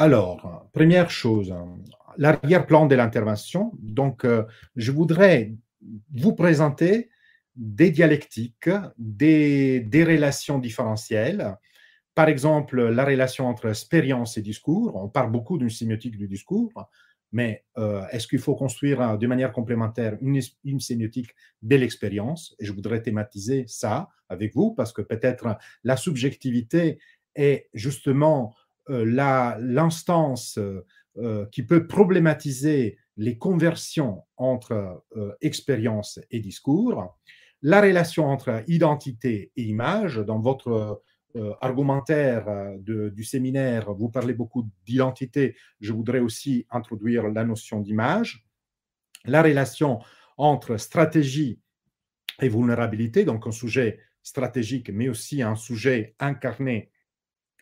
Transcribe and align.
Alors, 0.00 0.66
première 0.72 1.10
chose, 1.10 1.54
l'arrière-plan 2.16 2.86
de 2.86 2.94
l'intervention. 2.94 3.70
Donc, 3.78 4.24
euh, 4.24 4.44
je 4.74 4.92
voudrais 4.92 5.52
vous 6.14 6.32
présenter 6.32 7.10
des 7.54 7.90
dialectiques, 7.90 8.70
des, 8.96 9.84
relations 9.92 10.58
différentielles. 10.58 11.54
Par 12.14 12.30
exemple, 12.30 12.82
la 12.82 13.04
relation 13.04 13.46
entre 13.46 13.68
expérience 13.68 14.38
et 14.38 14.40
discours. 14.40 14.96
On 14.96 15.10
parle 15.10 15.30
beaucoup 15.30 15.58
d'une 15.58 15.68
sémiotique 15.68 16.16
du 16.16 16.28
discours, 16.28 16.88
mais 17.30 17.66
euh, 17.76 18.02
est-ce 18.10 18.26
qu'il 18.26 18.38
faut 18.38 18.54
construire 18.54 19.18
de 19.18 19.26
manière 19.26 19.52
complémentaire 19.52 20.16
une, 20.22 20.40
une 20.64 20.80
sémiotique 20.80 21.34
de 21.60 21.76
l'expérience? 21.76 22.56
Et 22.58 22.64
je 22.64 22.72
voudrais 22.72 23.02
thématiser 23.02 23.66
ça 23.66 24.08
avec 24.30 24.54
vous 24.54 24.72
parce 24.72 24.94
que 24.94 25.02
peut-être 25.02 25.58
la 25.84 25.98
subjectivité 25.98 26.98
est 27.34 27.68
justement 27.74 28.54
euh, 28.54 28.60
l'instance 28.90 30.58
euh, 30.58 31.46
qui 31.52 31.62
peut 31.62 31.86
problématiser 31.86 32.98
les 33.16 33.36
conversions 33.38 34.22
entre 34.36 35.04
expérience 35.40 36.18
et 36.30 36.40
discours, 36.40 37.18
la 37.62 37.80
relation 37.80 38.26
entre 38.26 38.62
identité 38.66 39.52
et 39.56 39.62
image. 39.62 40.16
Dans 40.16 40.40
votre 40.40 41.02
euh, 41.36 41.54
argumentaire 41.60 42.48
euh, 42.48 43.10
du 43.10 43.22
séminaire, 43.22 43.92
vous 43.94 44.08
parlez 44.08 44.34
beaucoup 44.34 44.68
d'identité, 44.84 45.54
je 45.80 45.92
voudrais 45.92 46.18
aussi 46.18 46.66
introduire 46.70 47.28
la 47.28 47.44
notion 47.44 47.80
d'image, 47.80 48.44
la 49.26 49.40
relation 49.40 50.00
entre 50.38 50.76
stratégie 50.76 51.60
et 52.40 52.48
vulnérabilité, 52.48 53.24
donc 53.24 53.46
un 53.46 53.52
sujet 53.52 54.00
stratégique, 54.24 54.90
mais 54.90 55.08
aussi 55.08 55.40
un 55.40 55.54
sujet 55.54 56.16
incarné 56.18 56.90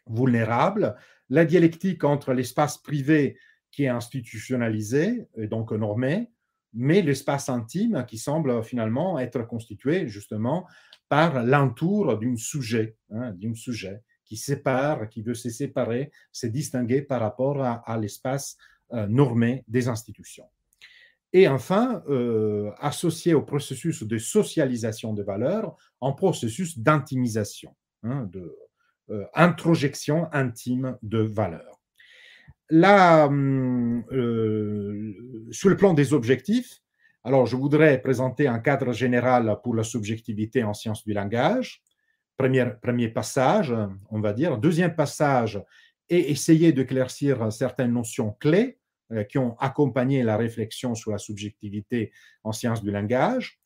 vulnérable, 0.06 0.96
la 1.30 1.44
dialectique 1.44 2.04
entre 2.04 2.32
l'espace 2.32 2.78
privé 2.78 3.38
qui 3.70 3.84
est 3.84 3.88
institutionnalisé 3.88 5.26
et 5.36 5.46
donc 5.46 5.72
normé, 5.72 6.30
mais 6.74 7.02
l'espace 7.02 7.48
intime 7.48 8.04
qui 8.06 8.18
semble 8.18 8.62
finalement 8.62 9.18
être 9.18 9.42
constitué 9.46 10.08
justement 10.08 10.66
par 11.08 11.44
l'entour 11.44 12.18
d'un 12.18 12.36
sujet, 12.36 12.96
hein, 13.10 13.32
d'un 13.32 13.54
sujet 13.54 14.02
qui 14.24 14.36
sépare, 14.36 15.08
qui 15.08 15.22
veut 15.22 15.34
se 15.34 15.48
séparer, 15.48 16.12
se 16.32 16.46
distinguer 16.46 17.00
par 17.00 17.20
rapport 17.20 17.62
à, 17.62 17.98
l'espace 17.98 18.58
euh, 18.92 19.06
normé 19.06 19.64
des 19.68 19.88
institutions. 19.88 20.44
Et 21.32 21.48
enfin, 21.48 22.02
euh, 22.08 22.70
associé 22.78 23.34
au 23.34 23.42
processus 23.42 24.02
de 24.02 24.18
socialisation 24.18 25.14
de 25.14 25.22
valeurs, 25.22 25.76
un 26.00 26.12
processus 26.12 26.78
d'intimisation, 26.78 27.74
hein, 28.02 28.28
de 28.32 28.54
introjection 29.34 30.28
intime 30.32 30.96
de 31.02 31.18
valeurs. 31.18 31.80
Là, 32.70 33.26
hum, 33.26 34.04
sur 35.50 35.68
le 35.70 35.76
plan 35.76 35.94
des 35.94 36.12
objectifs, 36.12 36.82
alors, 37.28 37.44
je 37.44 37.56
voudrais 37.56 38.00
présenter 38.00 38.46
un 38.46 38.58
cadre 38.58 38.92
général 38.92 39.58
pour 39.62 39.74
la 39.74 39.82
subjectivité 39.82 40.62
en 40.62 40.72
sciences 40.72 41.04
du 41.04 41.12
langage. 41.12 41.82
Premier, 42.38 42.66
premier 42.80 43.08
passage, 43.08 43.74
on 44.10 44.20
va 44.20 44.32
dire. 44.32 44.56
Deuxième 44.56 44.94
passage 44.94 45.62
est 46.08 46.30
essayer 46.30 46.72
d'éclaircir 46.72 47.52
certaines 47.52 47.92
notions 47.92 48.34
clés 48.40 48.78
euh, 49.12 49.24
qui 49.24 49.36
ont 49.36 49.56
accompagné 49.58 50.22
la 50.22 50.38
réflexion 50.38 50.94
sur 50.94 51.10
la 51.10 51.18
subjectivité 51.18 52.12
en 52.44 52.52
sciences 52.52 52.82
du 52.82 52.90
langage. 52.90 53.58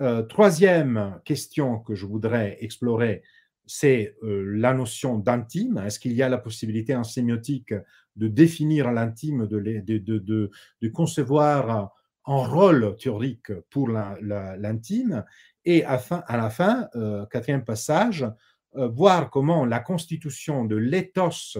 Euh, 0.00 0.22
troisième 0.22 1.20
question 1.24 1.80
que 1.80 1.96
je 1.96 2.06
voudrais 2.06 2.58
explorer, 2.60 3.22
c'est 3.66 4.16
euh, 4.22 4.44
la 4.56 4.74
notion 4.74 5.18
d'intime. 5.18 5.78
Est-ce 5.78 6.00
qu'il 6.00 6.12
y 6.12 6.22
a 6.22 6.28
la 6.28 6.38
possibilité 6.38 6.94
en 6.96 7.04
sémiotique 7.04 7.74
de 8.16 8.28
définir 8.28 8.90
l'intime, 8.90 9.46
de, 9.46 10.50
concevoir 10.92 11.94
en 12.24 12.42
rôle 12.42 12.96
théorique 12.96 13.52
pour 13.70 13.88
l'intime, 13.88 15.24
et 15.64 15.84
à, 15.84 16.00
la 16.30 16.50
fin, 16.50 16.88
euh, 16.96 17.26
quatrième 17.26 17.64
passage, 17.64 18.26
euh, 18.76 18.88
voir 18.88 19.30
comment 19.30 19.64
la 19.64 19.80
constitution 19.80 20.64
de 20.64 20.76
l'éthos 20.76 21.56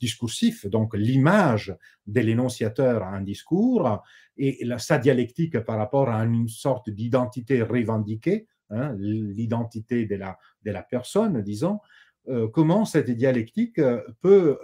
discursif, 0.00 0.66
donc 0.66 0.94
l'image 0.94 1.76
de 2.06 2.20
l'énonciateur 2.20 3.02
à 3.02 3.08
un 3.08 3.22
discours, 3.22 4.02
et 4.36 4.64
sa 4.78 4.98
dialectique 4.98 5.58
par 5.60 5.78
rapport 5.78 6.08
à 6.08 6.22
une 6.24 6.48
sorte 6.48 6.90
d'identité 6.90 7.60
revendiquée, 7.62 8.46
hein, 8.70 8.94
l'identité 8.98 10.06
de 10.06 10.16
la, 10.16 10.38
de 10.64 10.70
la 10.70 10.82
personne, 10.82 11.42
disons, 11.42 11.80
comment 12.52 12.84
cette 12.84 13.10
dialectique 13.10 13.80
peut 14.20 14.58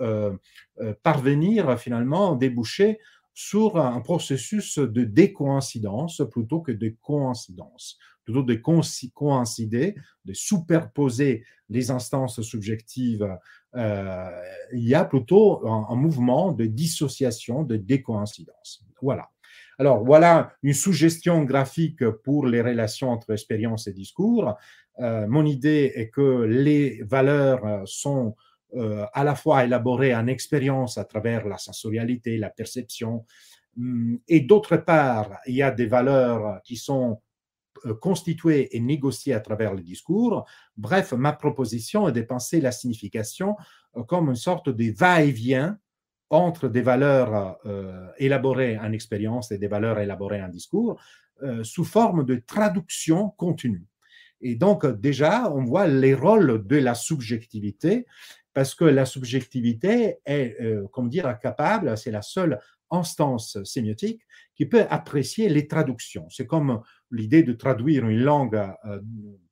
parvenir 1.03 1.79
finalement 1.81 2.37
déboucher 2.37 2.99
sur 3.35 3.79
un 3.79 4.01
processus 4.01 4.79
de 4.79 5.05
décoïncidence 5.05 6.23
plutôt 6.31 6.61
que 6.61 6.73
de 6.73 6.95
coïncidence, 7.03 7.99
plutôt 8.25 8.45
de 8.45 8.55
coïncider, 8.55 9.97
de 10.25 10.33
superposer 10.33 11.45
les 11.69 11.91
instances 11.91 12.41
subjectives. 12.43 13.29
Euh, 13.75 14.31
il 14.73 14.89
y 14.89 14.95
a 14.95 15.05
plutôt 15.05 15.67
un, 15.67 15.97
mouvement 15.97 16.53
de 16.53 16.65
dissociation, 16.65 17.65
de 17.65 17.77
décoïncidence. 17.77 18.85
Voilà. 19.03 19.31
Alors 19.79 20.05
voilà 20.05 20.53
une 20.63 20.75
suggestion 20.75 21.45
graphique 21.45 22.09
pour 22.25 22.47
les 22.47 22.63
relations 22.63 23.11
entre 23.11 23.33
expérience 23.33 23.87
et 23.87 23.93
discours. 23.93 24.55
Euh, 25.01 25.27
mon 25.27 25.45
idée 25.45 25.93
est 25.95 26.11
que 26.11 26.43
les 26.43 27.03
valeurs 27.03 27.83
sont 27.87 28.37
euh, 28.77 29.07
à 29.13 29.23
la 29.23 29.35
fois 29.37 29.65
élaborer 29.65 30.15
en 30.15 30.27
expérience 30.27 30.99
à 30.99 31.05
travers 31.05 31.47
la 31.47 31.59
sensorialité, 31.59 32.39
la 32.39 32.51
perception, 32.51 33.25
hum, 33.79 34.19
et 34.27 34.41
d'autre 34.41 34.77
part, 34.77 35.39
il 35.47 35.55
y 35.55 35.63
a 35.63 35.71
des 35.71 35.87
valeurs 35.87 36.61
qui 36.65 36.77
sont 36.77 37.21
euh, 37.87 37.95
constituées 37.95 38.75
et 38.77 38.81
négociées 38.81 39.35
à 39.35 39.41
travers 39.41 39.75
le 39.75 39.83
discours. 39.83 40.45
Bref, 40.77 41.13
ma 41.13 41.33
proposition 41.33 42.09
est 42.09 42.13
de 42.13 42.23
penser 42.23 42.61
la 42.61 42.73
signification 42.73 43.57
euh, 43.97 44.03
comme 44.03 44.29
une 44.29 44.37
sorte 44.37 44.69
de 44.71 44.93
va-et-vient 44.93 45.79
entre 46.35 46.69
des 46.69 46.83
valeurs 46.83 47.59
élaborées 48.19 48.79
en 48.79 48.93
expérience 48.93 49.53
et 49.53 49.59
des 49.59 49.69
valeurs 49.69 49.99
élaborées 49.99 50.43
en 50.43 50.49
discours 50.49 51.01
sous 51.63 51.85
forme 51.85 52.25
de 52.25 52.37
traduction 52.47 53.31
continue. 53.31 53.87
Et 54.41 54.57
donc, 54.57 54.87
déjà, 54.87 55.51
on 55.51 55.65
voit 55.65 55.87
les 55.87 56.15
rôles 56.15 56.67
de 56.67 56.77
la 56.77 56.95
subjectivité 56.95 58.07
parce 58.53 58.75
que 58.75 58.85
la 58.85 59.05
subjectivité 59.05 60.19
est, 60.25 60.61
euh, 60.61 60.87
comme 60.93 61.09
dire, 61.09 61.39
capable, 61.41 61.99
c'est 61.99 62.13
la 62.13 62.23
seule 62.23 62.61
instance 62.95 63.63
sémiotique 63.65 64.23
qui 64.55 64.67
peut 64.67 64.87
apprécier 64.89 65.49
les 65.49 65.67
traductions. 65.67 66.29
C'est 66.31 66.47
comme 66.47 66.81
l'idée 67.11 67.43
de 67.43 67.53
traduire 67.53 68.09
une 68.09 68.21
langue, 68.21 68.57
euh, 68.85 69.01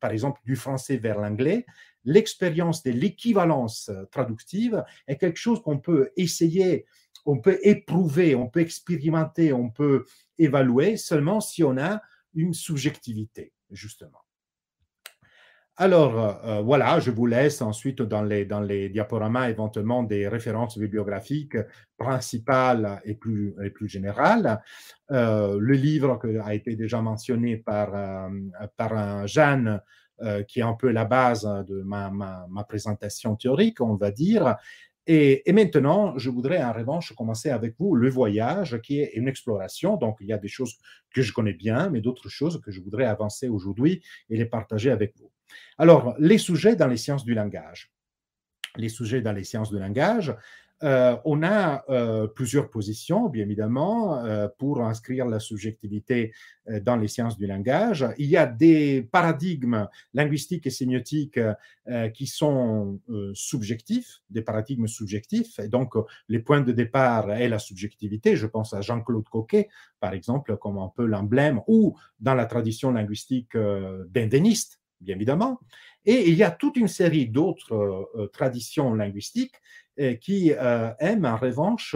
par 0.00 0.12
exemple, 0.12 0.41
du 0.44 0.56
français 0.56 0.97
vers 0.97 1.19
l'anglais. 1.20 1.66
L'expérience 2.04 2.82
de 2.82 2.91
l'équivalence 2.91 3.91
traductive 4.10 4.84
est 5.06 5.16
quelque 5.16 5.38
chose 5.38 5.62
qu'on 5.62 5.78
peut 5.78 6.10
essayer, 6.16 6.86
on 7.26 7.38
peut 7.38 7.58
éprouver, 7.62 8.34
on 8.34 8.48
peut 8.48 8.60
expérimenter, 8.60 9.53
on 9.53 9.70
peut 9.70 10.04
évaluer 10.38 10.97
seulement 10.97 11.41
si 11.41 11.62
on 11.62 11.76
a 11.78 12.00
une 12.34 12.54
subjectivité, 12.54 13.53
justement. 13.70 14.19
Alors, 15.78 16.21
euh, 16.21 16.33
euh, 16.44 16.60
voilà, 16.62 17.00
je 17.00 17.10
vous 17.10 17.25
laisse 17.27 17.62
ensuite 17.62 18.03
dans 18.03 18.22
les, 18.22 18.88
diaporamas 18.91 19.49
éventuellement 19.49 20.03
des 20.03 20.28
références 20.28 20.77
bibliographiques 20.77 21.56
principales 21.97 23.00
et 23.05 23.15
plus, 23.15 23.55
générales. 23.87 24.62
Euh, 25.10 25.56
le 25.59 25.72
livre 25.72 26.19
qui 26.21 26.37
a 26.37 26.55
été 26.55 26.77
déjà 26.77 27.00
mentionné 27.00 27.56
par, 27.56 28.28
par 28.77 29.27
Jeanne, 29.27 29.81
qui 30.47 30.60
est 30.60 30.62
un 30.62 30.75
peu 30.75 30.91
la 30.91 31.05
base 31.06 31.43
de 31.69 31.83
ma, 31.83 32.12
présentation 32.68 33.34
théorique, 33.36 33.80
on 33.80 33.97
va 33.97 34.10
dire. 34.10 34.57
Et, 35.07 35.42
maintenant, 35.53 36.16
je 36.18 36.30
voudrais 36.30 36.63
en 36.63 36.72
revanche 36.72 37.13
commencer 37.15 37.51
avec 37.51 37.75
vous 37.78 37.97
le 37.97 38.09
voyage, 38.10 38.80
qui 38.83 39.01
est 39.01 39.13
une 39.15 39.27
exploration. 39.27 39.97
Donc, 39.97 40.18
il 40.21 40.28
y 40.28 40.33
a 40.33 40.39
des 40.39 40.48
choses 40.48 40.77
que 41.15 41.22
je 41.22 41.33
connais 41.33 41.54
bien, 41.54 41.89
mais 41.89 42.01
d'autres 42.01 42.28
choses 42.28 42.60
que 42.60 42.71
je 42.71 42.80
voudrais 42.80 43.07
avancer 43.07 43.48
aujourd'hui 43.48 44.03
et 44.30 44.36
les 44.36 44.45
partager 44.45 44.91
avec 44.91 45.15
vous. 45.16 45.33
Alors, 45.78 46.15
les 46.19 46.39
sujets 46.39 46.77
dans 46.77 46.87
les 46.87 46.97
sciences 46.97 47.25
du 47.25 47.34
langage. 47.34 47.93
Les 48.77 48.89
sujets 48.89 49.21
dans 49.21 49.33
les 49.33 49.45
sciences 49.45 49.71
du 49.71 49.78
langage, 49.78 50.34
euh, 50.83 51.16
on 51.25 51.43
a 51.43 51.84
euh, 51.91 52.27
plusieurs 52.27 52.69
positions, 52.69 53.28
bien 53.28 53.45
évidemment, 53.45 54.25
euh, 54.25 54.49
pour 54.59 54.83
inscrire 54.83 55.27
la 55.27 55.39
subjectivité 55.39 56.33
dans 56.83 56.95
les 56.95 57.09
sciences 57.09 57.37
du 57.37 57.47
langage. 57.47 58.07
Il 58.19 58.27
y 58.27 58.37
a 58.37 58.47
des 58.47 59.03
paradigmes 59.03 59.89
linguistiques 60.15 60.65
et 60.69 60.71
sémiotiques 60.71 61.41
qui 62.15 62.28
sont 62.28 63.01
subjectifs, 63.34 64.21
des 64.31 64.43
paradigmes 64.43 64.87
subjectifs. 64.87 65.59
Et 65.59 65.66
donc, 65.66 65.95
les 66.28 66.39
points 66.39 66.60
de 66.60 66.71
départ 66.71 67.33
est 67.33 67.49
la 67.49 67.59
subjectivité. 67.59 68.37
Je 68.37 68.47
pense 68.47 68.75
à 68.75 68.81
Jean-Claude 68.81 69.28
Coquet, 69.28 69.71
par 69.99 70.13
exemple, 70.13 70.57
comme 70.57 70.78
un 70.78 70.93
peu 70.95 71.04
l'emblème, 71.04 71.60
ou 71.66 71.99
dans 72.21 72.34
la 72.34 72.47
tradition 72.47 72.93
linguistique 72.93 73.57
bendéniste, 73.57 74.81
bien 75.03 75.16
évidemment. 75.16 75.60
Et 76.04 76.28
il 76.28 76.34
y 76.34 76.43
a 76.43 76.51
toute 76.51 76.77
une 76.77 76.89
série 76.89 77.28
d'autres 77.28 78.28
traditions 78.33 78.95
linguistiques 78.95 79.54
qui 80.21 80.51
aiment 80.51 81.25
en 81.25 81.37
revanche 81.37 81.95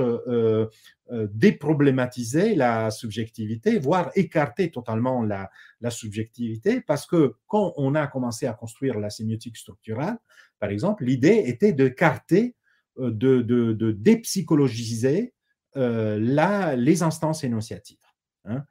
déproblématiser 1.11 2.55
la 2.55 2.91
subjectivité, 2.91 3.79
voire 3.79 4.12
écarter 4.14 4.70
totalement 4.70 5.23
la, 5.23 5.50
subjectivité, 5.91 6.81
parce 6.81 7.06
que 7.06 7.35
quand 7.49 7.73
on 7.76 7.94
a 7.94 8.06
commencé 8.06 8.47
à 8.47 8.53
construire 8.53 8.99
la 9.00 9.11
sémiotique 9.11 9.56
structurale, 9.56 10.19
par 10.61 10.70
exemple, 10.70 11.05
l'idée 11.05 11.43
était 11.47 11.73
de 11.73 11.88
carter, 11.88 12.55
de, 12.99 13.11
de, 13.43 13.73
de 13.73 13.91
dépsychologiser 13.91 15.35
les 15.75 17.03
instances 17.03 17.43
énonciatives. 17.43 17.99
Hein. 18.44 18.64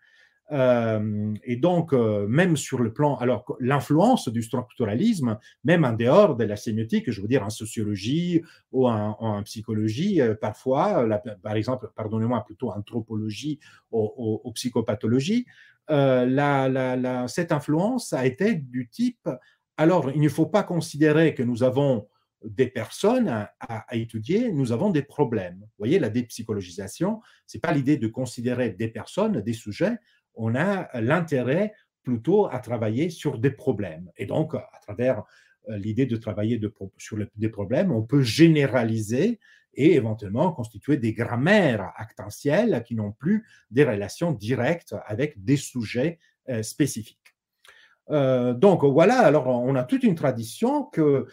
Euh, 0.52 1.34
et 1.44 1.56
donc, 1.56 1.94
euh, 1.94 2.28
même 2.28 2.56
sur 2.56 2.80
le 2.80 2.94
plan, 2.94 3.16
alors 3.16 3.56
l'influence 3.60 4.30
du 4.30 4.44
structuralisme, 4.44 5.40
même 5.64 5.84
en 5.84 5.94
dehors 5.94 6.36
de 6.36 6.44
la 6.44 6.56
sémiotique, 6.56 7.10
je 7.10 7.22
veux 7.22 7.28
dire 7.28 7.44
en 7.44 7.50
sociologie 7.50 8.44
ou 8.72 8.88
en, 8.88 9.42
psychologie, 9.44 10.22
euh, 10.22 10.36
parfois, 10.36 11.08
par 11.42 11.56
exemple, 11.56 11.90
pardonnez-moi, 11.96 12.44
plutôt 12.46 12.72
anthropologie 12.72 13.60
ou, 13.92 14.42
ou, 14.44 14.52
psychopathologie, 14.52 15.46
la, 15.88 16.68
la, 16.70 17.28
cette 17.28 17.52
influence 17.52 18.14
a 18.14 18.26
été 18.26 18.56
du 18.56 18.90
type, 18.90 19.30
alors 19.78 20.12
il 20.12 20.22
ne 20.22 20.30
faut 20.30 20.48
pas 20.48 20.64
considérer 20.64 21.36
que 21.36 21.44
nous 21.44 21.64
avons 21.64 22.08
des 22.44 22.68
personnes 22.68 23.28
à, 23.28 23.54
à, 23.60 23.96
étudier, 23.96 24.52
nous 24.52 24.72
avons 24.72 24.90
des 24.92 25.02
problèmes. 25.02 25.58
Vous 25.60 25.80
voyez, 25.80 26.00
la 26.00 26.10
dépsychologisation, 26.10 27.22
c'est 27.48 27.60
pas 27.60 27.72
l'idée 27.72 27.98
de 27.98 28.08
considérer 28.08 28.70
des 28.70 28.88
personnes, 28.88 29.42
des 29.42 29.54
sujets, 29.54 29.98
on 30.36 30.56
a 30.56 30.90
l'intérêt 31.00 31.74
plutôt 32.04 32.48
à 32.48 32.60
travailler 32.60 33.10
sur 33.10 33.40
des 33.40 33.50
problèmes. 33.50 34.10
Et 34.18 34.26
donc, 34.26 34.54
à 34.56 34.80
travers 34.82 35.24
euh, 35.70 35.78
l'idée 35.78 36.06
de 36.06 36.16
travailler 36.16 36.62
sur 36.98 37.18
des 37.36 37.50
problèmes, 37.50 37.92
on 37.92 38.04
peut 38.04 38.22
généraliser 38.22 39.40
et 39.74 39.96
éventuellement 39.96 40.54
constituer 40.54 40.98
des 40.98 41.12
grammaires 41.12 41.92
actentielles 41.98 42.84
qui 42.86 42.96
n'ont 42.96 43.12
plus 43.12 43.46
des 43.72 43.84
relations 43.84 44.32
directes 44.32 44.96
avec 45.06 45.44
des 45.44 45.58
sujets 45.58 46.20
euh, 46.50 46.64
spécifiques. 46.64 47.20
Euh, 48.12 48.54
donc 48.54 48.86
voilà, 48.86 49.20
alors 49.22 49.48
on 49.48 49.74
a 49.74 49.84
toute 49.84 50.04
une 50.04 50.14
tradition 50.14 50.84
que 50.84 51.26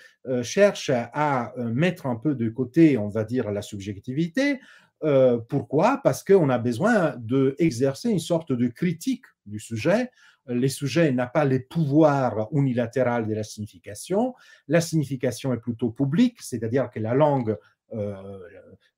cherche 0.43 0.91
à 0.91 1.53
mettre 1.59 2.07
un 2.07 2.17
peu 2.17 2.35
de 2.35 2.49
côté, 2.49 2.97
on 2.97 3.09
va 3.09 3.25
dire, 3.25 3.51
la 3.51 3.61
subjectivité, 3.61 4.59
euh, 5.05 5.39
pourquoi? 5.49 6.01
Parce 6.03 6.23
qu'on 6.23 6.49
a 6.49 6.59
besoin 6.59 7.17
d'exercer 7.19 8.11
une 8.11 8.21
sorte 8.21 8.53
de 8.53 8.69
critique 8.69 9.25
du 9.47 9.59
sujet. 9.59 10.11
Les 10.47 10.69
sujets 10.69 11.13
n'ont 11.13 11.29
pas 11.33 11.45
les 11.45 11.61
pouvoirs 11.61 12.49
unilatéraux 12.53 13.27
de 13.27 13.35
la 13.35 13.45
signification. 13.45 14.35
La 14.69 14.81
signification 14.81 15.53
est 15.55 15.59
plutôt 15.61 15.91
publique, 15.91 16.41
c'est-à-dire 16.41 16.91
que 16.91 16.99
la 17.01 17.15
langue 17.15 17.57
euh, 17.93 18.39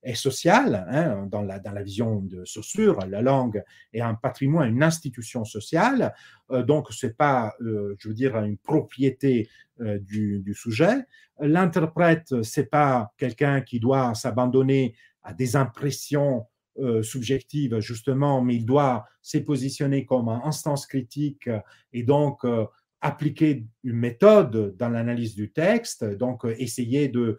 est 0.03 0.15
sociale. 0.15 0.87
Hein, 0.89 1.27
dans, 1.31 1.43
la, 1.43 1.83
vision 1.83 2.21
de 2.21 2.45
Saussure, 2.45 2.99
la 3.09 3.23
langue 3.23 3.63
est 3.93 4.01
un 4.01 4.15
patrimoine, 4.15 4.71
une 4.71 4.83
institution 4.83 5.45
sociale. 5.45 6.15
Euh, 6.51 6.63
donc, 6.63 6.93
ce 6.93 7.07
n'est 7.07 7.13
pas, 7.13 7.55
je 7.61 8.09
veux 8.09 8.15
dire, 8.15 8.37
une 8.37 8.59
propriété 8.59 9.49
du, 9.81 10.41
du, 10.41 10.55
sujet. 10.55 11.05
L'interprète, 11.41 12.43
ce 12.43 12.61
n'est 12.61 12.67
pas 12.67 13.13
quelqu'un 13.19 13.61
qui 13.61 13.81
doit 13.81 14.15
s'abandonner 14.15 14.95
à 15.25 15.33
des 15.33 15.57
impressions 15.57 16.47
euh, 16.79 17.05
subjectives, 17.05 17.79
justement, 17.79 18.43
mais 18.43 18.57
il 18.57 18.67
doit 18.67 19.07
se 19.23 19.39
positionner 19.39 20.05
comme 20.05 20.29
un 20.29 20.43
instance 20.45 20.87
critique 20.87 21.49
et 21.93 22.03
donc 22.03 22.45
euh, 22.45 22.67
appliquer 23.01 23.65
une 23.85 23.97
méthode 23.97 24.77
dans 24.77 24.89
l'analyse 24.89 25.37
du 25.37 25.53
texte, 25.53 26.05
donc 26.05 26.45
euh, 26.45 26.55
essayer 26.59 27.09
de 27.09 27.39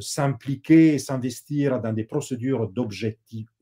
s'impliquer, 0.00 0.98
s'investir 1.00 1.80
dans 1.80 1.92
des 1.92 2.04
procédures 2.04 2.70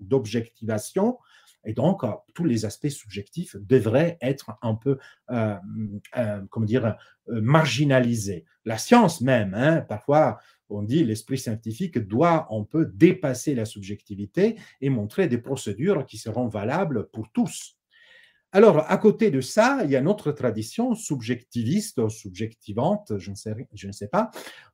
d'objectivation. 0.01 1.19
Et 1.65 1.73
donc, 1.73 2.03
tous 2.35 2.45
les 2.45 2.67
aspects 2.67 2.89
subjectifs 2.89 3.57
devraient 3.57 4.19
être 4.21 4.59
un 4.61 4.75
peu, 4.75 4.99
comment 6.51 6.67
dire, 6.67 6.97
marginalisés. 7.29 8.45
La 8.67 8.77
science 8.77 9.23
même, 9.23 9.55
hein, 9.55 9.81
parfois, 9.81 10.39
on 10.73 10.83
dit 10.83 11.05
l'esprit 11.05 11.39
scientifique 11.39 11.99
doit, 11.99 12.47
on 12.51 12.65
peut 12.65 12.87
dépasser 12.87 13.55
la 13.55 13.65
subjectivité 13.65 14.57
et 14.81 14.91
montrer 14.91 15.29
des 15.29 15.39
procédures 15.39 16.07
qui 16.07 16.19
seront 16.19 16.49
valables 16.49 17.09
pour 17.13 17.31
tous. 17.33 17.77
Alors, 18.55 18.85
à 18.91 18.99
côté 18.99 19.31
de 19.31 19.41
ça, 19.41 19.81
il 19.83 19.91
y 19.91 19.97
a 19.97 20.03
notre 20.03 20.31
tradition 20.31 20.95
subjectiviste, 20.95 22.07
subjectivante, 22.11 23.15
je 23.17 23.31
ne 23.31 23.93
sais, 23.93 24.09
pas. 24.09 24.31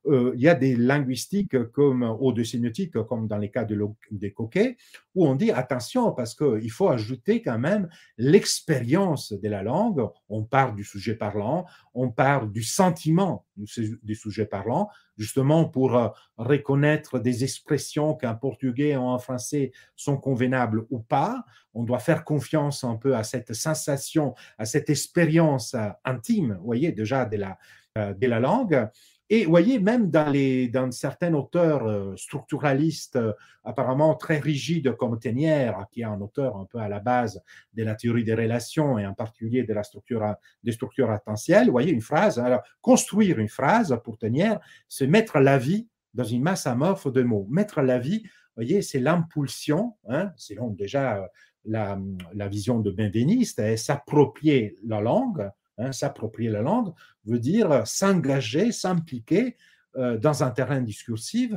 Euh, 0.07 0.33
il 0.35 0.41
y 0.41 0.49
a 0.49 0.57
des 0.57 0.75
linguistiques 0.75 1.71
comme, 1.71 2.03
ou 2.19 2.33
des 2.33 2.43
sémiotiques, 2.43 3.01
comme 3.05 3.29
dans 3.29 3.39
les 3.39 3.53
cas 3.53 3.65
de, 3.65 3.81
des 4.11 4.33
coquets, 4.33 4.77
où 5.19 5.27
on 5.27 5.35
dit 5.35 5.51
attention, 5.51 6.13
parce 6.13 6.35
qu'il 6.37 6.71
faut 6.71 6.89
ajouter 6.89 7.43
quand 7.43 7.59
même 7.59 7.89
l'expérience 8.19 9.33
de 9.33 9.49
la 9.49 9.65
langue. 9.65 10.09
On 10.29 10.45
parle 10.45 10.77
du 10.77 10.85
sujet 10.85 11.17
parlant, 11.17 11.67
on 11.93 12.09
parle 12.09 12.53
du 12.53 12.63
sentiment 12.63 13.45
du, 13.57 14.15
sujet 14.15 14.47
parlant, 14.47 14.89
justement 15.17 15.65
pour 15.65 15.97
euh, 15.97 16.09
reconnaître 16.37 17.19
des 17.19 17.43
expressions 17.43 18.15
qu'un 18.15 18.35
portugais 18.35 18.97
ou 18.97 19.09
un 19.09 19.19
français 19.19 19.73
sont 19.97 20.17
convenables 20.17 20.87
ou 20.91 21.01
pas. 21.01 21.45
On 21.75 21.83
doit 21.83 21.99
faire 21.99 22.25
confiance 22.25 22.85
un 22.85 22.95
peu 22.95 23.17
à 23.17 23.25
cette 23.25 23.55
sensation, 23.55 24.37
à 24.57 24.67
cette 24.67 24.89
expérience 24.89 25.75
euh, 25.75 25.89
intime, 26.05 26.57
vous 26.61 26.67
voyez, 26.67 26.93
déjà 26.93 27.25
de 27.25 27.39
la, 27.39 27.59
euh, 27.99 28.15
de 28.15 28.27
la 28.29 28.39
langue. 28.39 28.89
Et 29.31 29.45
vous 29.45 29.51
voyez, 29.51 29.79
même 29.79 30.11
dans, 30.11 30.31
les, 30.31 30.69
dans 30.69 30.91
certains 30.91 31.35
auteurs 31.35 31.87
euh, 31.87 32.17
structuralistes 32.17 33.17
euh, 33.17 33.33
apparemment 33.63 34.15
très 34.15 34.39
rigides 34.39 34.97
comme 34.97 35.19
Ténière, 35.19 35.87
qui 35.91 36.01
est 36.01 36.05
un 36.05 36.21
auteur 36.21 36.57
un 36.57 36.65
peu 36.65 36.79
à 36.79 36.89
la 36.89 36.99
base 36.99 37.43
de 37.75 37.83
la 37.85 37.95
théorie 37.95 38.25
des 38.25 38.35
relations 38.35 38.99
et 38.99 39.07
en 39.07 39.13
particulier 39.13 39.65
de 39.65 39.75
la 39.75 39.83
structure, 39.83 40.25
des 40.65 40.73
structures 40.73 41.11
attentielles, 41.11 41.67
vous 41.67 41.73
voyez 41.73 41.93
une 41.93 42.01
phrase, 42.01 42.39
alors 42.39 42.63
construire 42.81 43.39
une 43.39 43.49
phrase 43.49 43.99
pour 44.03 44.17
Ténière, 44.17 44.61
c'est 44.89 45.07
mettre 45.07 45.39
la 45.41 45.59
vie 45.59 45.89
dans 46.15 46.25
une 46.25 46.43
masse 46.43 46.67
amorphe 46.67 47.13
de 47.13 47.23
mots. 47.23 47.47
Mettre 47.51 47.83
la 47.83 47.99
vie, 47.99 48.23
vous 48.23 48.65
voyez, 48.65 48.81
c'est 48.81 48.99
l'impulsion, 48.99 49.95
hein, 50.09 50.33
selon 50.37 50.71
déjà 50.71 51.19
euh, 51.19 51.27
la, 51.67 51.99
la 52.33 52.49
vision 52.49 52.81
de 52.81 52.91
Benveniste, 52.91 53.59
et 53.59 53.77
s'approprier 53.77 54.79
la 54.87 55.03
langue, 55.03 55.51
Hein, 55.79 55.93
s'approprier 55.93 56.51
la 56.51 56.61
langue 56.61 56.93
veut 57.25 57.39
dire 57.39 57.87
s'engager, 57.87 58.73
s'impliquer 58.73 59.57
euh, 59.97 60.19
dans 60.19 60.43
un 60.43 60.51
terrain 60.51 60.81
discursif, 60.81 61.53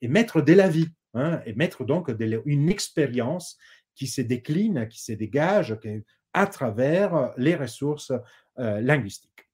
et 0.00 0.08
mettre 0.08 0.40
de 0.40 0.52
la 0.54 0.68
vie, 0.68 0.88
hein, 1.12 1.42
et 1.44 1.52
mettre 1.52 1.84
donc 1.84 2.10
une 2.46 2.70
expérience 2.70 3.58
qui 3.94 4.06
se 4.06 4.22
décline, 4.22 4.88
qui 4.88 5.02
se 5.02 5.12
dégage 5.12 5.78
à 6.32 6.46
travers 6.46 7.32
les 7.36 7.54
ressources 7.54 8.12
euh, 8.58 8.80
linguistiques. 8.80 9.50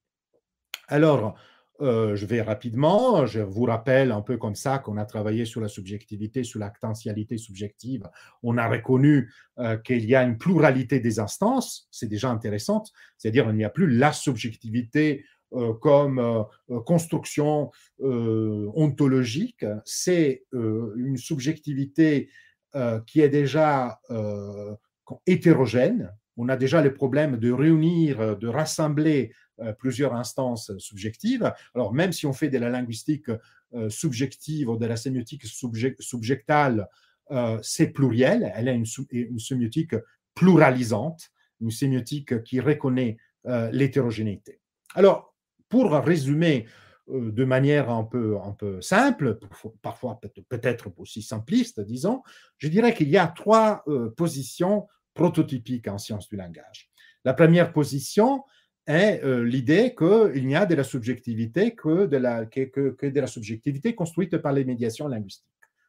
Alors, 0.86 1.36
euh, 1.80 2.16
je 2.16 2.26
vais 2.26 2.42
rapidement, 2.42 3.24
je 3.26 3.40
vous 3.40 3.62
rappelle 3.64 4.10
un 4.10 4.20
peu 4.20 4.36
comme 4.36 4.56
ça 4.56 4.78
qu'on 4.78 4.96
a 4.96 5.04
travaillé 5.04 5.44
sur 5.44 5.60
la 5.60 5.68
subjectivité, 5.68 6.42
sur 6.42 6.58
l'actentialité 6.58 7.38
subjective. 7.38 8.08
On 8.42 8.58
a 8.58 8.68
reconnu 8.68 9.32
euh, 9.58 9.76
qu'il 9.76 10.04
y 10.04 10.16
a 10.16 10.24
une 10.24 10.38
pluralité 10.38 10.98
des 10.98 11.20
instances, 11.20 11.86
c'est 11.92 12.08
déjà 12.08 12.30
intéressant, 12.30 12.82
c'est-à-dire 13.16 13.46
qu'il 13.46 13.54
n'y 13.54 13.64
a 13.64 13.70
plus 13.70 13.88
la 13.88 14.12
subjectivité 14.12 15.24
euh, 15.54 15.72
comme 15.74 16.44
construction 16.84 17.70
ontologique, 18.00 19.64
c'est 19.84 20.44
une 20.52 21.16
subjectivité 21.16 22.28
qui 23.06 23.20
est 23.22 23.30
déjà 23.30 23.98
hétérogène. 25.26 26.12
On 26.38 26.48
a 26.48 26.56
déjà 26.56 26.80
le 26.80 26.94
problème 26.94 27.36
de 27.36 27.50
réunir, 27.50 28.38
de 28.38 28.48
rassembler 28.48 29.32
euh, 29.60 29.72
plusieurs 29.72 30.14
instances 30.14 30.70
subjectives. 30.78 31.52
Alors, 31.74 31.92
même 31.92 32.12
si 32.12 32.26
on 32.26 32.32
fait 32.32 32.48
de 32.48 32.58
la 32.58 32.70
linguistique 32.70 33.28
euh, 33.74 33.90
subjective 33.90 34.68
ou 34.68 34.76
de 34.76 34.86
la 34.86 34.96
sémiotique 34.96 35.44
subjectale, 35.46 36.88
euh, 37.32 37.58
c'est 37.60 37.88
pluriel. 37.88 38.52
Elle 38.54 38.68
a 38.68 38.72
une, 38.72 38.86
sémiotique 39.38 39.96
pluralisante, 40.34 41.30
une 41.60 41.72
sémiotique 41.72 42.44
qui 42.44 42.60
reconnaît 42.60 43.18
l'hétérogénéité. 43.72 44.60
Alors, 44.94 45.34
pour 45.68 45.92
résumer 45.92 46.66
de 47.08 47.44
manière 47.44 47.88
un 47.88 48.04
peu 48.04 48.36
simple, 48.82 49.38
parfois 49.80 50.20
peut-être 50.48 50.90
aussi 50.98 51.22
simpliste, 51.22 51.80
disons, 51.80 52.22
je 52.58 52.68
dirais 52.68 52.92
qu'il 52.92 53.08
y 53.08 53.16
a 53.16 53.26
trois 53.26 53.84
positions 54.16 54.86
prototypiques 55.22 55.88
en 55.88 55.98
sciences 55.98 56.28
du 56.28 56.36
langage. 56.36 56.88
La 57.24 57.34
première 57.34 57.72
position, 57.72 58.44
est 58.88 59.22
euh, 59.22 59.44
l'idée 59.44 59.94
qu'il 59.94 60.46
n'y 60.46 60.56
a 60.56 60.64
de 60.64 60.74
la 60.74 60.82
subjectivité 60.82 61.74
que 61.74 62.06
de 62.06 62.16
la, 62.16 62.46
que, 62.46 63.06
de 63.06 63.20
la 63.20 63.26
subjectivité 63.26 63.94
construite 63.94 64.38
par 64.38 64.52
les 64.52 64.64
médiations 64.64 65.06
linguistiques. 65.08 65.46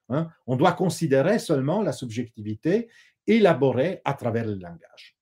Hein. 0.10 0.30
On 0.48 0.58
doit 0.58 0.74
considérer 0.74 1.40
seulement 1.40 1.82
la 1.82 1.94
subjectivité 1.94 2.90
élaborée 3.26 4.02
à 4.04 4.14
travers 4.16 4.46
le 4.46 4.56
langage. 4.56 5.18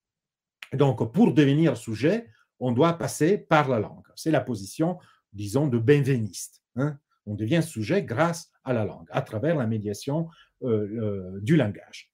Donc, 0.73 1.11
pour 1.13 1.33
devenir 1.33 1.77
sujet, 1.77 2.27
on 2.59 2.71
doit 2.71 2.97
passer 2.97 3.37
par 3.37 3.69
la 3.69 3.79
langue. 3.79 4.07
C'est 4.15 4.31
la 4.31 4.41
position, 4.41 4.97
disons, 5.31 5.67
de 5.67 5.77
benveniste. 5.77 6.63
Hein. 6.77 6.97
On 7.27 7.35
devient 7.35 7.61
sujet 7.61 8.01
grâce 8.01 8.51
à 8.63 8.73
la 8.73 8.85
langue, 8.85 9.07
à 9.11 9.21
travers 9.21 9.55
la 9.55 9.67
médiation 9.67 10.29
euh, 10.63 11.39
du 11.41 11.55
langage. 11.55 12.09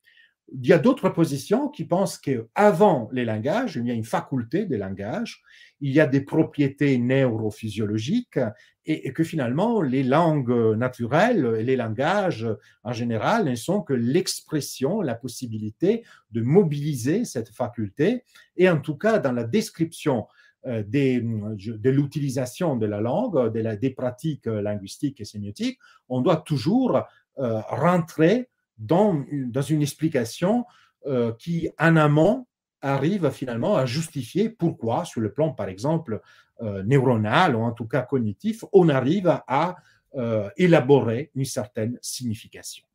Il 0.55 0.67
y 0.67 0.74
a 0.74 0.77
d'autres 0.77 1.10
positions 1.10 1.67
qui 1.67 1.83
pensent 1.83 2.17
qu'avant 2.17 3.10
les 3.12 3.25
langages, 3.25 3.75
il 3.75 3.88
y 3.88 3.91
a 3.91 3.95
une 3.95 4.03
faculté 4.03 4.65
des 4.65 4.77
langages, 4.77 5.41
il 5.81 5.91
y 5.91 6.00
a 6.00 6.05
des 6.05 6.22
propriétés 6.22 6.98
neurophysiologiques 7.00 8.39
et, 8.86 9.12
que 9.13 9.24
finalement 9.24 9.81
les 9.81 10.03
langues 10.03 10.75
naturelles 10.77 11.55
et 11.57 11.63
les 11.63 11.75
langages 11.75 12.48
en 12.83 12.93
général 12.93 13.45
ne 13.45 13.55
sont 13.55 13.81
que 13.81 13.93
l'expression, 13.93 15.01
la 15.01 15.15
possibilité 15.15 16.03
de 16.31 16.41
mobiliser 16.41 17.25
cette 17.25 17.50
faculté. 17.50 18.24
Et 18.55 18.69
en 18.69 18.79
tout 18.79 18.95
cas 18.95 19.19
dans 19.19 19.31
la 19.31 19.45
description 19.45 20.27
euh, 20.67 20.83
de 20.83 21.89
l'utilisation 21.89 22.75
de 22.75 22.86
la 22.86 23.01
langue, 23.01 23.51
des 23.51 23.89
pratiques 23.89 24.45
linguistiques 24.45 25.19
et 25.19 25.25
sémiotiques, 25.25 25.79
on 26.10 26.22
doit 26.22 26.38
toujours 26.38 27.01
euh, 27.39 27.62
rentrer 27.67 28.50
dans, 28.77 29.24
une 29.70 29.82
explication 29.82 30.65
euh, 31.06 31.34
qui, 31.34 31.70
en 31.80 31.96
amont, 31.96 32.48
arrive 32.82 33.30
finalement 33.32 33.75
à 33.75 33.86
justifier 33.86 34.50
pourquoi, 34.50 35.06
sur 35.06 35.22
le 35.22 35.32
plan, 35.32 35.51
par 35.51 35.70
exemple, 35.70 36.22
euh, 36.62 36.84
neuronal 36.84 37.56
ou 37.56 37.62
en 37.62 37.72
tout 37.72 37.88
cas 37.88 38.01
cognitif, 38.01 38.63
on 38.74 38.89
arrive 38.89 39.27
à 39.48 39.77
euh, 40.15 40.50
élaborer 40.58 41.32
une 41.36 41.46
certaine 41.46 41.98
signification. 42.01 42.86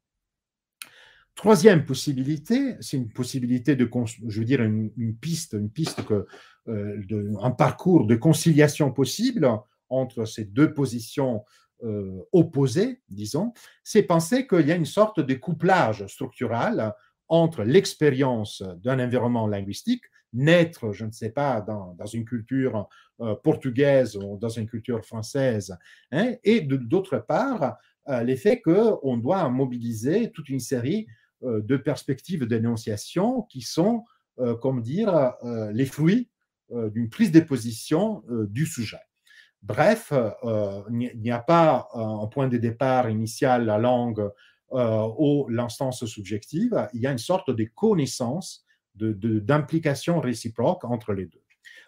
Troisième 1.34 1.84
possibilité, 1.84 2.76
c'est 2.80 2.96
une 2.96 3.10
possibilité 3.10 3.76
de, 3.76 3.88
je 4.26 4.38
veux 4.40 4.44
dire, 4.44 4.60
une, 4.62 5.16
piste, 5.20 5.52
une 5.52 5.70
piste 5.70 6.04
que, 6.04 6.26
un 6.66 7.50
parcours 7.52 8.06
de 8.06 8.16
conciliation 8.16 8.92
possible 8.92 9.48
entre 9.88 10.24
ces 10.24 10.44
deux 10.44 10.74
positions 10.74 11.44
euh, 11.84 12.24
opposé, 12.32 13.00
disons, 13.08 13.52
c'est 13.84 14.02
penser 14.02 14.48
qu'il 14.48 14.66
y 14.66 14.72
a 14.72 14.74
une 14.74 14.84
sorte 14.84 15.20
de 15.20 15.34
couplage 15.34 16.04
structural 16.08 16.92
entre 17.28 17.62
l'expérience 17.62 18.64
d'un 18.82 18.98
environnement 18.98 19.46
linguistique, 19.46 20.02
naître, 20.32 20.92
je 20.92 21.04
ne 21.04 21.12
sais 21.12 21.30
pas, 21.30 21.60
dans, 21.60 21.94
une 22.12 22.24
culture 22.24 22.88
euh, 23.20 23.36
portugaise 23.36 24.16
ou 24.16 24.38
dans 24.38 24.48
une 24.48 24.66
culture 24.66 25.04
française, 25.04 25.76
hein, 26.10 26.34
et 26.42 26.62
d'autre 26.62 27.18
part, 27.18 27.76
euh, 28.08 28.24
l'effet 28.24 28.60
qu'on 28.60 29.16
doit 29.16 29.48
mobiliser 29.48 30.32
toute 30.32 30.48
une 30.48 30.60
série 30.60 31.06
de 31.42 31.76
perspectives 31.76 32.46
d'énonciation 32.46 33.42
qui 33.42 33.60
sont, 33.60 34.04
comme 34.60 34.82
dire, 34.82 35.34
les 35.72 35.86
fruits 35.86 36.28
d'une 36.68 37.08
prise 37.10 37.30
de 37.30 37.38
position 37.38 38.24
du 38.48 38.66
sujet. 38.66 39.07
Bref, 39.62 40.12
euh, 40.12 40.82
il 40.90 41.20
n'y 41.20 41.30
a 41.30 41.40
pas 41.40 41.88
un 41.94 42.26
point 42.28 42.48
de 42.48 42.58
départ 42.58 43.10
initial, 43.10 43.64
la 43.64 43.78
langue 43.78 44.30
euh, 44.72 45.08
ou 45.18 45.48
l'instance 45.48 46.04
subjective, 46.04 46.88
il 46.94 47.00
y 47.00 47.06
a 47.06 47.12
une 47.12 47.18
sorte 47.18 47.50
de 47.50 47.64
connaissance, 47.74 48.64
d'implication 48.94 50.20
réciproque 50.20 50.84
entre 50.84 51.12
les 51.12 51.26
deux. 51.26 51.42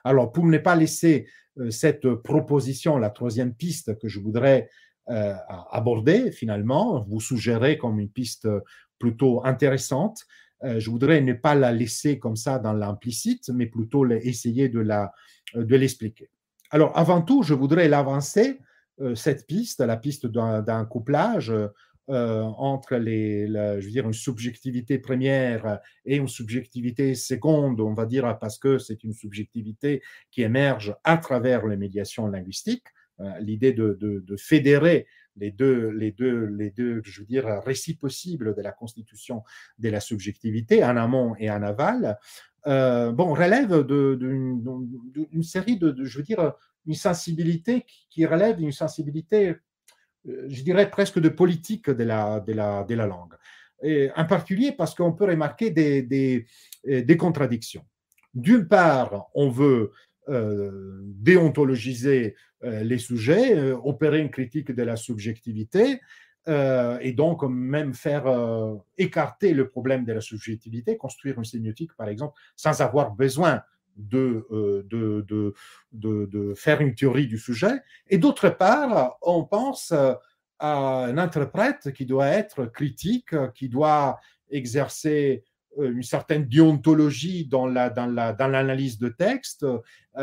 Alors, 0.04 0.32
pour 0.32 0.46
ne 0.46 0.58
pas 0.58 0.76
laisser 0.76 1.26
euh, 1.58 1.70
cette 1.70 2.08
proposition, 2.14 2.96
la 2.98 3.10
troisième 3.10 3.54
piste 3.54 3.98
que 3.98 4.08
je 4.08 4.20
voudrais 4.20 4.68
aborder 5.72 6.30
finalement, 6.30 7.02
vous 7.08 7.18
suggérer 7.18 7.76
comme 7.76 7.98
une 7.98 8.10
piste 8.10 8.46
plutôt 8.96 9.44
intéressante, 9.44 10.24
je 10.62 10.88
voudrais 10.88 11.20
ne 11.20 11.32
pas 11.32 11.56
la 11.56 11.72
laisser 11.72 12.20
comme 12.20 12.36
ça 12.36 12.60
dans 12.60 12.74
l'implicite, 12.74 13.48
mais 13.48 13.66
plutôt 13.66 14.08
essayer 14.08 14.68
de 14.68 14.84
l'expliquer. 15.56 16.30
Alors, 16.70 16.96
avant 16.96 17.22
tout, 17.22 17.42
je 17.42 17.54
voudrais 17.54 17.88
l'avancer, 17.88 18.58
euh, 19.00 19.14
cette 19.14 19.46
piste, 19.46 19.80
la 19.80 19.96
piste 19.96 20.26
d'un 20.26 20.84
couplage 20.84 21.52
euh, 22.10 22.42
entre 22.42 22.96
les, 22.96 23.46
je 23.46 23.84
veux 23.84 23.90
dire, 23.90 24.06
une 24.06 24.12
subjectivité 24.12 24.98
première 24.98 25.80
et 26.04 26.16
une 26.16 26.28
subjectivité 26.28 27.14
seconde, 27.14 27.80
on 27.80 27.94
va 27.94 28.06
dire, 28.06 28.38
parce 28.38 28.58
que 28.58 28.78
c'est 28.78 29.04
une 29.04 29.12
subjectivité 29.12 30.02
qui 30.30 30.42
émerge 30.42 30.94
à 31.04 31.16
travers 31.18 31.66
les 31.66 31.76
médiations 31.76 32.26
linguistiques. 32.26 32.86
Euh, 33.20 33.38
l'idée 33.40 33.72
de, 33.72 34.36
fédérer 34.38 35.06
les 35.37 35.50
deux, 35.50 35.88
les, 35.90 36.12
deux, 36.12 36.46
les 36.46 36.70
deux, 36.70 37.00
je 37.04 37.20
veux 37.20 37.26
dire, 37.26 37.46
récits 37.64 37.96
possibles 37.96 38.54
de 38.54 38.62
la 38.62 38.72
constitution 38.72 39.42
de 39.78 39.88
la 39.88 40.00
subjectivité, 40.00 40.84
en 40.84 40.96
amont 40.96 41.34
et 41.38 41.50
en 41.50 41.62
aval, 41.62 42.18
euh, 42.66 43.12
bon, 43.12 43.32
relève 43.32 43.84
d'une 43.87 45.42
série 45.42 45.78
de, 45.78 45.94
je 46.04 46.18
veux 46.18 46.25
dire, 46.25 46.52
une 46.87 46.94
sensibilité 46.94 47.87
qui, 48.10 48.26
relève 48.26 48.56
d'une 48.56 48.72
sensibilité, 48.72 49.56
euh, 50.28 50.46
je 50.49 50.62
dirais 50.62 50.90
presque 50.90 51.18
de 51.18 51.28
politique 51.28 51.88
de 51.90 52.04
la, 52.04 52.40
de 52.40 52.52
la, 52.52 52.84
de 52.84 52.94
la 52.94 53.06
langue. 53.06 53.34
Et 53.82 54.10
en 54.14 54.26
particulier 54.26 54.72
parce 54.72 54.94
qu'on 54.94 55.12
peut 55.12 55.25
remarquer 55.25 55.70
des, 55.70 56.02
des, 56.02 56.46
euh, 56.88 57.02
des 57.02 57.16
contradictions. 57.16 57.84
D'une 58.34 58.68
part, 58.68 59.28
on 59.34 59.49
veut 59.49 59.92
déontologiser 60.28 62.36
les 62.62 62.98
sujets, 62.98 63.72
opérer 63.72 64.20
une 64.20 64.30
critique 64.30 64.70
de 64.70 64.82
la 64.82 64.96
subjectivité, 64.96 65.98
euh, 66.48 66.98
et 67.02 67.12
donc 67.12 67.42
même 67.42 67.92
faire 67.92 68.26
euh, 68.26 68.76
écarter 68.96 69.52
le 69.52 69.68
problème 69.68 70.04
de 70.04 70.12
la 70.12 70.22
subjectivité, 70.22 70.96
construire 70.96 71.38
une 71.38 71.44
sémiotique, 71.44 71.94
par 71.94 72.08
exemple, 72.08 72.40
sans 72.56 72.80
avoir 72.80 73.14
besoin 73.14 73.62
de, 73.96 74.46
euh, 74.50 74.82
de, 74.88 75.26
de, 75.28 75.54
de, 75.92 76.54
faire 76.54 76.80
une 76.80 76.94
théorie 76.94 77.26
du 77.26 77.36
sujet. 77.36 77.82
Et 78.08 78.16
d'autre 78.16 78.48
part, 78.48 79.18
on 79.20 79.44
pense 79.44 79.92
à 80.58 81.04
un 81.04 81.18
interprète 81.18 81.92
qui 81.92 82.06
doit 82.06 82.28
être 82.28 82.66
critique, 82.66 83.34
qui 83.54 83.68
doit 83.68 84.18
exercer 84.50 85.44
une 85.78 86.02
certaine 86.02 86.46
déontologie 86.46 87.46
dans 87.46 87.66
la 87.66 87.90
dans 87.90 88.06
la 88.06 88.32
dans 88.32 88.48
l'analyse 88.48 88.98
de 88.98 89.08
texte, 89.08 89.64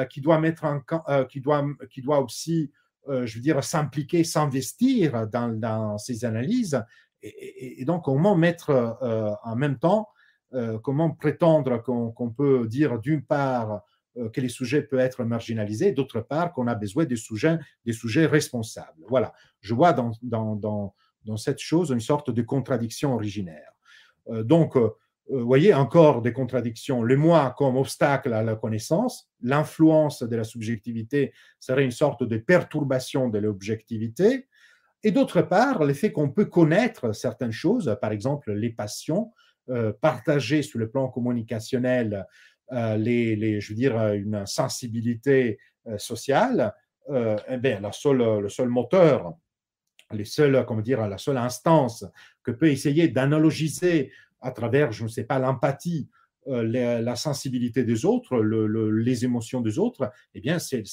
qui 0.10 0.22
doit 0.22 0.39
mettre 0.39 0.66
en 0.66 0.82
qui 1.25 1.42
doit 1.42 1.66
qui 1.89 2.01
doit 2.01 2.22
aussi 2.22 2.72
euh, 3.10 3.25
je 3.25 3.36
veux 3.36 3.42
dire, 3.42 3.63
s'impliquer, 3.63 4.24
s'investir 4.24 5.27
dans, 5.27 5.98
ces 5.98 6.25
analyses. 6.25 6.82
Et, 7.22 7.84
donc, 7.86 8.04
comment 8.04 8.36
mettre 8.36 8.70
euh, 8.70 9.32
en 9.44 9.56
même 9.56 9.80
temps, 9.80 10.10
euh, 10.54 10.77
comment 10.80 11.12
prétendre 11.12 11.82
qu'on 11.82 12.30
peut 12.32 12.68
dire 12.68 13.00
d'une 13.00 13.24
part 13.24 13.82
que 14.34 14.42
les 14.42 14.50
sujets 14.50 14.82
peuvent 14.82 15.00
être 15.00 15.24
marginalisés, 15.24 15.92
d'autre 15.92 16.22
part 16.22 16.51
qu'on 16.51 16.66
a 16.66 16.74
besoin 16.74 17.06
des 17.06 17.16
sujets, 17.16 17.60
des 17.86 17.94
sujets 17.94 18.25
responsables. 18.25 19.04
Voilà, 19.08 19.32
je 19.62 19.75
vois 19.75 19.94
dans, 19.94 20.12
dans, 20.24 20.56
dans, 21.24 21.38
cette 21.38 21.60
chose 21.60 21.92
une 21.92 22.00
sorte 22.00 22.32
de 22.32 22.42
contradiction 22.42 23.13
originaire. 23.13 23.72
donc, 24.27 24.75
vous 25.30 25.46
voyez, 25.46 25.74
encore 25.74 26.22
des 26.22 26.34
contradictions. 26.34 27.04
Le 27.04 27.18
moi 27.18 27.54
comme 27.58 27.78
obstacle 27.78 28.34
à 28.34 28.44
la 28.44 28.56
connaissance, 28.56 29.30
l'influence 29.42 30.24
de 30.24 30.36
la 30.36 30.44
subjectivité 30.44 31.34
serait 31.60 31.84
une 31.84 31.92
sorte 31.92 32.24
de 32.24 32.38
perturbation 32.38 33.30
de 33.30 33.40
l'objectivité. 33.40 34.48
Et 35.04 35.12
d'autre 35.12 35.42
part, 35.42 35.84
le 35.84 35.94
fait 35.94 36.12
qu'on 36.12 36.30
peut 36.30 36.46
connaître 36.46 37.14
certaines 37.14 37.52
choses, 37.52 37.98
par 38.02 38.12
exemple 38.12 38.54
les 38.54 38.70
passions, 38.70 39.32
euh, 39.70 39.92
partager 40.00 40.62
sur 40.62 40.80
le 40.80 40.90
plan 40.90 41.10
communicationnel 41.10 42.26
euh, 42.72 42.96
les, 42.96 43.60
je 43.60 43.70
veux 43.70 43.76
dire, 43.76 44.14
une 44.14 44.46
sensibilité 44.46 45.60
euh, 45.88 45.98
sociale, 45.98 46.74
eh 47.10 47.56
bien, 47.56 47.80
la 47.80 47.94
seule, 47.94 48.42
le 48.42 48.50
seul 48.50 48.68
moteur, 48.68 49.34
les 50.12 50.26
seuls, 50.26 50.66
comment 50.66 50.82
dire, 50.82 51.08
la 51.08 51.18
seule 51.18 51.38
instance 51.38 52.06
que 52.44 52.52
peut 52.52 52.70
essayer 52.70 53.08
d'analogiser 53.08 54.12
à 54.41 54.51
travers, 54.51 54.91
je 54.91 55.03
ne 55.03 55.10
sais 55.10 55.24
pas, 55.24 55.39
l'empathie, 55.39 56.10
euh, 56.48 57.01
la, 57.01 57.15
sensibilité 57.17 57.84
des 57.84 58.06
autres, 58.06 58.38
les 58.39 59.25
émotions 59.25 59.60
des 59.60 59.79
autres, 59.79 60.10
eh 60.34 60.39
bien, 60.39 60.60
c'est 60.60 60.84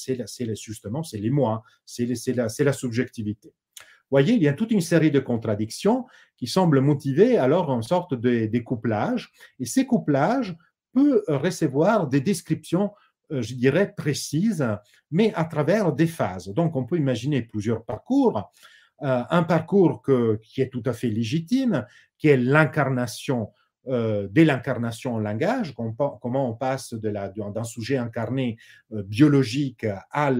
justement, 0.55 1.01
c'est 1.01 1.17
les 1.17 1.29
moi, 1.29 1.63
c'est 1.85 2.05
la, 2.35 2.73
subjectivité. 2.73 3.53
Vous 3.77 4.11
voyez, 4.11 4.33
il 4.33 4.43
y 4.43 4.49
a 4.49 4.53
toute 4.53 4.71
une 4.71 4.81
série 4.81 5.11
de 5.11 5.19
contradictions 5.19 6.05
qui 6.35 6.47
semblent 6.47 6.81
motiver 6.81 7.37
alors 7.37 7.71
une 7.71 7.83
sorte 7.83 8.13
de 8.13 8.47
découplage. 8.47 9.31
Et 9.59 9.65
ces 9.65 9.85
couplages 9.85 10.57
peuvent 10.93 11.23
recevoir 11.27 12.07
des 12.07 12.19
descriptions, 12.19 12.91
euh, 13.31 13.41
je 13.41 13.53
dirais, 13.53 13.93
précises, 13.95 14.67
mais 15.09 15.33
à 15.35 15.45
travers 15.45 15.93
des 15.93 16.07
phases. 16.07 16.49
Donc, 16.49 16.75
on 16.75 16.83
peut 16.83 16.97
imaginer 16.97 17.41
plusieurs 17.41 17.85
parcours. 17.85 18.51
Euh, 19.01 19.23
un 19.29 19.43
parcours 19.43 20.01
qui 20.41 20.61
est 20.61 20.69
tout 20.69 20.83
à 20.85 20.93
fait 20.93 21.09
légitime, 21.09 21.85
qui 22.17 22.29
est 22.29 22.37
l'incarnation 22.37 23.51
euh, 23.87 24.27
dès 24.31 24.45
l'incarnation 24.45 25.15
en 25.15 25.19
langage, 25.19 25.75
comment 25.75 26.49
on 26.49 26.53
passe 26.53 26.95
d'un 26.95 27.63
sujet 27.63 27.97
incarné 27.97 28.57
euh, 28.91 29.03
biologique 29.03 29.85
à 30.09 30.31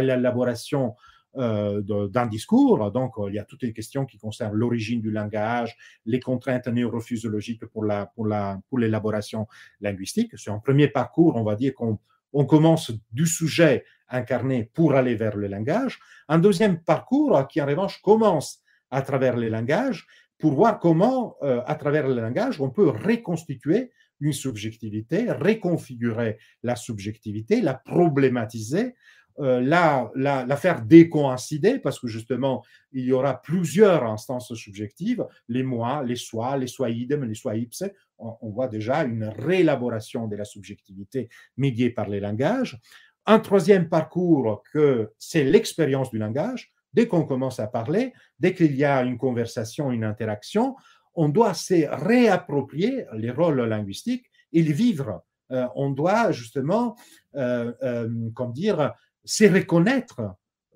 l'élaboration 0.00 0.96
euh, 1.36 2.08
d'un 2.08 2.26
discours. 2.26 2.90
Donc, 2.90 3.14
il 3.28 3.34
y 3.34 3.38
a 3.38 3.44
toutes 3.44 3.62
les 3.62 3.72
questions 3.72 4.06
qui 4.06 4.18
concernent 4.18 4.56
l'origine 4.56 5.00
du 5.00 5.12
langage, 5.12 5.76
les 6.04 6.18
contraintes 6.18 6.66
neurophysiologiques 6.66 7.64
pour 7.66 7.84
l'élaboration 7.84 9.44
pour 9.44 9.54
linguistique. 9.80 10.32
C'est 10.36 10.50
un 10.50 10.58
premier 10.58 10.88
parcours, 10.88 11.36
on 11.36 11.44
va 11.44 11.54
dire, 11.54 11.74
qu'on 11.74 11.98
on 12.32 12.44
commence 12.44 12.92
du 13.12 13.26
sujet 13.26 13.84
incarné 14.08 14.70
pour 14.74 14.94
aller 14.94 15.14
vers 15.14 15.36
le 15.36 15.48
langage. 15.48 15.98
Un 16.28 16.38
deuxième 16.38 16.82
parcours 16.82 17.46
qui, 17.48 17.60
en 17.60 17.66
revanche, 17.66 18.00
commence 18.02 18.60
à 18.90 19.02
travers 19.02 19.36
les 19.36 19.50
langages 19.50 20.06
pour 20.38 20.54
voir 20.54 20.80
comment, 20.80 21.36
euh, 21.42 21.60
à 21.66 21.74
travers 21.76 22.08
le 22.08 22.20
langage, 22.20 22.60
on 22.60 22.70
peut 22.70 22.88
reconstituer 22.88 23.92
une 24.20 24.32
subjectivité, 24.32 25.30
reconfigurer 25.30 26.38
la 26.62 26.76
subjectivité, 26.76 27.60
la 27.60 27.74
problématiser, 27.74 28.94
euh, 29.38 29.60
la, 29.60 30.10
la, 30.14 30.56
faire 30.56 30.82
décoïncider, 30.82 31.78
parce 31.78 31.98
que 31.98 32.06
justement, 32.06 32.62
il 32.92 33.04
y 33.04 33.12
aura 33.12 33.40
plusieurs 33.40 34.04
instances 34.04 34.54
subjectives, 34.54 35.26
les 35.48 35.62
moi, 35.62 36.02
les 36.04 36.16
soi, 36.16 36.56
les 36.56 36.66
soi 36.66 36.90
idem, 36.90 37.24
les 37.24 37.34
soi 37.34 37.56
ipse. 37.56 37.84
On, 38.18 38.36
on 38.40 38.50
voit 38.50 38.68
déjà 38.68 39.04
une 39.04 39.24
réélaboration 39.24 40.28
de 40.28 40.36
la 40.36 40.44
subjectivité 40.44 41.28
médiée 41.56 41.90
par 41.90 42.08
les 42.08 42.20
langages. 42.20 42.78
Un 43.26 43.38
troisième 43.38 43.88
parcours, 43.88 44.62
que 44.72 45.12
c'est 45.18 45.44
l'expérience 45.44 46.10
du 46.10 46.18
langage. 46.18 46.72
Dès 46.92 47.06
qu'on 47.06 47.24
commence 47.24 47.58
à 47.58 47.66
parler, 47.66 48.12
dès 48.38 48.54
qu'il 48.54 48.76
y 48.76 48.84
a 48.84 49.02
une 49.02 49.16
conversation, 49.16 49.92
une 49.92 50.04
interaction, 50.04 50.76
on 51.14 51.28
doit 51.28 51.54
se 51.54 51.86
réapproprier 52.04 53.06
les 53.14 53.30
rôles 53.30 53.62
linguistiques 53.62 54.26
et 54.52 54.62
les 54.62 54.72
vivre. 54.72 55.22
Euh, 55.52 55.66
on 55.74 55.90
doit 55.90 56.32
justement, 56.32 56.96
euh, 57.36 57.72
euh, 57.82 58.30
comme 58.34 58.52
dire, 58.52 58.92
se 59.24 59.44
reconnaître 59.44 60.20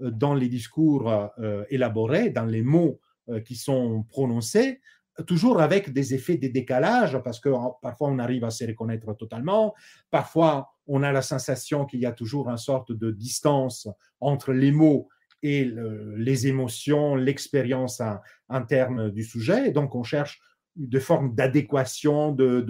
dans 0.00 0.35
les 0.35 0.49
discours 0.49 1.31
élaborés, 1.71 2.31
dans 2.31 2.45
les 2.45 2.62
mots 2.62 3.00
qui 3.45 3.57
sont 3.57 4.05
prononcés, 4.09 4.81
toujours 5.26 5.61
avec 5.61 5.93
des 5.93 6.15
effets 6.15 6.37
de 6.37 6.49
décalage, 6.49 7.19
parce 7.23 7.41
que 7.41 7.49
parfois 7.81 8.09
on 8.09 8.19
arrive 8.19 8.45
à 8.45 8.50
se 8.50 8.65
reconnaître 8.65 9.15
totalement, 9.15 9.75
parfois 10.11 10.69
on 10.87 11.03
a 11.03 11.12
la 11.12 11.23
sensation 11.23 11.87
qu'il 11.87 12.00
y 12.00 12.07
a 12.07 12.12
toujours 12.12 12.49
une 12.49 12.57
sorte 12.57 12.93
de 12.93 13.11
distance 13.11 13.88
entre 14.21 14.53
les 14.53 14.71
mots 14.71 15.09
et 15.43 15.71
les 16.17 16.47
émotions, 16.47 17.15
l'expérience 17.15 18.03
interne 18.49 19.11
du 19.11 19.23
sujet. 19.23 19.71
donc, 19.71 19.95
on 19.95 20.03
cherche 20.03 20.41
des 20.76 21.00
formes 21.00 21.35
d'adéquation, 21.35 22.33
de, 22.33 22.61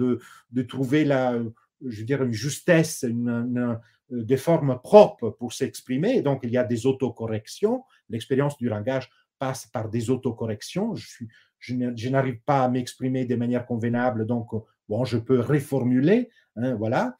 de, 0.51 0.61
trouver 0.61 1.03
la, 1.03 1.37
je 1.85 1.99
veux 1.99 2.05
dire, 2.05 2.23
une 2.23 2.33
justesse, 2.33 3.03
une, 3.07 3.79
des 4.09 4.37
formes 4.37 4.79
propres 4.81 5.29
pour 5.29 5.53
s'exprimer. 5.53 6.21
Donc, 6.21 6.41
il 6.43 6.51
y 6.51 6.57
a 6.57 6.63
des 6.63 6.85
autocorrections. 6.85 7.83
L'expérience 8.09 8.57
du 8.57 8.69
langage 8.69 9.09
passe 9.39 9.65
par 9.67 9.89
des 9.89 10.09
autocorrections. 10.09 10.95
Je, 10.95 11.07
suis, 11.07 11.27
je 11.59 12.09
n'arrive 12.09 12.39
pas 12.45 12.63
à 12.63 12.69
m'exprimer 12.69 13.25
de 13.25 13.35
manière 13.35 13.65
convenable, 13.65 14.25
donc, 14.25 14.49
bon, 14.87 15.05
je 15.05 15.17
peux 15.17 15.39
reformuler. 15.39 16.29
Hein, 16.55 16.75
voilà. 16.75 17.15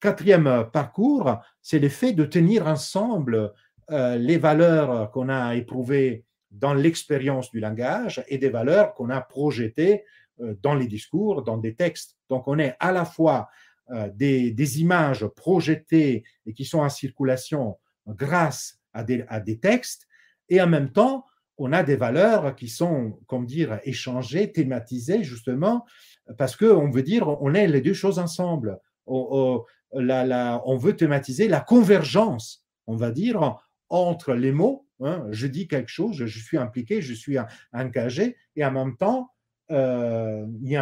Quatrième 0.00 0.66
parcours, 0.72 1.38
c'est 1.62 1.78
l'effet 1.78 2.12
de 2.12 2.24
tenir 2.24 2.66
ensemble 2.66 3.52
euh, 3.90 4.16
les 4.16 4.38
valeurs 4.38 5.10
qu'on 5.10 5.28
a 5.28 5.54
éprouvées 5.54 6.24
dans 6.50 6.74
l'expérience 6.74 7.50
du 7.50 7.60
langage 7.60 8.22
et 8.28 8.38
des 8.38 8.48
valeurs 8.48 8.94
qu'on 8.94 9.10
a 9.10 9.20
projetées 9.20 10.04
euh, 10.40 10.54
dans 10.62 10.74
les 10.74 10.86
discours, 10.86 11.42
dans 11.42 11.58
des 11.58 11.74
textes. 11.74 12.16
Donc 12.28 12.48
on 12.48 12.58
est 12.58 12.76
à 12.80 12.92
la 12.92 13.04
fois 13.04 13.48
euh, 13.90 14.08
des, 14.14 14.80
images 14.80 15.26
projetées 15.26 16.24
et 16.46 16.54
qui 16.54 16.64
sont 16.64 16.80
en 16.80 16.88
circulation 16.88 17.78
grâce 18.06 18.78
à 18.92 19.04
des, 19.04 19.58
textes, 19.60 20.06
et 20.48 20.60
en 20.60 20.66
même 20.66 20.90
temps, 20.90 21.24
on 21.58 21.72
a 21.72 21.82
des 21.82 21.96
valeurs 21.96 22.54
qui 22.54 22.68
sont, 22.68 23.18
comme 23.26 23.46
dire, 23.46 23.80
échangées, 23.84 24.52
thématisées, 24.52 25.22
justement, 25.22 25.84
parce 26.38 26.56
qu'on 26.56 26.90
veut 26.90 27.02
dire, 27.02 27.28
on 27.42 27.54
est 27.54 27.66
les 27.66 27.80
deux 27.80 27.94
choses 27.94 28.18
ensemble. 28.18 28.78
On, 29.06 29.64
on 29.92 30.76
veut 30.76 30.96
thématiser 30.96 31.48
la 31.48 31.60
convergence, 31.60 32.64
on 32.86 32.96
va 32.96 33.10
dire, 33.10 33.58
entre 33.88 34.34
les 34.34 34.52
mots. 34.52 34.86
Hein, 35.00 35.26
je 35.30 35.46
dis 35.46 35.68
quelque 35.68 35.90
chose, 35.90 36.24
je 36.24 36.38
suis 36.38 36.56
impliqué, 36.56 37.02
je 37.02 37.14
suis 37.14 37.36
engagé, 37.72 38.36
et 38.56 38.64
en 38.64 38.70
même 38.70 38.96
temps, 38.96 39.30
euh, 39.70 40.46
il 40.62 40.70
y 40.70 40.76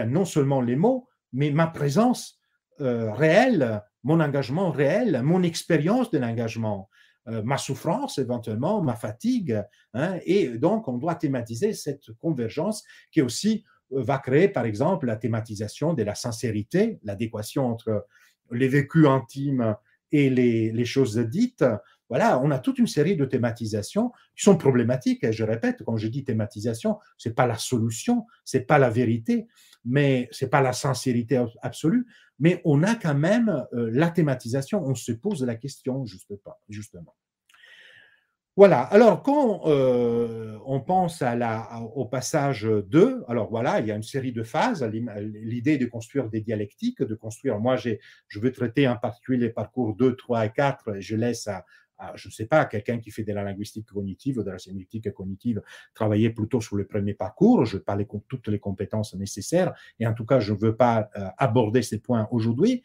a 0.00 0.06
non 0.06 0.24
seulement 0.24 0.60
les 0.60 0.76
mots, 0.76 1.07
mais 1.32 1.50
ma 1.50 1.66
présence 1.66 2.38
euh, 2.80 3.12
réelle, 3.12 3.82
mon 4.04 4.20
engagement 4.20 4.70
réel, 4.70 5.22
mon 5.22 5.42
expérience 5.42 6.10
de 6.10 6.18
l'engagement, 6.18 6.88
euh, 7.28 7.42
ma 7.42 7.58
souffrance 7.58 8.18
éventuellement, 8.18 8.82
ma 8.82 8.94
fatigue. 8.94 9.62
Hein, 9.94 10.18
et 10.24 10.48
donc, 10.58 10.88
on 10.88 10.96
doit 10.96 11.16
thématiser 11.16 11.72
cette 11.72 12.12
convergence 12.20 12.84
qui 13.10 13.20
aussi 13.20 13.64
va 13.90 14.18
créer, 14.18 14.48
par 14.48 14.64
exemple, 14.64 15.06
la 15.06 15.16
thématisation 15.16 15.94
de 15.94 16.02
la 16.02 16.14
sincérité, 16.14 17.00
l'adéquation 17.02 17.66
entre 17.66 18.06
les 18.50 18.68
vécus 18.68 19.06
intimes 19.06 19.74
et 20.12 20.30
les, 20.30 20.72
les 20.72 20.84
choses 20.84 21.18
dites, 21.18 21.64
voilà, 22.08 22.40
on 22.40 22.50
a 22.50 22.58
toute 22.58 22.78
une 22.78 22.86
série 22.86 23.16
de 23.16 23.24
thématisations 23.24 24.12
qui 24.34 24.44
sont 24.44 24.56
problématiques. 24.56 25.24
Et 25.24 25.32
je 25.32 25.44
répète, 25.44 25.82
quand 25.84 25.96
je 25.96 26.08
dis 26.08 26.24
thématisation, 26.24 26.98
c'est 27.18 27.34
pas 27.34 27.46
la 27.46 27.58
solution, 27.58 28.26
c'est 28.44 28.66
pas 28.66 28.78
la 28.78 28.88
vérité, 28.88 29.46
mais 29.88 30.28
c'est 30.30 30.50
pas 30.50 30.60
la 30.60 30.72
sincérité 30.72 31.42
absolue. 31.62 32.06
Mais 32.38 32.60
on 32.64 32.82
a 32.82 32.94
quand 32.94 33.14
même 33.14 33.66
euh, 33.72 33.90
la 33.92 34.10
thématisation. 34.10 34.84
On 34.84 34.94
se 34.94 35.12
pose 35.12 35.42
la 35.44 35.56
question 35.56 36.04
justement. 36.68 37.16
Voilà. 38.56 38.80
Alors, 38.80 39.22
quand 39.22 39.68
euh, 39.68 40.58
on 40.66 40.80
pense 40.80 41.22
au 41.94 42.06
passage 42.06 42.64
2, 42.64 43.24
alors 43.28 43.48
voilà, 43.48 43.78
il 43.78 43.86
y 43.86 43.92
a 43.92 43.94
une 43.94 44.02
série 44.02 44.32
de 44.32 44.42
phases. 44.42 44.82
L'idée 44.82 45.78
de 45.78 45.86
construire 45.86 46.28
des 46.28 46.40
dialectiques, 46.40 47.00
de 47.00 47.14
construire. 47.14 47.60
Moi, 47.60 47.76
je 47.76 48.40
veux 48.40 48.50
traiter 48.50 48.88
en 48.88 48.96
particulier 48.96 49.38
les 49.38 49.50
parcours 49.50 49.94
2, 49.94 50.16
3 50.16 50.46
et 50.46 50.50
4, 50.50 50.96
et 50.96 51.00
je 51.00 51.14
laisse 51.14 51.46
à, 51.46 51.64
je 52.14 52.28
ne 52.28 52.32
sais 52.32 52.46
pas, 52.46 52.64
quelqu'un 52.64 52.98
qui 52.98 53.10
fait 53.10 53.24
de 53.24 53.32
la 53.32 53.42
linguistique 53.42 53.86
cognitive 53.86 54.38
ou 54.38 54.42
de 54.42 54.50
la 54.50 54.58
sémiotique 54.58 55.12
cognitive, 55.12 55.62
travailler 55.94 56.30
plutôt 56.30 56.60
sur 56.60 56.76
le 56.76 56.86
premier 56.86 57.14
parcours. 57.14 57.64
Je 57.64 57.78
parle 57.78 58.00
de 58.00 58.06
toutes 58.28 58.48
les 58.48 58.58
compétences 58.58 59.14
nécessaires 59.14 59.74
et 59.98 60.06
en 60.06 60.14
tout 60.14 60.24
cas, 60.24 60.40
je 60.40 60.52
ne 60.52 60.58
veux 60.58 60.76
pas 60.76 61.10
euh, 61.16 61.26
aborder 61.38 61.82
ces 61.82 61.98
points 61.98 62.28
aujourd'hui. 62.30 62.82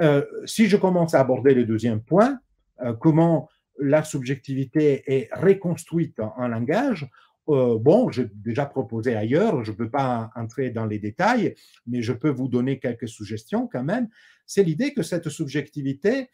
Euh, 0.00 0.24
si 0.44 0.66
je 0.66 0.76
commence 0.76 1.14
à 1.14 1.20
aborder 1.20 1.54
le 1.54 1.64
deuxième 1.64 2.00
point, 2.00 2.38
euh, 2.82 2.92
comment 2.94 3.48
la 3.80 4.02
subjectivité 4.02 5.04
est 5.06 5.32
reconstruite 5.34 6.18
en, 6.18 6.48
langage, 6.48 7.08
bon, 7.46 8.10
j'ai 8.10 8.26
déjà 8.34 8.66
proposé 8.66 9.14
ailleurs, 9.14 9.64
je 9.64 9.70
ne 9.70 9.76
peux 9.76 9.88
pas 9.88 10.30
entrer 10.34 10.70
dans 10.70 10.84
les 10.84 10.98
détails, 10.98 11.54
mais 11.86 12.02
je 12.02 12.12
peux 12.12 12.28
vous 12.28 12.48
donner 12.48 12.80
quelques 12.80 13.08
suggestions 13.08 13.68
quand 13.68 13.84
même. 13.84 14.08
C'est 14.46 14.64
l'idée 14.64 14.92
que 14.94 15.04
cette 15.04 15.28
subjectivité 15.28 16.28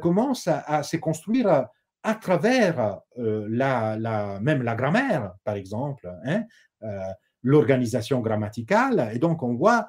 commence 0.00 0.48
à, 0.48 0.82
se 0.82 0.96
construire 0.96 1.66
à, 2.02 2.14
travers 2.14 3.00
euh, 3.18 3.46
la, 3.50 4.38
même 4.40 4.62
la 4.62 4.74
grammaire, 4.74 5.34
par 5.44 5.54
exemple, 5.54 6.10
hein, 6.24 6.44
euh, 6.82 7.00
l'organisation 7.42 8.20
grammaticale. 8.20 9.10
Et 9.14 9.18
donc, 9.18 9.42
on 9.42 9.54
voit 9.54 9.88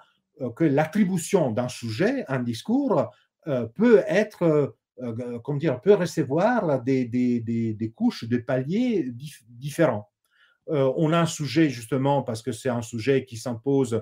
que 0.55 0.65
l'attribution 0.65 1.51
d'un 1.51 1.69
sujet, 1.69 2.25
un 2.27 2.43
discours, 2.43 3.09
peut 3.75 4.03
être, 4.07 4.75
comment 5.43 5.57
dire, 5.57 5.79
peut 5.79 5.93
recevoir 5.93 6.81
des, 6.81 7.05
des, 7.05 7.39
des, 7.39 7.91
couches 7.91 8.25
de 8.27 8.37
paliers 8.37 9.13
différents. 9.47 10.09
on 10.67 11.13
a 11.13 11.19
un 11.19 11.25
sujet 11.25 11.69
justement 11.69 12.21
parce 12.21 12.41
que 12.41 12.51
c'est 12.51 12.67
un 12.67 12.81
sujet 12.81 13.23
qui 13.23 13.37
s'impose 13.37 13.93
euh, 13.93 14.01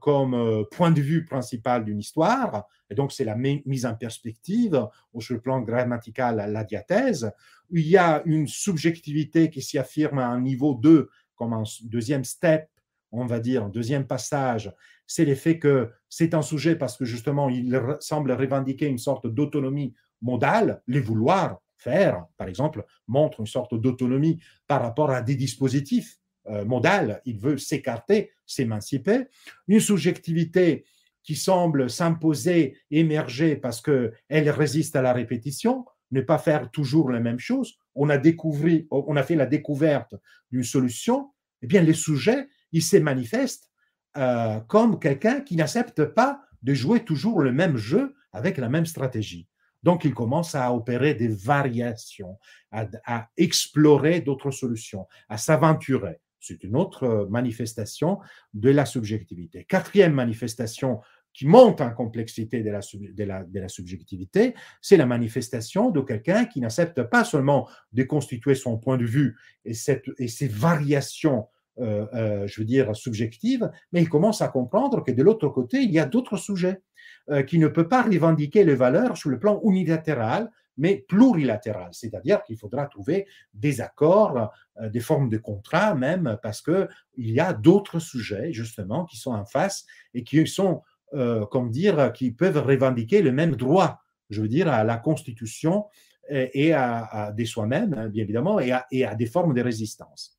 comme 0.00 0.34
euh, 0.34 0.64
point 0.70 0.90
de 0.90 1.00
vue 1.00 1.24
principal 1.24 1.84
d'une 1.84 1.98
histoire, 1.98 2.66
et 2.88 2.94
donc 2.94 3.12
c'est 3.12 3.24
la 3.24 3.36
mise 3.36 3.84
en 3.84 3.94
perspective 3.94 4.86
au 5.12 5.20
sur 5.20 5.34
le 5.34 5.40
plan 5.40 5.60
grammatical, 5.60 6.36
la 6.50 6.64
diathèse. 6.64 7.30
Il 7.70 7.86
y 7.86 7.96
a 7.96 8.22
une 8.24 8.46
subjectivité 8.46 9.50
qui 9.50 9.60
s'y 9.60 9.78
affirme 9.78 10.18
à 10.18 10.28
un 10.28 10.40
niveau 10.40 10.74
2, 10.74 11.10
comme 11.34 11.52
un 11.52 11.64
deuxième 11.84 12.24
step, 12.24 12.68
on 13.12 13.26
va 13.26 13.40
dire, 13.40 13.64
un 13.64 13.68
deuxième 13.68 14.06
passage, 14.06 14.72
c'est 15.06 15.24
l'effet 15.24 15.58
que 15.58 15.90
c'est 16.08 16.34
un 16.34 16.42
sujet 16.42 16.76
parce 16.76 16.96
que 16.96 17.04
justement 17.04 17.48
il 17.48 17.80
semble 18.00 18.32
revendiquer 18.32 18.86
une 18.86 18.98
sorte 18.98 19.26
d'autonomie 19.26 19.94
modale, 20.22 20.82
les 20.86 21.00
vouloir 21.00 21.60
faire, 21.76 22.24
par 22.36 22.48
exemple, 22.48 22.84
montre 23.06 23.40
une 23.40 23.46
sorte 23.46 23.74
d'autonomie 23.74 24.40
par 24.66 24.82
rapport 24.82 25.10
à 25.10 25.22
des 25.22 25.36
dispositifs 25.36 26.18
euh, 26.48 26.64
modal, 26.64 27.20
il 27.24 27.38
veut 27.38 27.58
s'écarter, 27.58 28.30
s'émanciper, 28.46 29.26
une 29.68 29.80
subjectivité 29.80 30.84
qui 31.22 31.34
semble 31.34 31.90
s'imposer, 31.90 32.78
émerger 32.90 33.56
parce 33.56 33.80
qu'elle 33.80 34.50
résiste 34.50 34.94
à 34.94 35.02
la 35.02 35.12
répétition, 35.12 35.84
ne 36.12 36.20
pas 36.20 36.38
faire 36.38 36.70
toujours 36.70 37.10
la 37.10 37.18
même 37.18 37.40
chose. 37.40 37.74
On 37.96 38.08
a, 38.10 38.16
découvert, 38.16 38.82
on 38.90 39.16
a 39.16 39.24
fait 39.24 39.34
la 39.34 39.46
découverte 39.46 40.14
d'une 40.52 40.62
solution, 40.62 41.32
eh 41.62 41.66
bien, 41.66 41.82
les 41.82 41.94
sujets, 41.94 42.46
ils 42.70 42.82
se 42.82 42.96
manifestent 42.96 43.70
euh, 44.16 44.60
comme 44.60 45.00
quelqu'un 45.00 45.40
qui 45.40 45.56
n'accepte 45.56 46.04
pas 46.04 46.40
de 46.62 46.74
jouer 46.74 47.00
toujours 47.00 47.40
le 47.40 47.52
même 47.52 47.76
jeu 47.76 48.14
avec 48.32 48.56
la 48.58 48.68
même 48.68 48.86
stratégie. 48.86 49.48
Donc, 49.82 50.04
il 50.04 50.14
commence 50.14 50.54
à 50.54 50.72
opérer 50.72 51.14
des 51.14 51.28
variations, 51.28 52.38
à 52.72 53.28
explorer 53.36 54.20
d'autres 54.20 54.50
solutions, 54.50 55.06
à 55.28 55.38
s'aventurer. 55.38 56.20
C'est 56.46 56.62
une 56.62 56.76
autre 56.76 57.02
euh, 57.04 57.26
manifestation 57.28 58.18
de 58.54 58.70
la 58.70 58.86
subjectivité. 58.86 59.64
Quatrième 59.64 60.12
manifestation 60.12 61.00
qui 61.32 61.46
monte 61.46 61.80
en 61.82 61.90
complexité 61.90 62.62
de 62.62 62.70
la, 62.70 63.68
subjectivité, 63.68 64.54
c'est 64.80 64.96
la 64.96 65.04
manifestation 65.04 65.90
de 65.90 66.00
quelqu'un 66.00 66.46
qui 66.46 66.60
n'accepte 66.60 67.02
pas 67.02 67.24
seulement 67.24 67.68
de 67.92 68.04
constituer 68.04 68.54
son 68.54 68.78
point 68.78 68.96
de 68.96 69.04
vue 69.04 69.36
et, 69.66 69.74
ses 69.74 70.48
variations 70.48 71.48
euh, 71.78 72.06
euh, 72.14 72.46
je 72.46 72.62
veux 72.62 72.64
dire, 72.64 72.96
subjectives, 72.96 73.70
mais 73.92 74.00
il 74.00 74.08
commence 74.08 74.40
à 74.40 74.48
comprendre 74.48 75.04
que 75.04 75.12
de 75.12 75.22
l'autre 75.22 75.48
côté, 75.48 75.82
il 75.82 75.90
y 75.90 75.98
a 75.98 76.06
d'autres 76.06 76.38
sujets 76.38 76.80
qui 77.48 77.58
ne 77.58 77.66
peuvent 77.66 77.88
pas 77.88 78.02
revendiquer 78.02 78.62
les 78.62 78.76
valeurs 78.76 79.16
sur 79.16 79.30
le 79.30 79.40
plan 79.40 79.60
unilatéral, 79.64 80.48
mais 80.76 81.04
plurilatéral, 81.08 81.88
c'est-à-dire 81.92 82.42
qu'il 82.42 82.56
faudra 82.56 82.86
trouver 82.86 83.26
des 83.54 83.80
accords, 83.80 84.52
des 84.80 85.00
formes 85.00 85.28
de 85.28 85.38
contrats 85.38 85.94
même, 85.94 86.38
parce 86.42 86.62
qu'il 86.62 86.88
y 87.16 87.40
a 87.40 87.52
d'autres 87.52 87.98
sujets 87.98 88.52
justement 88.52 89.04
qui 89.04 89.16
sont 89.16 89.32
en 89.32 89.44
face 89.44 89.86
et 90.14 90.22
qui 90.22 90.46
sont, 90.46 90.82
comme 91.12 91.70
dire, 91.70 92.12
qui 92.12 92.30
peuvent 92.30 92.58
revendiquer 92.58 93.22
le 93.22 93.32
même 93.32 93.56
droit, 93.56 94.00
je 94.30 94.42
veux 94.42 94.48
dire, 94.48 94.68
à 94.68 94.84
la 94.84 94.98
Constitution 94.98 95.86
et 96.28 96.72
à, 96.72 97.32
des 97.34 97.46
soi-même, 97.46 97.94
hein, 97.94 98.08
bien 98.08 98.24
évidemment, 98.24 98.60
et 98.60 98.72
et 98.90 99.04
à 99.04 99.14
des 99.14 99.26
formes 99.26 99.54
de 99.54 99.62
résistance. 99.62 100.36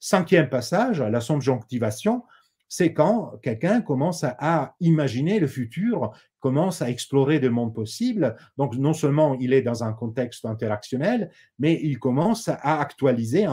Cinquième 0.00 0.48
passage, 0.48 1.00
la 1.00 1.20
subjonctivation, 1.20 2.22
c'est 2.68 2.92
quand 2.92 3.38
quelqu'un 3.42 3.80
commence 3.80 4.24
à, 4.24 4.74
imaginer 4.80 5.40
le 5.40 5.46
futur, 5.46 6.12
commence 6.40 6.82
à 6.82 6.90
explorer 6.90 7.40
des 7.40 7.48
mondes 7.48 7.74
possibles. 7.74 8.36
Donc, 8.56 8.76
non 8.76 8.92
seulement 8.92 9.34
il 9.40 9.52
est 9.52 9.62
dans 9.62 9.82
un 9.82 9.92
contexte 9.92 10.44
interactionnel, 10.44 11.30
mais 11.58 11.80
il 11.82 11.98
commence 11.98 12.48
à 12.48 12.80
actualiser 12.80 13.46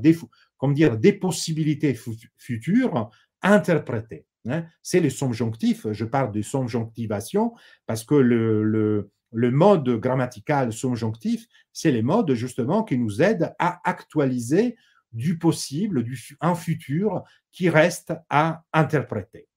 des, 0.00 0.16
comme 0.58 0.74
des 0.74 1.12
possibilités 1.12 1.96
futures 2.36 3.10
interprétées. 3.42 4.26
Hein. 4.48 4.64
C'est 4.82 5.00
le 5.00 5.10
subjonctif. 5.10 5.86
Je 5.92 6.04
parle 6.04 6.32
de 6.32 6.42
subjonctivation 6.42 7.54
parce 7.86 8.04
que 8.04 8.14
le, 8.14 9.10
mode 9.32 9.88
grammatical 9.98 10.72
subjonctif, 10.72 11.46
c'est 11.72 11.92
les 11.92 12.02
modes 12.02 12.34
justement 12.34 12.82
qui 12.82 12.98
nous 12.98 13.22
aident 13.22 13.54
à 13.58 13.80
actualiser 13.88 14.76
du 15.12 15.38
possible, 15.38 16.02
du, 16.02 16.18
un 16.40 16.54
futur 16.54 17.22
qui 17.52 17.68
reste 17.68 18.12
à 18.30 18.64
interpréter. 18.72 19.48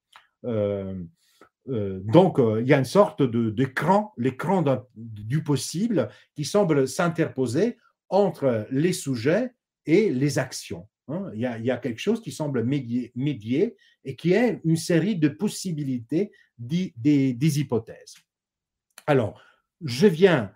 Euh, 0.45 1.03
euh, 1.69 1.99
donc, 2.03 2.39
euh, 2.39 2.61
il 2.61 2.67
y 2.67 2.73
a 2.73 2.77
une 2.77 2.85
sorte 2.85 3.23
d'écran, 3.23 4.13
l'écran 4.17 4.63
du 4.95 5.43
possible 5.43 6.09
qui 6.35 6.45
semble 6.45 6.87
s'interposer 6.87 7.77
entre 8.09 8.67
les 8.69 8.93
sujets 8.93 9.51
et 9.85 10.11
les 10.11 10.37
actions. 10.37 10.87
Hein. 11.07 11.31
Il, 11.33 11.41
y 11.41 11.71
a, 11.71 11.77
quelque 11.77 11.99
chose 11.99 12.21
qui 12.21 12.31
semble 12.31 12.63
médier, 12.63 13.75
et 14.03 14.15
qui 14.15 14.33
est 14.33 14.61
une 14.63 14.75
série 14.75 15.15
de 15.15 15.29
possibilités, 15.29 16.31
des, 16.57 16.93
des 16.97 17.59
hypothèses. 17.59 18.15
Alors, 19.07 19.41
je 19.83 20.07
viens 20.07 20.51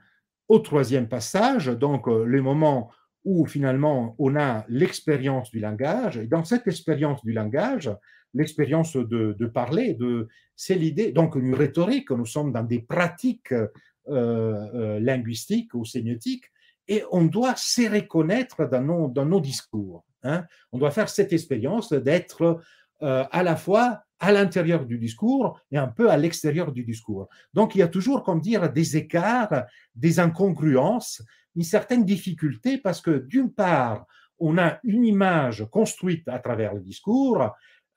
au 0.48 0.60
troisième 0.60 1.08
passage, 1.08 1.68
donc 1.68 2.08
le 2.08 2.42
moment 2.42 2.92
où 3.30 3.46
finalement 3.46 4.16
on 4.18 4.36
a 4.36 4.66
l'expérience 4.70 5.52
du 5.52 5.60
langage. 5.60 6.18
Et 6.18 6.26
dans 6.26 6.44
cette 6.44 6.68
expérience 6.68 7.24
du 7.24 7.32
langage, 7.32 7.92
l'expérience 8.34 8.96
de, 8.96 9.46
parler, 9.46 9.94
de, 9.94 10.28
c'est 10.56 10.74
l'idée, 10.74 11.12
donc 11.12 11.36
une 11.36 11.54
rhétorique, 11.54 12.10
nous 12.10 12.26
sommes 12.26 12.52
dans 12.52 12.64
des 12.64 12.80
pratiques 12.80 13.52
euh, 13.52 13.68
euh, 14.08 15.00
linguistiques 15.00 15.76
ou 15.76 15.86
sémiotiques, 15.86 16.46
et 16.88 17.04
on 17.12 17.26
doit 17.26 17.56
se 17.56 17.88
reconnaître 17.88 18.68
dans 18.68 19.26
nos, 19.26 19.40
discours. 19.40 20.04
Hein. 20.24 20.44
On 20.72 20.80
doit 20.80 20.90
faire 20.90 21.08
cette 21.08 21.32
expérience 21.32 21.94
d'être 21.94 22.62
euh, 23.04 23.24
à 23.32 23.44
la 23.44 23.56
fois 23.56 24.04
à 24.20 24.32
l'intérieur 24.32 24.86
du 24.86 24.98
discours 24.98 25.60
et 25.72 25.78
un 25.78 25.88
peu 25.88 26.10
à 26.10 26.18
l'extérieur 26.18 26.72
du 26.74 26.84
discours. 26.84 27.30
Donc 27.54 27.74
il 27.74 27.78
y 27.78 27.82
a 27.82 27.88
toujours, 27.88 28.24
comme 28.24 28.42
dire, 28.42 28.72
des 28.72 28.98
écarts, 28.98 29.66
des 29.96 30.20
incongruences 30.20 31.22
une 31.56 31.64
certaine 31.64 32.06
difficulté 32.06 32.78
parce 32.78 33.02
que 33.02 33.12
d'une 33.12 33.52
part, 33.52 34.06
on 34.40 34.58
a 34.58 34.80
une 34.84 35.04
image 35.06 35.66
construite 35.70 36.28
à 36.28 36.40
travers 36.40 36.74
le 36.74 36.82
discours. 36.82 37.50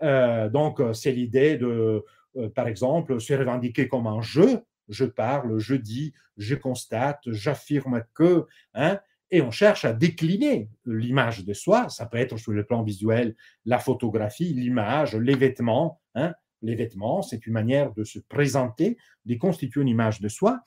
Euh, 0.03 0.49
donc, 0.49 0.83
c'est 0.95 1.12
l'idée 1.12 1.57
de, 1.57 2.05
euh, 2.37 2.49
par 2.51 2.67
exemple, 2.67 3.21
se 3.21 3.35
revendiquer 3.35 3.88
comme 3.88 4.07
un 4.07 4.21
jeu. 4.21 4.62
Je 4.88 5.05
parle, 5.05 5.59
je 5.59 5.75
dis, 5.75 6.12
je 6.37 6.55
constate, 6.57 7.21
j'affirme 7.27 8.03
que, 8.15 8.47
hein, 8.75 8.99
et 9.33 9.42
on 9.42 9.51
cherche 9.51 9.85
à 9.85 9.92
décliner 9.92 10.68
l'image 10.85 11.45
de 11.45 11.55
soi. 11.55 11.88
Ça 11.88 12.07
peut 12.07 12.18
être 12.18 12.37
sur 12.37 12.53
le 12.53 12.64
plan 12.64 12.85
visuel, 12.85 13.35
la 13.64 13.81
photographie, 13.81 14.55
l'image, 14.55 15.16
les 15.16 15.35
vêtements. 15.35 16.01
Hein. 16.14 16.33
Les 16.61 16.77
vêtements, 16.77 17.23
c'est 17.23 17.45
une 17.47 17.55
manière 17.55 17.92
de 17.92 18.05
se 18.05 18.21
présenter, 18.21 18.97
de 19.25 19.35
constituer 19.35 19.81
une 19.81 19.88
image 19.88 20.21
de 20.21 20.29
soi 20.29 20.62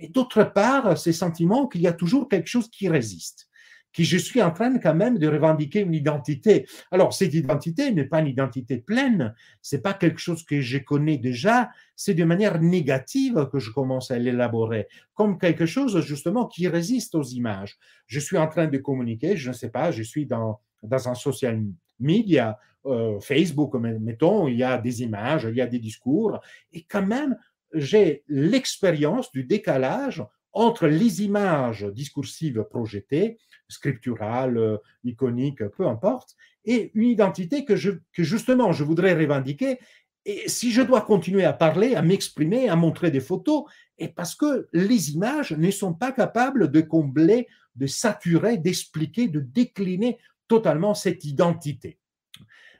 et 0.00 0.08
d'autre 0.08 0.44
part, 0.44 0.96
ces 0.96 1.12
sentiments 1.12 1.68
qu'il 1.68 1.82
y 1.82 1.86
a 1.86 1.92
toujours 1.92 2.28
quelque 2.28 2.48
chose 2.48 2.70
qui 2.70 2.88
résiste, 2.88 3.49
que 3.92 4.02
je 4.02 4.16
suis 4.16 4.42
en 4.42 4.50
train 4.50 4.78
quand 4.78 4.94
même 4.94 5.18
de 5.18 5.26
revendiquer 5.26 5.80
une 5.80 5.94
identité. 5.94 6.66
Alors, 6.90 7.12
cette 7.12 7.34
identité 7.34 7.90
n'est 7.90 8.04
pas 8.04 8.20
une 8.20 8.28
identité 8.28 8.78
pleine, 8.78 9.34
c'est 9.60 9.82
pas 9.82 9.94
quelque 9.94 10.20
chose 10.20 10.44
que 10.44 10.60
je 10.60 10.78
connais 10.78 11.18
déjà, 11.18 11.70
c'est 11.96 12.14
de 12.14 12.24
manière 12.24 12.60
négative 12.60 13.48
que 13.52 13.58
je 13.58 13.70
commence 13.70 14.10
à 14.10 14.18
l'élaborer, 14.18 14.86
comme 15.14 15.38
quelque 15.38 15.66
chose 15.66 16.00
justement 16.04 16.46
qui 16.46 16.68
résiste 16.68 17.14
aux 17.14 17.24
images. 17.24 17.78
Je 18.06 18.20
suis 18.20 18.38
en 18.38 18.48
train 18.48 18.68
de 18.68 18.78
communiquer, 18.78 19.36
je 19.36 19.48
ne 19.48 19.54
sais 19.54 19.70
pas, 19.70 19.90
je 19.90 20.02
suis 20.02 20.26
dans, 20.26 20.60
dans 20.82 21.08
un 21.08 21.14
social 21.14 21.62
media, 21.98 22.58
euh, 22.86 23.20
Facebook, 23.20 23.74
mettons, 23.74 24.48
il 24.48 24.56
y 24.56 24.62
a 24.62 24.78
des 24.78 25.02
images, 25.02 25.46
il 25.48 25.56
y 25.56 25.60
a 25.60 25.66
des 25.66 25.78
discours, 25.78 26.40
et 26.72 26.82
quand 26.84 27.04
même, 27.04 27.36
j'ai 27.74 28.24
l'expérience 28.28 29.30
du 29.32 29.44
décalage 29.44 30.24
entre 30.52 30.86
les 30.86 31.22
images 31.22 31.84
discursives 31.92 32.64
projetées, 32.68 33.38
scripturales, 33.70 34.78
iconiques, 35.04 35.64
peu 35.76 35.86
importe, 35.86 36.36
et 36.64 36.90
une 36.94 37.08
identité 37.08 37.64
que, 37.64 37.76
je, 37.76 37.92
que 38.12 38.22
justement 38.22 38.72
je 38.72 38.84
voudrais 38.84 39.14
revendiquer. 39.14 39.78
Et 40.26 40.48
si 40.48 40.70
je 40.70 40.82
dois 40.82 41.00
continuer 41.00 41.44
à 41.44 41.54
parler, 41.54 41.94
à 41.94 42.02
m'exprimer, 42.02 42.68
à 42.68 42.76
montrer 42.76 43.10
des 43.10 43.20
photos, 43.20 43.64
et 43.98 44.08
parce 44.08 44.34
que 44.34 44.68
les 44.72 45.12
images 45.12 45.52
ne 45.52 45.70
sont 45.70 45.94
pas 45.94 46.12
capables 46.12 46.70
de 46.70 46.80
combler, 46.82 47.46
de 47.76 47.86
saturer, 47.86 48.58
d'expliquer, 48.58 49.28
de 49.28 49.40
décliner 49.40 50.18
totalement 50.48 50.94
cette 50.94 51.24
identité. 51.24 51.98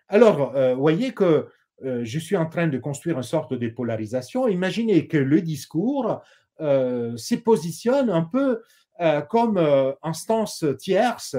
Alors, 0.08 0.54
euh, 0.56 0.74
voyez 0.74 1.12
que 1.12 1.46
euh, 1.84 2.04
je 2.04 2.18
suis 2.18 2.36
en 2.36 2.46
train 2.46 2.68
de 2.68 2.78
construire 2.78 3.16
une 3.16 3.22
sorte 3.22 3.54
de 3.54 3.68
polarisation. 3.68 4.48
Imaginez 4.48 5.06
que 5.06 5.16
le 5.16 5.40
discours 5.40 6.20
euh, 6.60 7.16
se 7.16 7.36
positionne 7.36 8.10
un 8.10 8.22
peu 8.22 8.48
euh, 8.50 8.58
comme 9.28 9.58
instance 10.02 10.64
tierce 10.78 11.36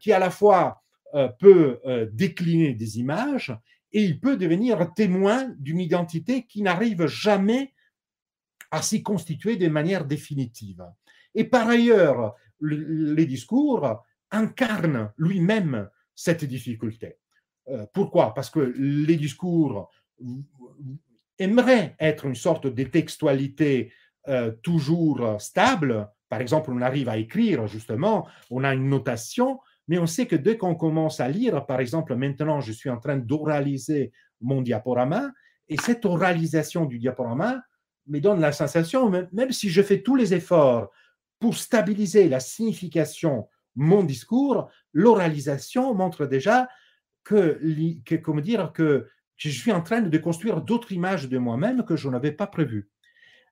qui 0.00 0.12
à 0.12 0.18
la 0.18 0.30
fois 0.30 0.82
peut 1.38 1.80
décliner 2.12 2.72
des 2.74 2.98
images 2.98 3.54
et 3.92 4.02
il 4.02 4.20
peut 4.20 4.36
devenir 4.36 4.92
témoin 4.94 5.54
d'une 5.58 5.80
identité 5.80 6.44
qui 6.46 6.62
n'arrive 6.62 7.06
jamais 7.06 7.74
à 8.70 8.82
s'y 8.82 9.02
constituer 9.02 9.56
de 9.56 9.68
manière 9.68 10.04
définitive. 10.04 10.84
Et 11.34 11.44
par 11.44 11.68
ailleurs, 11.68 12.34
les 12.60 13.26
discours 13.26 14.02
incarnent 14.30 15.12
lui-même 15.16 15.88
cette 16.14 16.44
difficulté. 16.44 17.18
Euh, 17.68 17.86
pourquoi? 17.92 18.34
Parce 18.34 18.50
que 18.50 18.60
les 18.60 19.16
discours 19.16 19.90
aimeraient 21.38 21.94
être 22.00 22.26
une 22.26 22.34
sorte 22.34 22.66
de 22.66 22.84
textualité 22.84 23.92
euh, 24.28 24.50
toujours 24.62 25.40
stable. 25.40 26.08
Par 26.28 26.40
exemple, 26.40 26.70
on 26.72 26.80
arrive 26.80 27.08
à 27.08 27.18
écrire, 27.18 27.66
justement, 27.66 28.26
on 28.50 28.64
a 28.64 28.74
une 28.74 28.88
notation, 28.88 29.60
mais 29.88 29.98
on 29.98 30.06
sait 30.06 30.26
que 30.26 30.36
dès 30.36 30.56
qu'on 30.56 30.74
commence 30.74 31.20
à 31.20 31.28
lire, 31.28 31.66
par 31.66 31.80
exemple, 31.80 32.14
maintenant, 32.16 32.60
je 32.60 32.72
suis 32.72 32.90
en 32.90 32.98
train 32.98 33.16
d'oraliser 33.16 34.12
mon 34.40 34.62
diaporama, 34.62 35.30
et 35.68 35.76
cette 35.76 36.04
oralisation 36.04 36.84
du 36.84 36.98
diaporama 36.98 37.62
me 38.06 38.20
donne 38.20 38.40
la 38.40 38.52
sensation, 38.52 39.10
même 39.10 39.52
si 39.52 39.68
je 39.68 39.82
fais 39.82 40.02
tous 40.02 40.16
les 40.16 40.34
efforts 40.34 40.90
pour 41.38 41.56
stabiliser 41.56 42.28
la 42.28 42.40
signification, 42.40 43.48
mon 43.74 44.04
discours, 44.04 44.70
l'oralisation 44.92 45.92
montre 45.94 46.26
déjà 46.26 46.68
que, 47.24 47.60
comment 48.22 48.40
dire, 48.40 48.72
que 48.72 49.08
je 49.36 49.50
suis 49.50 49.72
en 49.72 49.82
train 49.82 50.00
de 50.00 50.18
construire 50.18 50.62
d'autres 50.62 50.92
images 50.92 51.28
de 51.28 51.38
moi-même 51.38 51.84
que 51.84 51.96
je 51.96 52.08
n'avais 52.08 52.32
pas 52.32 52.46
prévues. 52.46 52.88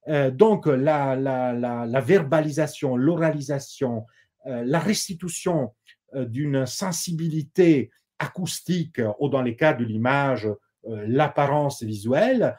Euh, 0.09 0.31
donc, 0.31 0.67
la, 0.67 2.01
verbalisation, 2.05 2.97
l'oralisation, 2.97 4.07
euh, 4.47 4.63
la 4.65 4.79
restitution 4.79 5.73
euh, 6.15 6.25
d'une 6.25 6.67
sensibilité 6.67 7.91
acoustique, 8.19 9.01
ou 9.19 9.29
dans 9.29 9.43
les 9.43 9.57
cas 9.57 9.73
de 9.73 9.85
l'image, 9.85 10.49
l'apparence 10.87 11.83
visuelle, 11.83 12.57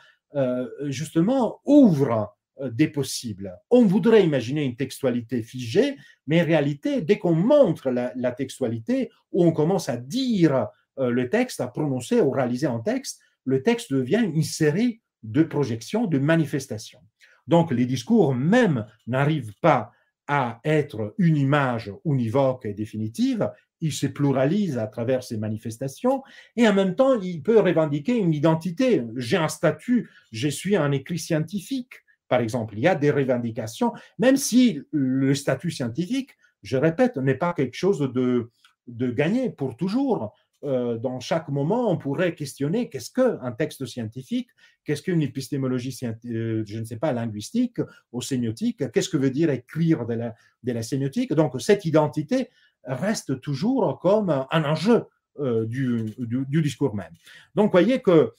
justement, 0.87 1.61
ouvre 1.63 2.35
des 2.59 2.87
possibles. 2.87 3.55
On 3.69 3.85
voudrait 3.85 4.25
imaginer 4.25 4.63
une 4.63 4.75
textualité 4.75 5.41
figée, 5.43 5.95
mais 6.27 6.41
en 6.41 6.45
réalité, 6.45 7.01
dès 7.01 7.19
qu'on 7.19 7.35
montre 7.35 7.91
la, 7.91 8.31
textualité, 8.31 9.11
où 9.31 9.45
on 9.45 9.51
commence 9.51 9.89
à 9.89 9.97
dire 9.97 10.67
le 10.97 11.29
texte, 11.29 11.61
à 11.61 11.67
prononcer, 11.67 12.19
oraliser 12.19 12.67
en 12.67 12.79
texte, 12.79 13.21
le 13.45 13.63
texte 13.63 13.93
devient 13.93 14.29
une 14.33 14.43
série 14.43 15.01
de 15.23 15.43
projection, 15.43 16.05
de 16.05 16.19
manifestation. 16.19 16.99
Donc 17.47 17.71
les 17.71 17.85
discours 17.85 18.33
même 18.33 18.85
n'arrivent 19.07 19.53
pas 19.61 19.91
à 20.27 20.59
être 20.63 21.13
une 21.17 21.37
image 21.37 21.91
univoque 22.03 22.65
et 22.65 22.73
définitive, 22.73 23.49
il 23.81 23.91
se 23.91 24.07
pluralise 24.07 24.77
à 24.77 24.87
travers 24.87 25.23
ces 25.23 25.37
manifestations 25.37 26.23
et 26.55 26.67
en 26.67 26.73
même 26.73 26.95
temps, 26.95 27.19
il 27.19 27.43
peut 27.43 27.59
revendiquer 27.59 28.17
une 28.17 28.33
identité. 28.33 29.03
J'ai 29.17 29.37
un 29.37 29.47
statut, 29.47 30.09
je 30.31 30.47
suis 30.47 30.75
un 30.75 30.91
écrit 30.91 31.19
scientifique, 31.19 31.93
par 32.27 32.39
exemple. 32.39 32.75
Il 32.77 32.81
y 32.81 32.87
a 32.87 32.95
des 32.95 33.11
revendications, 33.11 33.93
même 34.17 34.37
si 34.37 34.81
le 34.91 35.35
statut 35.35 35.71
scientifique, 35.71 36.31
je 36.63 36.77
répète, 36.77 37.17
n'est 37.17 37.35
pas 37.35 37.53
quelque 37.53 37.75
chose 37.75 37.99
de 37.99 38.49
gagné 38.87 39.51
pour 39.51 39.77
toujours. 39.77 40.33
Euh, 40.63 40.97
dans 40.97 41.19
chaque 41.19 41.49
moment, 41.49 41.91
on 41.91 41.97
pourrait 41.97 42.33
questionner 42.33 42.89
qu'est-ce 42.89 43.11
qu'un 43.11 43.51
texte 43.51 43.85
scientifique, 43.85 44.49
qu'est-ce 44.83 45.01
qu'une 45.01 45.21
épistémologie, 45.21 45.97
euh, 46.03 46.63
je 46.65 46.79
ne 46.79 46.85
sais 46.85 46.97
pas, 46.97 47.11
linguistique 47.11 47.79
ou 48.11 48.21
sémiotique, 48.21 48.89
qu'est-ce 48.91 49.09
que 49.09 49.17
veut 49.17 49.29
dire 49.29 49.49
écrire 49.49 50.05
de 50.05 50.13
la, 50.13 50.33
de 50.63 50.71
la 50.71 50.81
sémiotique. 50.81 51.33
Donc, 51.33 51.59
cette 51.61 51.85
identité 51.85 52.49
reste 52.83 53.41
toujours 53.41 53.99
comme 53.99 54.29
un 54.29 54.63
enjeu 54.63 55.03
euh, 55.39 55.65
du, 55.65 56.05
du, 56.17 56.61
discours 56.61 56.95
même. 56.95 57.13
Donc, 57.53 57.71
voyez 57.71 58.01
que 58.01 58.33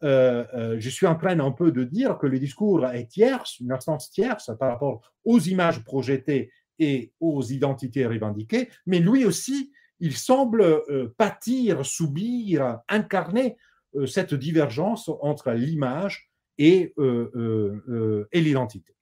je 0.00 0.88
suis 0.88 1.06
en 1.06 1.16
train 1.16 1.38
un 1.40 1.50
peu 1.50 1.70
de 1.72 1.84
dire 1.84 2.18
que 2.18 2.26
le 2.26 2.38
discours 2.38 2.86
est 2.86 3.06
tierce, 3.06 3.58
une 3.60 3.72
instance 3.72 4.10
tierce 4.10 4.50
par 4.58 4.70
rapport 4.70 5.02
aux 5.24 5.40
images 5.40 5.82
projetées 5.84 6.50
et 6.78 7.12
aux 7.20 7.42
identités 7.42 8.06
revendiquées, 8.06 8.68
mais 8.86 9.00
lui 9.00 9.24
aussi, 9.24 9.72
il 10.00 10.16
semble 10.16 10.62
euh, 10.62 11.14
pâtir, 11.16 11.84
subir, 11.84 12.80
incarner 12.88 13.56
euh, 13.94 14.06
cette 14.06 14.34
divergence 14.34 15.10
entre 15.20 15.52
l'image 15.52 16.30
et, 16.58 16.92
euh, 16.98 18.26
l'identité. 18.32 18.94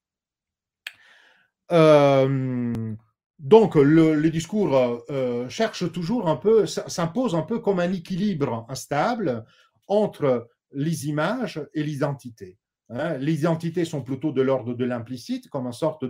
donc, 3.39 3.75
le, 3.75 4.29
discours 4.29 5.03
cherche 5.49 5.91
toujours 5.91 6.29
un 6.29 6.35
peu, 6.35 6.65
s'impose 6.67 7.35
un 7.35 7.41
peu 7.41 7.59
comme 7.59 7.79
un 7.79 7.91
équilibre 7.91 8.65
instable 8.69 9.43
entre 9.87 10.49
les 10.71 11.07
images 11.07 11.61
et 11.73 11.83
l'identité. 11.83 12.57
Hein. 12.89 13.17
les 13.17 13.39
identités 13.39 13.83
sont 13.83 14.01
plutôt 14.01 14.31
de 14.31 14.41
l'ordre 14.41 14.73
de 14.73 14.85
l'implicite, 14.85 15.49
comme 15.49 15.65
une 15.65 15.73
sorte 15.73 16.05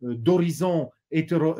d'horizon 0.00 0.90
hétéro, 1.10 1.56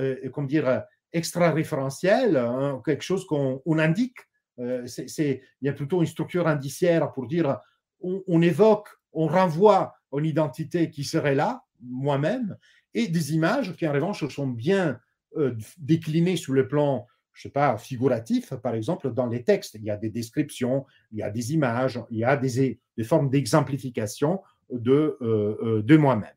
extra-référentiel, 1.13 2.37
hein, 2.37 2.81
quelque 2.85 3.05
chose 3.05 3.27
qu'on 3.27 3.79
indique. 3.79 4.19
Euh, 4.59 4.87
il 5.19 5.41
y 5.63 5.69
a 5.69 5.73
plutôt 5.73 6.01
une 6.01 6.07
structure 6.07 6.49
indiciaire 6.49 7.13
pour 7.13 7.27
dire 7.27 7.59
on, 8.01 8.43
évoque, 8.43 8.89
on 9.13 9.27
renvoie 9.27 9.95
une 10.13 10.25
identité 10.25 10.91
qui 10.91 11.05
serait 11.05 11.35
là, 11.35 11.63
moi-même, 11.83 12.57
et 12.95 13.09
des 13.09 13.35
images 13.35 13.77
qui 13.77 13.87
en 13.87 13.93
revanche 13.93 14.27
sont 14.29 14.47
bien 14.47 14.99
euh, 15.37 15.55
déclinées 15.79 16.37
sur 16.37 16.55
le 16.55 16.69
plan, 16.69 17.07
je 17.35 17.43
sais 17.43 17.51
pas, 17.51 17.77
figuratif, 17.77 18.55
par 18.55 18.75
exemple, 18.75 19.13
dans 19.13 19.27
les 19.27 19.45
textes. 19.45 19.75
Il 19.75 19.85
y 19.85 19.91
a 19.91 19.97
des 19.97 20.09
descriptions, 20.09 20.87
il 21.13 21.19
y 21.19 21.23
a 21.23 21.31
des 21.31 21.53
images, 21.53 22.01
il 22.11 22.19
y 22.19 22.25
a 22.25 22.37
des, 22.37 22.81
des 22.97 23.05
formes 23.05 23.29
d'exemplification 23.29 24.41
de, 24.71 25.19
euh, 25.21 25.83
de 25.83 25.97
moi-même. 25.97 26.31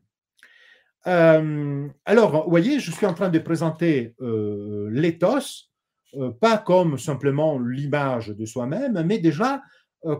Euh, 1.06 1.88
alors, 2.04 2.44
vous 2.44 2.50
voyez, 2.50 2.80
je 2.80 2.90
suis 2.90 3.06
en 3.06 3.14
train 3.14 3.30
de 3.30 3.38
présenter 3.38 4.14
euh, 4.20 4.88
l'éthos, 4.90 5.70
euh, 6.14 6.30
pas 6.30 6.58
comme 6.58 6.98
simplement 6.98 7.58
l'image 7.58 8.28
de 8.28 8.44
soi-même, 8.44 9.02
mais 9.04 9.18
déjà 9.18 9.62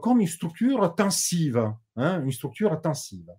comme 0.03 0.21
une 0.21 0.27
structure 0.27 0.95
tensive, 0.95 1.73
hein, 1.97 2.23
une 2.23 2.33
structure 2.33 2.79
tensive. 2.83 3.31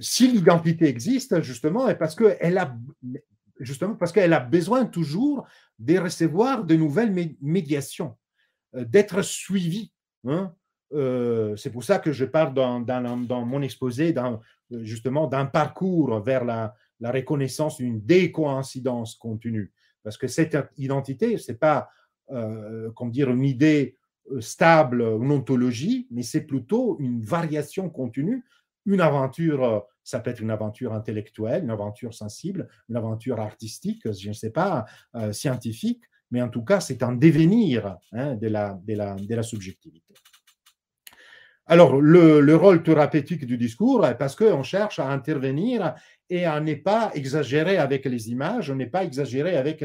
si 0.00 0.28
l'identité 0.28 0.86
existe, 0.88 1.40
justement, 1.42 1.88
et 1.88 1.94
parce 1.94 2.16
qu'elle 2.16 2.58
a 2.58 2.76
justement 3.60 3.94
parce 3.94 4.10
qu'elle 4.10 4.32
a 4.32 4.40
besoin 4.40 4.84
toujours 4.84 5.46
de 5.78 5.96
recevoir 5.96 6.64
de 6.64 6.74
nouvelles 6.74 7.36
médiations, 7.40 8.16
d'être 8.72 9.22
suivie. 9.22 9.92
Hein, 10.24 10.52
euh, 10.92 11.56
c'est 11.56 11.70
pour 11.70 11.84
ça 11.84 11.98
que 11.98 12.12
je 12.12 12.24
parle 12.24 12.54
dans, 12.54 13.46
mon 13.46 13.62
exposé 13.62 14.14
justement 14.70 15.26
d'un 15.26 15.46
parcours 15.46 16.20
vers 16.20 16.44
la, 16.44 16.74
reconnaissance 17.00 17.76
d'une 17.76 18.00
décoïncidence 18.00 19.16
continue. 19.16 19.72
Parce 20.02 20.16
que 20.16 20.28
cette 20.28 20.56
identité, 20.78 21.36
ce 21.36 21.52
n'est 21.52 21.58
pas 21.58 21.90
euh, 22.30 22.90
dire, 23.06 23.30
une 23.30 23.44
idée 23.44 23.96
euh, 24.30 24.40
stable, 24.40 25.02
une 25.02 25.30
ontologie, 25.30 26.06
mais 26.10 26.22
c'est 26.22 26.42
plutôt 26.42 26.96
une 27.00 27.20
variation 27.20 27.90
continue, 27.90 28.44
une 28.86 29.00
aventure, 29.00 29.84
ça 30.04 30.20
peut 30.20 30.30
être 30.30 30.40
une 30.40 30.50
aventure 30.50 30.94
intellectuelle, 30.94 31.64
une 31.64 31.70
aventure 31.70 32.14
sensible, 32.14 32.68
une 32.88 32.96
aventure 32.96 33.40
artistique, 33.40 34.10
je 34.10 34.28
ne 34.28 34.32
sais 34.32 34.50
pas, 34.50 34.86
scientifique, 35.32 36.04
mais 36.30 36.40
en 36.40 36.48
tout 36.48 36.62
cas, 36.62 36.78
c'est 36.78 37.02
un 37.02 37.12
devenir 37.12 37.98
hein, 38.12 38.36
de 38.36 38.46
la 38.46 39.42
subjectivité. 39.42 40.14
Alors, 41.68 42.00
le, 42.00 42.54
rôle 42.54 42.84
thérapeutique 42.84 43.44
du 43.44 43.58
discours, 43.58 44.06
parce 44.20 44.36
qu'on 44.36 44.62
cherche 44.62 45.00
à 45.00 45.08
intervenir 45.10 45.96
et 46.30 46.44
à 46.44 46.60
ne 46.60 46.74
pas 46.74 47.10
exagérer 47.14 47.76
avec 47.76 48.04
les 48.04 48.30
images, 48.30 48.70
on 48.70 48.76
n'est 48.76 48.86
pas 48.86 49.02
exagérer 49.02 49.56
avec 49.56 49.80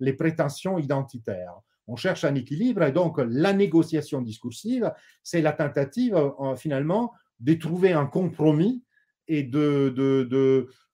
les, 0.00 0.12
prétentions 0.14 0.78
identitaires. 0.78 1.52
On 1.88 1.96
cherche 1.96 2.24
un 2.24 2.34
équilibre 2.34 2.82
et 2.84 2.90
donc 2.90 3.18
la 3.18 3.52
négociation 3.52 4.22
discursive, 4.22 4.90
c'est 5.22 5.42
la 5.42 5.52
tentative 5.52 6.16
euh, 6.16 6.56
finalement 6.56 7.12
de 7.38 7.52
trouver 7.52 7.92
un 7.92 8.06
compromis 8.06 8.82
et 9.28 9.42
de, 9.42 9.94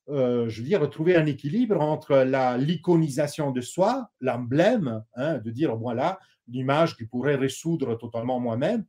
euh, 0.08 0.48
je 0.48 0.60
veux 0.60 0.66
dire, 0.66 0.90
trouver 0.90 1.16
un 1.16 1.26
équilibre 1.26 1.80
entre 1.80 2.16
la 2.16 2.58
l'iconisation 2.58 3.52
de 3.52 3.60
soi, 3.60 4.10
l'emblème, 4.20 5.04
hein, 5.14 5.38
de 5.38 5.50
dire 5.52 5.76
voilà 5.76 6.18
l'image 6.48 6.96
qui 6.96 7.06
pourrait 7.06 7.36
résoudre 7.36 7.94
totalement 7.96 8.40
moi-même, 8.40 8.84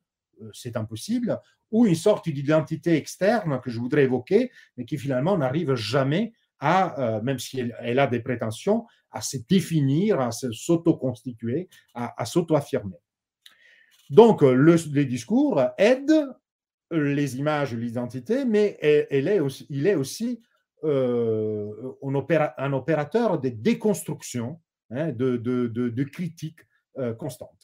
c'est 0.54 0.78
impossible, 0.78 1.40
ou 1.72 1.86
une 1.88 1.96
sorte 1.96 2.30
d'identité 2.30 2.96
externe 2.96 3.60
que 3.60 3.72
je 3.72 3.80
voudrais 3.80 4.04
évoquer, 4.04 4.52
mais 4.78 4.86
qui 4.86 4.98
finalement 4.98 5.38
n'arrive 5.38 5.74
jamais 5.74 6.34
à, 6.60 7.18
euh, 7.18 7.22
même 7.22 7.40
si 7.40 7.60
elle, 7.80 8.00
a 8.00 8.08
des 8.08 8.22
prétentions, 8.22 8.86
à 9.12 9.22
se 9.22 9.38
définir, 9.50 10.20
à 10.20 10.32
s'auto-constituer, 10.32 11.68
à, 11.94 12.26
s'auto-affirmer. 12.26 12.98
Donc, 14.10 14.42
le, 14.42 14.76
les 14.94 15.06
discours 15.06 15.62
aident 15.78 16.30
les 16.92 17.38
images, 17.38 17.74
l'identité, 17.74 18.46
mais 18.46 18.78
il 19.12 19.88
est 19.88 19.96
aussi 19.96 20.42
euh, 20.84 21.72
un, 22.02 22.74
opérateur 22.74 23.40
de 23.40 23.50
déconstruction, 23.50 24.60
hein, 24.90 25.12
de, 25.12 25.38
de, 25.38 26.04
critique 26.04 26.60
constante. 27.18 27.63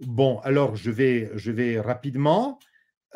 Bon, 0.00 0.38
alors 0.44 0.76
je 0.76 0.90
vais, 0.90 1.30
je 1.34 1.50
vais 1.50 1.80
rapidement, 1.80 2.60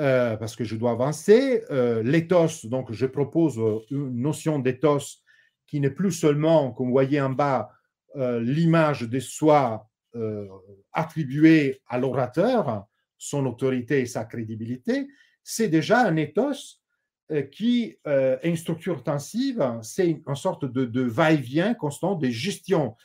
euh, 0.01 0.37
parce 0.37 0.57
que 0.57 0.64
je 0.64 0.75
dois 0.75 0.92
avancer. 0.92 1.62
Euh, 1.71 2.03
l'éthos, 2.03 2.66
donc 2.66 2.90
je 2.92 3.07
propose 3.07 3.59
euh, 3.59 3.79
une 3.90 4.21
notion 4.21 4.59
d'éthos 4.59 5.23
qui 5.66 5.81
n'est 5.81 5.90
plus 5.90 6.12
seulement, 6.12 6.73
comme 6.73 6.87
vous 6.87 6.92
voyez 6.92 7.21
en 7.21 7.31
bas, 7.31 7.71
l'image 8.14 9.09
de 9.09 9.21
soi 9.21 9.88
attribuée 10.92 11.81
à 11.87 11.97
l'orateur, 11.99 12.85
son 13.16 13.47
autorité 13.47 14.01
et 14.01 14.07
sa 14.07 14.27
crédibilité, 14.27 15.09
c'est 15.42 15.68
déjà 15.68 16.05
un 16.05 16.16
éthos 16.16 16.83
qui 17.51 17.97
est 18.05 18.47
une 18.47 18.57
structure 18.57 19.03
tensive, 19.03 19.79
c'est 19.81 20.11
une, 20.11 20.35
sorte 20.35 20.66
de, 20.66 20.85
de 20.85 21.01
va-et-vient 21.01 21.73
constant 21.73 22.14
de 22.14 22.29
gestion 22.29 22.97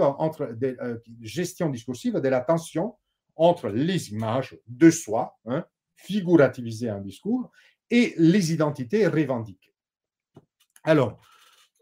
entre 0.00 0.54
euh, 0.62 0.98
gestion 1.20 1.70
discursive 1.70 2.14
de 2.14 2.28
la 2.28 2.40
tension 2.40 2.96
entre 3.36 3.68
les 3.68 4.10
images 4.12 4.58
de 4.66 4.90
soi, 4.90 5.38
hein, 5.46 5.64
figurativisées 5.94 6.90
en 6.90 7.00
discours, 7.00 7.50
et 7.90 8.14
les 8.18 8.52
identités 8.52 9.06
revendiquées. 9.06 9.74
Alors, 10.84 11.20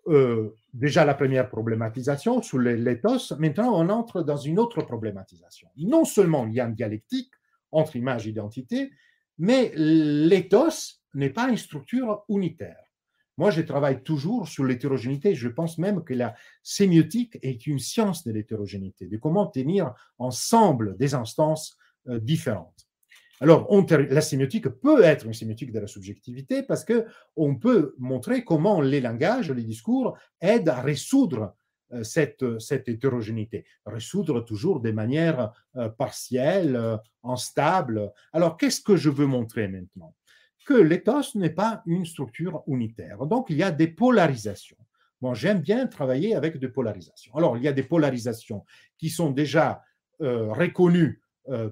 euh, 0.09 0.55
déjà 0.73 1.05
la 1.05 1.15
première 1.15 1.49
problématisation 1.49 2.43
sous 2.43 2.59
l'éthos, 2.59 3.33
maintenant 3.39 3.75
on 3.75 3.89
entre 3.89 4.23
dans 4.23 4.37
une 4.37 4.59
autre 4.59 4.83
problématisation. 4.83 5.69
Non 5.77 6.05
seulement 6.05 6.47
il 6.47 6.55
y 6.55 6.61
a 6.61 6.67
une 6.67 6.75
dialectique 6.75 7.31
entre 7.71 7.97
image 7.97 8.27
et 8.27 8.31
identité, 8.31 8.91
mais 9.39 9.73
l'éthos 9.75 11.01
n'est 11.15 11.31
pas 11.31 11.49
une 11.49 11.57
structure 11.57 12.25
unitaire. 12.29 12.90
Moi, 13.41 13.51
je 13.51 13.63
travaille 13.63 14.03
toujours 14.03 14.49
sur 14.49 14.65
l'hétérogénéité. 14.65 15.35
Je 15.35 15.49
pense 15.49 15.79
même 15.79 16.05
que 16.05 16.13
la 16.13 16.35
sémiotique 16.63 17.39
est 17.41 17.67
une 17.67 17.79
science 17.79 18.23
de 18.23 18.33
l'hétérogénéité, 18.33 19.07
de 19.07 19.17
comment 19.17 19.47
tenir 19.47 19.95
ensemble 20.19 20.95
des 20.99 21.15
instances 21.15 21.79
euh, 22.09 22.21
différentes. 22.21 22.87
Alors, 23.41 23.67
la 23.89 24.21
sémiotique 24.21 24.69
peut 24.69 25.03
être 25.03 25.25
une 25.25 25.33
sémiotique 25.33 25.73
de 25.73 25.79
la 25.79 25.87
subjectivité 25.87 26.63
parce 26.63 26.85
que 26.85 27.07
on 27.35 27.55
peut 27.55 27.95
montrer 27.97 28.45
comment 28.45 28.83
les 28.83 29.01
langages, 29.01 29.51
les 29.51 29.65
discours 29.65 30.19
aident 30.43 30.69
à 30.69 30.83
résoudre 30.83 31.57
cette, 32.03 32.59
cette 32.59 32.91
hétérogénéité. 32.91 33.65
Résoudre 33.87 34.43
toujours 34.43 34.81
de 34.81 34.91
manière 34.91 35.51
partielle, 35.97 36.99
instable. 37.25 38.13
Alors, 38.35 38.59
qu'est-ce 38.59 38.83
que 38.83 38.97
je 38.97 39.09
veux 39.09 39.25
montrer 39.25 39.67
maintenant? 39.67 40.15
Que 40.71 40.81
l'éthos 40.81 41.35
n'est 41.35 41.51
pas 41.51 41.83
une 41.85 42.07
structure 42.07 42.63
unitaire. 42.69 43.27
Donc, 43.27 43.51
il 43.51 43.57
y 43.57 43.65
a 43.65 43.73
des 43.73 43.89
polarisations. 43.89 44.77
Bon, 45.21 45.35
j'aime 45.35 45.59
bien 45.59 45.89
travailler 45.89 46.37
avec 46.37 46.59
des 46.59 46.69
polarisations. 46.69 47.35
Alors, 47.35 47.57
il 47.57 47.65
y 47.65 47.69
a 47.69 47.73
des 47.73 47.83
polarisations 47.83 48.65
qui 48.97 49.11
sont 49.11 49.31
déjà 49.31 49.83
reconnues 50.21 51.21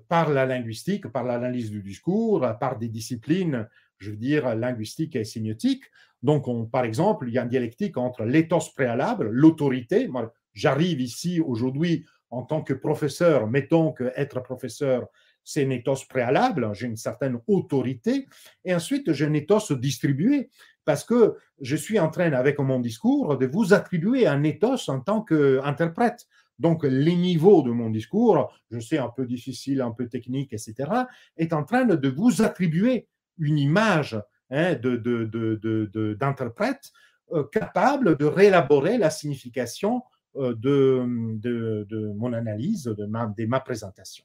par 0.09 0.31
la 0.31 0.47
linguistique, 0.47 1.07
par 1.07 1.23
l'analyse 1.23 1.71
du 1.71 1.81
discours, 1.81 2.41
par 2.59 2.77
des 2.77 2.89
disciplines 2.89 3.69
je 3.99 4.11
veux 4.11 4.17
dire, 4.17 4.55
linguistique 4.55 5.17
et 5.17 5.25
sémiotique. 5.25 5.85
Donc, 6.23 6.49
on, 6.49 6.67
par 6.67 6.85
exemple, 6.85 7.29
il 7.29 7.35
y 7.35 7.39
a 7.39 7.43
une 7.43 7.49
dialectique 7.49 7.97
entre 7.97 8.25
l'éthos 8.25 8.73
préalable, 8.75 9.29
l'autorité. 9.29 10.09
J'arrive 10.55 11.01
ici 11.01 11.41
aujourd'hui 11.41 12.05
en 12.31 12.43
tant 12.43 12.63
que 12.63 12.75
professeur, 12.75 13.47
mettons 13.47 13.93
que 13.93 14.13
être 14.17 14.41
professeur, 14.41 15.07
c'est 15.45 15.65
un 15.65 15.71
éthos 15.71 16.07
préalable, 16.09 16.71
j'ai 16.75 16.87
une 16.87 16.97
certaine 16.97 17.39
autorité, 17.47 18.27
et 18.65 18.75
ensuite 18.75 19.13
j'ai 19.13 19.27
un 19.27 19.35
éthos 19.35 19.73
distribué, 19.73 20.51
parce 20.85 21.05
que 21.05 21.37
je 21.61 21.77
suis 21.77 21.99
en 21.99 22.09
train, 22.09 22.33
avec 22.33 22.59
mon 22.59 22.81
discours, 22.81 23.37
de 23.37 23.47
vous 23.47 23.75
attribuer 23.75 24.27
un 24.27 24.43
éthos 24.43 24.89
en 24.89 25.01
tant 25.01 25.23
qu'interprète. 25.23 26.27
Donc, 26.59 26.85
les 26.85 27.15
niveaux 27.15 27.63
de 27.63 27.71
mon 27.71 27.91
discours, 27.91 28.53
je 28.71 28.81
sais 28.81 28.99
un 28.99 29.11
peu 29.11 29.27
difficile, 29.27 29.81
un 29.81 29.93
peu 29.93 30.09
technique, 30.09 30.53
etc., 30.53 30.91
est 31.37 31.53
en 31.53 31.65
train 31.65 31.85
de 31.85 32.09
vous 32.09 32.43
attribuer 32.43 33.07
une 33.39 33.59
image 33.59 34.21
hein, 34.51 34.75
d'interprète 34.75 36.91
euh, 37.33 37.45
capable 37.45 38.17
de 38.17 38.25
réélaborer 38.25 38.97
la 38.97 39.11
signification 39.11 40.03
euh, 40.37 40.55
de, 40.55 42.15
mon 42.15 42.33
analyse, 42.33 42.85
de 42.85 43.05
ma, 43.05 43.61
présentation. 43.61 44.25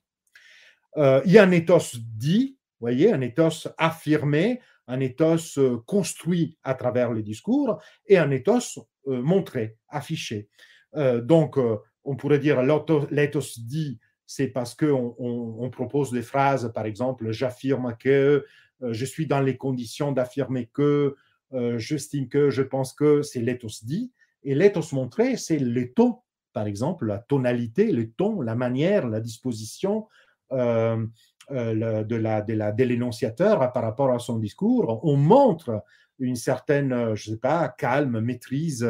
Euh, 0.97 1.21
il 1.25 1.31
y 1.31 1.37
a 1.37 1.43
un 1.43 1.51
ethos 1.51 1.97
dit, 2.15 2.57
voyez, 2.79 3.11
un 3.11 3.21
ethos 3.21 3.67
affirmé, 3.77 4.61
un 4.87 4.99
ethos 4.99 5.59
construit 5.85 6.57
à 6.63 6.73
travers 6.73 7.11
le 7.11 7.23
discours 7.23 7.79
et 8.05 8.17
un 8.17 8.31
ethos 8.31 8.87
montré, 9.05 9.77
affiché. 9.87 10.49
donc, 10.93 11.57
on 12.03 12.15
pourrait 12.17 12.39
dire 12.39 12.61
l'ethos 12.61 13.59
dit, 13.59 13.99
c'est 14.25 14.47
parce 14.47 14.75
qu'on 14.75 15.15
on, 15.19 15.69
propose 15.69 16.11
des 16.11 16.21
phrases, 16.21 16.71
par 16.73 16.85
exemple, 16.85 17.31
j'affirme 17.31 17.95
que, 17.99 18.45
euh, 18.81 18.93
je 18.93 19.05
suis 19.05 19.27
dans 19.27 19.41
les 19.41 19.57
conditions 19.57 20.11
d'affirmer 20.11 20.69
que, 20.73 21.15
euh, 21.53 21.77
j'estime 21.77 22.29
que, 22.29 22.49
je 22.49 22.63
pense 22.63 22.93
que, 22.93 23.21
c'est 23.21 23.41
l'éthos 23.41 23.83
dit. 23.83 24.11
Et 24.43 24.55
l'éthos 24.55 24.91
montré, 24.93 25.37
c'est 25.37 25.59
le 25.59 25.93
ton, 25.93 26.19
par 26.51 26.67
exemple, 26.67 27.05
la 27.05 27.19
tonalité, 27.19 27.91
le 27.91 28.11
ton, 28.11 28.41
la 28.41 28.55
manière, 28.55 29.07
la 29.07 29.19
disposition 29.19 30.07
euh, 30.51 31.05
de, 31.49 32.15
la, 32.15 32.41
de, 32.41 32.83
l'énonciateur 32.83 33.71
par 33.71 33.83
rapport 33.83 34.11
à 34.11 34.19
son 34.19 34.37
discours. 34.39 34.99
On 35.03 35.17
montre 35.17 35.83
une 36.19 36.35
certaine, 36.35 37.15
je 37.15 37.31
sais 37.31 37.37
pas, 37.37 37.67
calme, 37.69 38.19
maîtrise, 38.19 38.87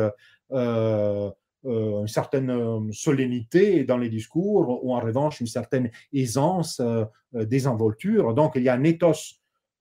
une 0.52 2.08
certaine 2.08 2.92
solennité 2.92 3.86
dans 3.86 3.98
les 3.98 4.10
discours, 4.10 4.84
ou 4.84 4.94
en 4.94 5.00
revanche 5.00 5.40
une 5.42 5.48
certaine 5.48 5.90
aisance, 6.14 6.80
désinvolture. 7.34 8.36
Donc 8.36 8.54
il 8.56 8.64
y 8.64 8.70
a 8.70 8.74
un 8.74 8.84
ethos 8.84 9.40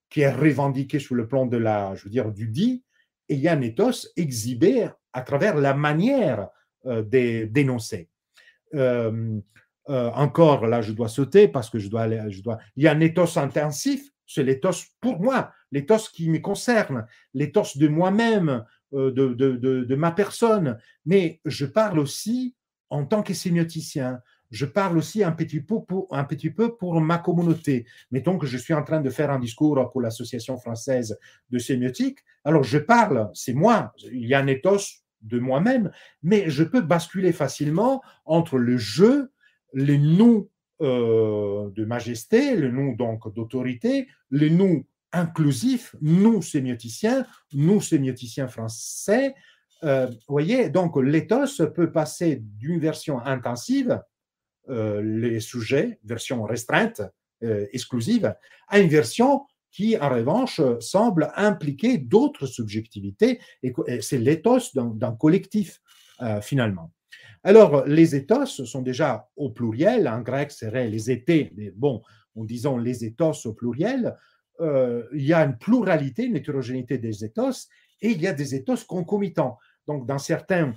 qui 0.09 0.21
est 0.21 0.33
revendiqué 0.33 0.99
sur 0.99 1.15
le 1.15 1.27
plan 1.27 1.47
de 1.47 1.57
la, 1.57 1.95
je 1.95 2.05
veux 2.05 2.11
dire, 2.11 2.31
du 2.33 2.49
dit, 2.49 2.85
et 3.29 3.35
il 3.35 3.41
y 3.41 3.49
a 3.49 3.53
un 3.53 3.61
ethos 3.63 4.09
exhibé 4.17 4.89
à 5.13 5.23
travers 5.23 5.57
la 5.57 5.75
manière 5.75 6.49
euh, 6.87 7.03
d'énoncer. 7.47 8.09
Euh, 8.75 9.39
euh, 9.89 10.11
encore, 10.11 10.67
là, 10.67 10.81
je 10.81 10.93
dois 10.93 11.09
sauter 11.09 11.49
parce 11.49 11.71
que 11.71 11.79
je 11.79 11.89
dois 11.89 12.03
aller, 12.03 12.23
je 12.31 12.43
dois. 12.43 12.59
Il 12.77 12.85
y 12.85 12.89
a 12.89 12.93
un 12.93 13.01
ethos 13.01 13.39
intensif, 13.39 14.11
c'est 14.27 14.45
l'éthos 14.45 14.87
pour 15.01 15.21
moi, 15.21 15.53
l'éthos 15.71 16.09
qui 16.13 16.31
me 16.31 16.39
concerne, 16.39 17.07
l'éthos 17.35 17.77
de 17.77 17.89
moi-même, 17.89 18.65
de, 18.93 19.11
de, 19.11 19.33
de, 19.33 19.57
de, 19.57 19.95
ma 19.95 20.13
personne. 20.13 20.79
Mais 21.07 21.41
je 21.47 21.65
parle 21.65 21.99
aussi 21.99 22.55
en 22.91 23.07
tant 23.07 23.23
que 23.23 23.33
sémioticien, 23.33 24.21
je 24.53 24.67
parle 24.67 24.99
aussi 24.99 25.25
un 25.25 25.33
petit, 25.33 25.61
peu 25.61 25.83
pour, 25.83 26.07
un 26.11 26.25
petit 26.25 26.51
peu 26.51 26.77
pour 26.77 27.01
ma 27.01 27.19
communauté. 27.19 27.87
Mettons 28.11 28.39
que 28.39 28.47
je 28.47 28.59
suis 28.59 28.75
en 28.75 28.85
train 28.85 29.01
de 29.01 29.09
faire 29.09 29.31
un 29.31 29.39
discours 29.39 29.91
pour 29.91 30.03
l'Association 30.03 30.59
française 30.59 31.19
de 31.51 31.59
sémiotique. 31.59 32.19
Alors 32.45 32.63
je 32.63 32.79
parle, 32.79 33.31
c'est 33.33 33.55
moi, 33.55 33.95
il 34.13 34.27
y 34.27 34.35
a 34.35 34.41
un 34.41 34.47
ethos 34.47 35.01
de 35.23 35.39
moi-même, 35.39 35.91
mais 36.23 36.51
je 36.51 36.65
peux 36.65 36.83
basculer 36.83 37.33
facilement 37.33 38.03
entre 38.27 38.59
le 38.59 38.77
jeu, 38.77 39.32
les 39.73 39.99
nous 39.99 40.51
euh, 40.83 41.71
de 41.71 41.85
majesté, 41.85 42.57
le 42.57 42.71
nous 42.71 42.97
donc 42.97 43.33
d'autorité, 43.35 44.09
les 44.33 44.51
nous 44.51 44.85
inclusifs, 45.13 45.95
nous 46.01 46.43
sémioticiens, 46.43 47.25
nous 47.53 47.81
sémioticiens 47.81 48.49
français. 48.49 49.35
Euh, 49.85 50.07
vous 50.07 50.17
voyez, 50.29 50.71
donc 50.71 50.97
l'éthos 50.97 51.63
peut 51.77 51.93
passer 51.93 52.43
d'une 52.43 52.81
version 52.81 53.21
intensive 53.21 54.03
euh, 54.71 55.01
les 55.03 55.39
sujets, 55.39 56.01
version 56.05 56.43
restreinte, 56.43 57.03
exclusive, 57.73 58.35
à 58.69 58.79
une 58.79 58.89
version 58.89 59.43
qui, 59.73 59.99
en 59.99 60.09
revanche, 60.09 60.61
semble 60.79 61.33
impliquer 61.35 61.99
d'autres 61.99 62.47
subjectivités, 62.47 63.41
et 63.65 63.73
c'est 64.01 64.19
l'éthos 64.19 64.73
d'un 64.75 65.13
collectif, 65.17 65.81
finalement. 66.41 66.93
Alors, 67.45 67.85
les 67.87 68.15
ethos 68.15 68.65
sont 68.65 68.83
déjà 68.83 69.29
au 69.37 69.51
pluriel, 69.51 70.07
en 70.09 70.21
grec, 70.21 70.53
serait 70.53 70.89
les 70.89 71.11
étés, 71.11 71.53
mais 71.57 71.71
bon, 71.71 72.03
en 72.37 72.45
disant 72.45 72.77
les 72.79 73.05
ethos 73.05 73.47
au 73.47 73.53
pluriel, 73.53 74.17
il 74.61 75.23
y 75.23 75.33
a 75.33 75.45
une 75.45 75.59
pluralité, 75.59 76.25
une 76.25 76.37
hétérogénéité 76.37 76.97
des 76.99 77.25
ethos, 77.25 77.67
et 78.01 78.11
il 78.11 78.23
y 78.23 78.29
a 78.29 78.33
des 78.33 78.55
ethos 78.55 78.85
concomitants. 78.87 79.59
Donc, 79.89 80.07
dans 80.07 80.19
certaines 80.19 80.75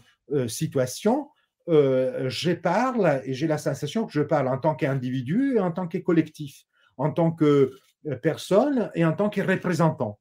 situations, 0.47 1.29
euh, 1.67 2.29
je 2.29 2.51
parle 2.51 3.21
et 3.25 3.33
j'ai 3.33 3.47
la 3.47 3.57
sensation 3.57 4.05
que 4.05 4.13
je 4.13 4.21
parle 4.21 4.47
en 4.47 4.57
tant 4.59 4.75
qu'individu 4.75 5.55
et 5.55 5.59
en 5.59 5.71
tant 5.71 5.87
que 5.87 5.97
collectif, 5.97 6.65
en 6.97 7.11
tant 7.11 7.31
que 7.31 7.75
euh, 8.05 8.15
personne 8.17 8.91
et 8.93 9.03
en 9.03 9.13
tant 9.13 9.29
que 9.29 9.41
représentant. 9.41 10.19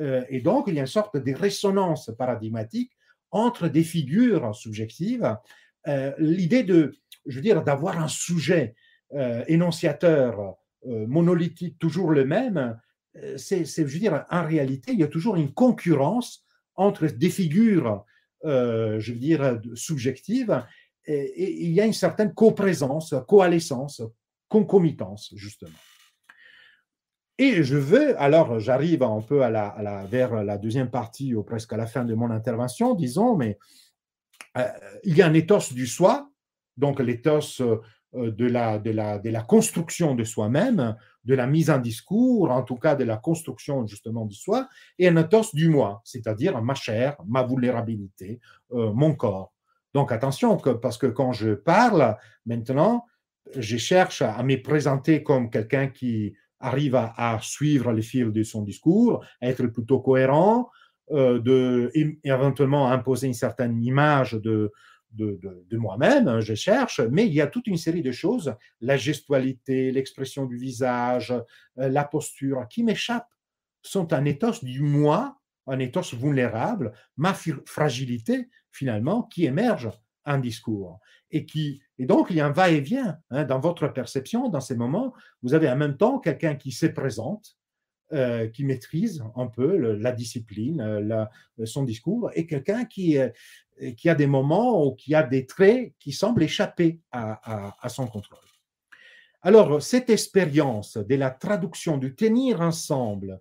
Euh, 0.00 0.24
et 0.30 0.40
donc, 0.40 0.64
il 0.68 0.74
y 0.74 0.78
a 0.78 0.82
une 0.82 0.86
sorte 0.86 1.16
de 1.18 1.34
résonance 1.34 2.10
paradigmatique 2.16 2.92
entre 3.30 3.68
des 3.68 3.84
figures 3.84 4.54
subjectives. 4.54 5.36
L'idée 6.18 6.62
de, 6.62 6.92
je 7.26 7.36
veux 7.36 7.42
dire, 7.42 7.62
d'avoir 7.62 7.98
un 7.98 8.08
sujet 8.08 8.74
énonciateur 9.46 10.56
monolithique, 10.84 11.78
toujours 11.78 12.10
le 12.10 12.24
même, 12.24 12.78
c'est, 13.36 13.64
je 13.64 13.82
veux 13.82 13.98
dire, 13.98 14.24
en 14.30 14.44
réalité, 14.44 14.92
il 14.92 15.00
y 15.00 15.04
a 15.04 15.08
toujours 15.08 15.36
une 15.36 15.52
concurrence 15.52 16.44
entre 16.76 17.06
des 17.06 17.30
figures 17.30 18.04
euh, 18.46 18.98
je 19.00 19.12
veux 19.12 19.18
dire, 19.18 19.60
subjective, 19.74 20.64
et, 21.04 21.64
il 21.64 21.72
y 21.72 21.80
a 21.80 21.84
une 21.84 21.92
certaine 21.92 22.32
coprésence, 22.32 23.14
coalescence, 23.28 24.02
concomitance, 24.48 25.32
justement. 25.36 25.76
Et 27.36 27.62
je 27.62 27.76
veux, 27.76 28.20
alors 28.20 28.58
j'arrive 28.58 29.02
un 29.02 29.20
peu 29.20 29.38
vers 29.38 30.42
la 30.44 30.58
deuxième 30.58 30.90
partie, 30.90 31.34
ou 31.34 31.42
presque 31.42 31.72
à 31.72 31.76
la 31.76 31.86
fin 31.86 32.04
de 32.04 32.14
mon 32.14 32.30
intervention, 32.30 32.94
disons, 32.94 33.36
mais 33.36 33.58
euh, 34.56 34.66
il 35.04 35.16
y 35.16 35.22
a 35.22 35.26
un 35.26 35.34
ethos 35.34 35.72
du 35.72 35.86
soi, 35.86 36.30
donc 36.76 37.00
l'éthos 37.00 37.60
euh, 37.60 38.32
de 38.32 38.46
la, 38.46 38.78
de, 38.78 38.90
la, 38.90 39.42
construction 39.42 40.16
de 40.16 40.24
soi-même, 40.24 40.96
de 41.24 41.34
la 41.34 41.46
mise 41.46 41.70
en 41.70 41.78
discours, 41.78 42.50
en 42.50 42.62
tout 42.62 42.76
cas 42.76 42.96
de 42.96 43.04
la 43.04 43.16
construction 43.16 43.86
justement 43.86 44.26
du 44.26 44.34
soi, 44.34 44.68
et 44.98 45.06
un 45.06 45.16
ethos 45.16 45.50
du 45.52 45.68
moi, 45.68 46.00
c'est-à-dire 46.04 46.60
ma 46.60 46.74
chair, 46.74 47.16
ma 47.28 47.44
vulnérabilité, 47.44 48.40
euh, 48.72 48.92
mon 48.92 49.14
corps. 49.14 49.52
Donc 49.94 50.10
attention, 50.10 50.56
parce 50.56 50.98
que 50.98 51.06
quand 51.06 51.32
je 51.32 51.54
parle 51.54 52.16
maintenant, 52.46 53.04
je 53.56 53.76
cherche 53.76 54.22
à, 54.22 54.42
me 54.42 54.60
présenter 54.60 55.22
comme 55.22 55.48
quelqu'un 55.48 55.86
qui 55.86 56.34
arrive 56.58 56.96
à, 56.96 57.38
suivre 57.40 57.92
les 57.92 58.02
fils 58.02 58.32
de 58.32 58.42
son 58.42 58.62
discours, 58.62 59.24
à 59.40 59.48
être 59.48 59.66
plutôt 59.66 60.00
cohérent, 60.00 60.60
euh, 60.62 60.79
de, 61.10 61.90
éventuellement 62.24 62.90
imposer 62.90 63.26
une 63.26 63.34
certaine 63.34 63.82
image 63.82 64.32
de, 64.32 64.72
de, 65.12 65.76
moi-même, 65.76 66.28
hein, 66.28 66.40
je 66.40 66.54
cherche, 66.54 67.00
mais 67.00 67.26
il 67.26 67.32
y 67.32 67.40
a 67.40 67.46
toute 67.46 67.66
une 67.66 67.76
série 67.76 68.02
de 68.02 68.12
choses, 68.12 68.54
la 68.80 68.96
gestualité, 68.96 69.90
l'expression 69.90 70.46
du 70.46 70.56
visage, 70.56 71.32
euh, 71.78 71.88
la 71.88 72.04
posture, 72.04 72.66
qui 72.68 72.84
m'échappent, 72.84 73.34
sont 73.82 74.12
un 74.12 74.24
ethos 74.24 74.62
du 74.62 74.82
moi, 74.82 75.38
un 75.66 75.78
ethos 75.78 76.14
vulnérable, 76.16 76.92
ma 77.16 77.34
fragilité 77.34 78.48
finalement, 78.70 79.22
qui 79.22 79.46
émerge 79.46 79.90
un 80.24 80.38
discours. 80.38 81.00
Et, 81.30 81.46
qui, 81.46 81.80
et 81.98 82.06
donc, 82.06 82.28
il 82.30 82.36
y 82.36 82.40
a 82.40 82.46
un 82.46 82.52
va-et-vient 82.52 83.18
hein, 83.30 83.44
dans 83.44 83.58
votre 83.58 83.88
perception, 83.88 84.48
dans 84.48 84.60
ces 84.60 84.76
moments. 84.76 85.14
Vous 85.42 85.54
avez 85.54 85.68
en 85.70 85.76
même 85.76 85.96
temps 85.96 86.18
quelqu'un 86.18 86.56
qui 86.56 86.72
se 86.72 86.86
présente, 86.86 87.56
qui 88.52 88.64
maîtrise 88.64 89.22
un 89.36 89.46
peu 89.46 89.76
la 89.76 90.12
discipline, 90.12 91.28
son 91.64 91.84
discours, 91.84 92.30
et 92.34 92.46
quelqu'un 92.46 92.84
qui, 92.84 93.16
a 93.18 94.14
des 94.14 94.26
moments 94.26 94.84
ou 94.84 94.94
qui 94.94 95.14
a 95.14 95.22
des 95.22 95.46
traits 95.46 95.92
qui 95.98 96.12
semblent 96.12 96.42
échapper 96.42 97.00
à, 97.12 97.88
son 97.88 98.06
contrôle. 98.06 98.38
Alors, 99.42 99.82
cette 99.82 100.10
expérience 100.10 100.96
de 100.96 101.14
la 101.14 101.30
traduction, 101.30 101.98
de 101.98 102.08
tenir 102.08 102.60
ensemble 102.60 103.38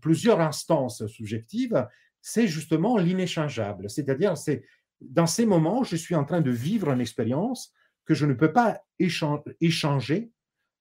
plusieurs 0.00 0.40
instances 0.40 1.06
subjectives, 1.06 1.86
c'est 2.20 2.46
justement 2.46 2.98
l'inéchangeable. 2.98 3.88
C'est-à-dire, 3.88 4.36
c'est 4.36 4.62
dans 5.00 5.26
ces 5.26 5.46
moments, 5.46 5.82
je 5.82 5.96
suis 5.96 6.14
en 6.14 6.24
train 6.24 6.40
de 6.40 6.50
vivre 6.50 6.90
une 6.90 7.00
expérience 7.00 7.72
que 8.04 8.14
je 8.14 8.26
ne 8.26 8.34
peux 8.34 8.52
pas 8.52 8.82
échanger 8.98 10.30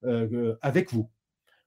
euh, 0.04 0.56
avec 0.62 0.92
vous. 0.92 1.10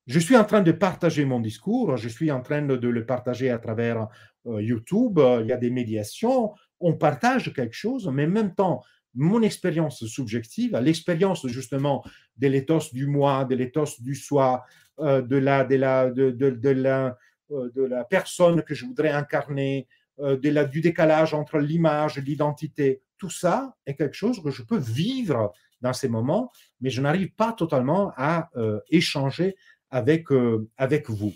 Je 0.07 0.19
suis 0.19 0.37
en 0.37 0.45
train 0.45 0.63
de 0.63 0.73
partager 0.73 1.25
mon 1.25 1.41
discours, 1.41 1.97
je 1.97 2.09
suis 2.09 2.31
en 2.31 2.41
train 2.41 2.63
de, 2.63 2.89
le 2.89 3.07
partager 3.07 3.51
à 3.51 3.59
travers 3.59 4.09
euh, 4.47 4.61
YouTube, 4.61 5.21
il 5.41 5.47
y 5.47 5.53
a 5.53 5.57
des 5.57 5.71
médiations, 5.71 6.53
on 6.81 6.95
partage 6.95 7.53
quelque 7.53 7.75
chose, 7.75 8.11
mais 8.13 8.27
en 8.27 8.31
même 8.31 8.55
temps, 8.55 8.83
mon 9.15 9.43
expérience 9.43 10.05
subjective, 10.07 10.77
l'expérience 10.79 11.47
justement 11.47 12.03
de 12.39 12.49
l'éthos 12.49 12.93
du 12.93 13.07
moi, 13.07 13.45
de 13.45 13.55
l'éthos 13.55 14.01
du 14.01 14.15
soi, 14.15 14.65
euh, 14.99 15.23
de, 15.23 15.37
la, 15.37 15.65
de, 15.65 15.77
la, 15.77 16.11
de, 16.11 16.69
la, 16.71 17.17
de 17.51 17.83
la 17.83 18.05
personne 18.05 18.63
que 18.63 18.75
je 18.75 18.85
voudrais 18.85 19.11
incarner, 19.11 19.87
euh, 20.19 20.37
de 20.37 20.51
la, 20.51 20.65
du 20.65 20.83
décalage 20.83 21.33
entre 21.33 21.59
l'image 21.59 22.19
l'identité. 22.19 23.03
Tout 23.17 23.31
ça 23.31 23.75
est 23.87 23.95
quelque 23.95 24.15
chose 24.15 24.43
que 24.43 24.51
je 24.51 24.63
peux 24.63 24.79
vivre 24.79 25.53
dans 25.81 25.95
ces 25.95 26.09
moments, 26.09 26.53
mais 26.81 26.91
je 26.91 27.01
n'arrive 27.01 27.33
pas 27.35 27.53
totalement 27.53 28.13
à 28.17 28.51
euh, 28.57 28.79
échanger 28.91 29.57
avec, 29.93 30.32
euh, 30.32 30.68
avec 30.76 31.09
vous. 31.09 31.32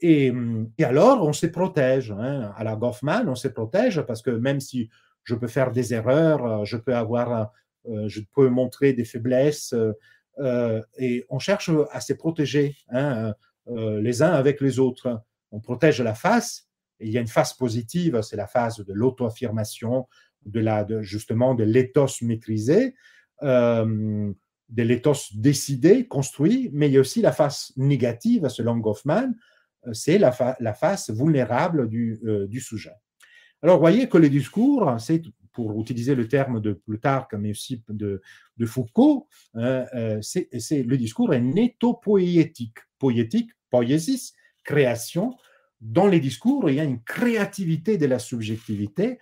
Et, 0.00 0.32
et, 0.78 0.84
alors, 0.84 1.22
on 1.22 1.34
se 1.34 1.46
protège. 1.46 2.10
Hein. 2.12 2.52
À 2.56 2.64
la 2.64 2.74
Goffman, 2.76 3.24
on 3.28 3.34
se 3.34 3.48
protège 3.48 4.00
parce 4.02 4.22
que 4.22 4.30
même 4.30 4.60
si 4.60 4.88
je 5.24 5.34
peux 5.34 5.48
faire 5.48 5.70
des 5.70 5.92
erreurs, 5.92 6.64
je 6.64 6.78
peux 6.78 6.94
avoir, 6.94 7.52
je 7.84 8.20
peux 8.34 8.48
montrer 8.48 8.94
des 8.94 9.04
faiblesses, 9.04 9.74
et 10.98 11.26
on 11.28 11.38
cherche 11.38 11.70
à 11.90 12.00
se 12.00 12.14
protéger 12.14 12.74
hein, 12.88 13.34
les 13.66 14.22
uns 14.22 14.32
avec 14.32 14.62
les 14.62 14.78
autres. 14.78 15.22
On 15.52 15.60
protège 15.60 16.00
la 16.00 16.14
face, 16.14 16.70
il 17.00 17.10
y 17.10 17.18
a 17.18 17.20
une 17.20 17.26
phase 17.26 17.52
positive, 17.52 18.22
c'est 18.22 18.36
la 18.36 18.46
phase 18.46 18.78
de 18.78 18.92
l'auto-affirmation, 18.92 20.06
de 20.46 20.60
la, 20.60 20.84
de, 20.84 21.02
justement 21.02 21.54
de 21.54 21.64
l'éthos 21.64 22.22
maîtrisé, 22.22 22.94
euh, 23.42 24.32
de 24.70 24.82
l'éthos 24.82 25.34
décidé, 25.34 26.06
construit, 26.06 26.70
mais 26.72 26.88
il 26.88 26.94
y 26.94 26.96
a 26.96 27.00
aussi 27.00 27.20
la 27.20 27.32
phase 27.32 27.72
négative, 27.76 28.48
selon 28.48 28.76
Goffman, 28.78 29.34
euh, 29.86 29.92
c'est 29.92 30.18
la, 30.18 30.56
la, 30.60 30.74
face 30.74 31.10
vulnérable 31.10 31.88
du, 31.88 32.20
euh, 32.24 32.46
du, 32.46 32.60
sujet. 32.60 32.94
Alors, 33.62 33.78
voyez 33.78 34.08
que 34.08 34.18
le 34.18 34.28
discours, 34.28 34.94
c'est, 34.98 35.22
pour 35.52 35.78
utiliser 35.80 36.14
le 36.14 36.28
terme 36.28 36.60
de 36.60 36.72
Plutarque, 36.72 37.34
mais 37.34 37.50
aussi 37.50 37.82
de, 37.88 38.22
de 38.56 38.66
Foucault, 38.66 39.28
c'est, 39.54 40.48
le 40.52 40.96
discours 40.96 41.34
est 41.34 41.40
netto-poétique. 41.40 42.78
Poétique, 42.98 43.50
poiesis, 43.70 44.34
création, 44.64 45.34
dans 45.80 46.06
les 46.06 46.20
discours, 46.20 46.68
il 46.68 46.76
y 46.76 46.80
a 46.80 46.84
une 46.84 47.02
créativité 47.02 47.96
de 47.96 48.06
la 48.06 48.18
subjectivité 48.18 49.18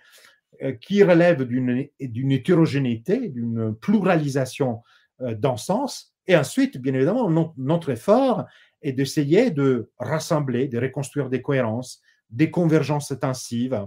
euh, 0.61 0.73
qui 0.73 1.03
relève 1.03 1.43
d'une 1.43 2.31
hétérogénéité, 2.31 3.29
d'une 3.29 3.75
pluralisation 3.75 4.81
euh, 5.21 5.35
d'encens. 5.35 6.13
Et 6.27 6.35
ensuite, 6.35 6.77
bien 6.77 6.93
évidemment, 6.93 7.53
notre 7.57 7.89
effort 7.89 8.45
est 8.81 8.93
d'essayer 8.93 9.51
de 9.51 9.89
rassembler, 9.97 10.67
de 10.67 10.79
reconstruire 10.79 11.29
des 11.29 11.41
cohérences, 11.41 12.01
des 12.29 12.51
convergences 12.51 13.11
intensives. 13.11 13.85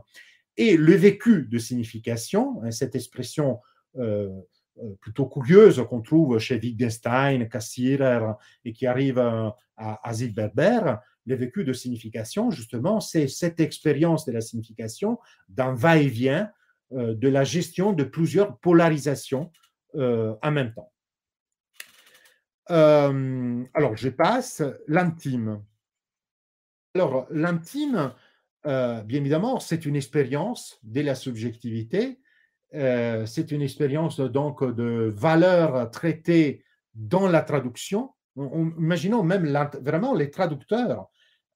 Et 0.56 0.76
le 0.76 0.94
vécu 0.94 1.46
de 1.50 1.58
signification, 1.58 2.60
hein, 2.62 2.70
cette 2.70 2.94
expression 2.94 3.60
euh, 3.96 4.28
plutôt 5.00 5.26
curieuse 5.26 5.84
qu'on 5.88 6.00
trouve 6.00 6.38
chez 6.38 6.58
Wittgenstein, 6.58 7.48
Cassirer 7.48 8.20
et 8.64 8.72
qui 8.72 8.86
arrive 8.86 9.18
à, 9.18 9.54
à 9.76 10.12
Zilberberg, 10.12 10.98
le 11.26 11.34
vécu 11.36 11.64
de 11.64 11.72
signification, 11.72 12.50
justement, 12.50 13.00
c'est 13.00 13.28
cette 13.28 13.60
expérience 13.60 14.24
de 14.24 14.32
la 14.32 14.40
signification 14.40 15.18
d'un 15.48 15.74
va-et-vient 15.74 16.50
euh, 16.92 17.14
de 17.14 17.28
la 17.28 17.44
gestion 17.44 17.92
de 17.92 18.04
plusieurs 18.04 18.58
polarisations 18.58 19.50
euh, 19.94 20.34
en 20.42 20.50
même 20.50 20.74
temps. 20.74 20.91
Euh, 22.70 23.64
alors, 23.74 23.96
je 23.96 24.08
passe 24.08 24.62
l'intime. 24.88 25.62
Alors, 26.94 27.26
l'intime, 27.30 28.12
bien 28.64 29.04
évidemment, 29.08 29.58
c'est 29.60 29.86
une 29.86 29.96
expérience 29.96 30.78
de 30.82 31.00
la 31.00 31.14
subjectivité. 31.14 32.20
c'est 32.70 33.50
une 33.50 33.62
expérience 33.62 34.20
donc 34.20 34.62
de 34.62 35.12
valeurs 35.14 35.90
traitées 35.90 36.62
dans 36.94 37.28
la 37.28 37.42
traduction. 37.42 38.10
imaginons 38.36 39.22
même 39.22 39.46
vraiment 39.80 40.14
les 40.14 40.30
traducteurs 40.30 41.08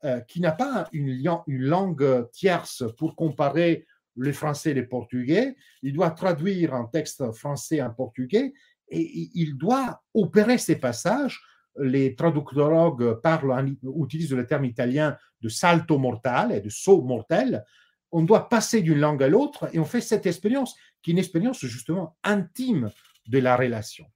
euh, 0.04 0.20
qui 0.20 0.40
n'a 0.40 0.52
pas 0.52 0.88
une, 0.92 1.22
langue 1.48 2.30
tierce 2.30 2.84
pour 2.98 3.16
comparer 3.16 3.86
le 4.14 4.32
français 4.32 4.70
et 4.70 4.74
le 4.74 4.86
portugais. 4.86 5.56
Il 5.82 5.94
doit 5.94 6.10
traduire 6.10 6.74
un 6.74 6.84
texte 6.84 7.32
français 7.32 7.80
en 7.80 7.90
portugais 7.90 8.52
et 8.88 9.30
il 9.34 9.56
doit 9.56 10.02
opérer 10.14 10.58
ces 10.58 10.76
passages. 10.76 11.40
Les 11.78 12.14
traductologues 12.14 13.20
parlent, 13.20 13.76
utilisent 14.00 14.32
le 14.32 14.46
terme 14.46 14.64
italien 14.64 15.16
de 15.40 15.48
salto 15.48 15.98
mortale 15.98 16.62
de 16.62 16.68
saut 16.68 17.02
mortel. 17.02 17.64
On 18.12 18.22
doit 18.22 18.48
passer 18.48 18.80
d'une 18.80 18.98
langue 18.98 19.22
à 19.22 19.28
l'autre 19.28 19.68
et 19.72 19.78
on 19.78 19.84
fait 19.84 20.00
cette 20.00 20.26
expérience 20.26 20.74
qui 21.02 21.10
est 21.10 21.12
une 21.12 21.18
expérience 21.18 21.64
justement 21.66 22.16
intime 22.24 22.90
de 23.26 23.38
la 23.38 23.56
relation. 23.56 24.06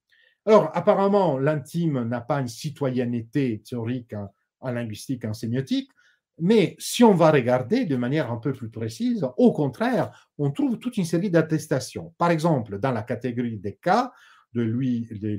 Alors, 0.46 0.70
apparemment, 0.74 1.38
l'intime 1.38 2.04
n'a 2.04 2.20
pas 2.20 2.40
une 2.40 2.48
citoyenneté 2.48 3.62
théorique 3.62 4.14
hein, 4.14 4.30
en 4.60 4.70
linguistique, 4.70 5.24
en 5.24 5.34
sémiotique. 5.34 5.90
Mais 6.38 6.74
si 6.78 7.04
on 7.04 7.12
va 7.12 7.30
regarder 7.30 7.84
de 7.84 7.96
manière 7.96 8.32
un 8.32 8.38
peu 8.38 8.54
plus 8.54 8.70
précise, 8.70 9.26
au 9.36 9.52
contraire, 9.52 10.28
on 10.38 10.50
trouve 10.50 10.78
toute 10.78 10.96
une 10.96 11.04
série 11.04 11.30
d'attestations. 11.30 12.14
Par 12.16 12.30
exemple, 12.30 12.78
dans 12.78 12.92
la 12.92 13.02
catégorie 13.02 13.58
des 13.58 13.74
cas 13.74 14.10
de 14.54 14.62
Louis, 14.62 15.06
de 15.10 15.38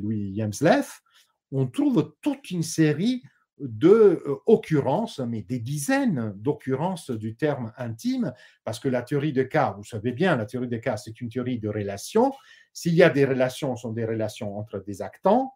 on 1.51 1.67
trouve 1.67 2.15
toute 2.21 2.51
une 2.51 2.63
série 2.63 3.23
de 3.59 4.23
euh, 4.25 5.25
mais 5.27 5.43
des 5.43 5.59
dizaines 5.59 6.33
d'occurrences 6.35 7.11
du 7.11 7.35
terme 7.35 7.71
intime, 7.77 8.33
parce 8.63 8.79
que 8.79 8.89
la 8.89 9.03
théorie 9.03 9.33
des 9.33 9.47
cas, 9.47 9.75
vous 9.77 9.83
savez 9.83 10.11
bien, 10.11 10.35
la 10.35 10.45
théorie 10.45 10.67
des 10.67 10.79
cas, 10.79 10.97
c'est 10.97 11.21
une 11.21 11.29
théorie 11.29 11.59
de 11.59 11.69
relations. 11.69 12.33
S'il 12.73 12.95
y 12.95 13.03
a 13.03 13.09
des 13.09 13.25
relations, 13.25 13.75
ce 13.75 13.83
sont 13.83 13.91
des 13.91 14.05
relations 14.05 14.57
entre 14.57 14.79
des 14.79 15.01
actants. 15.01 15.53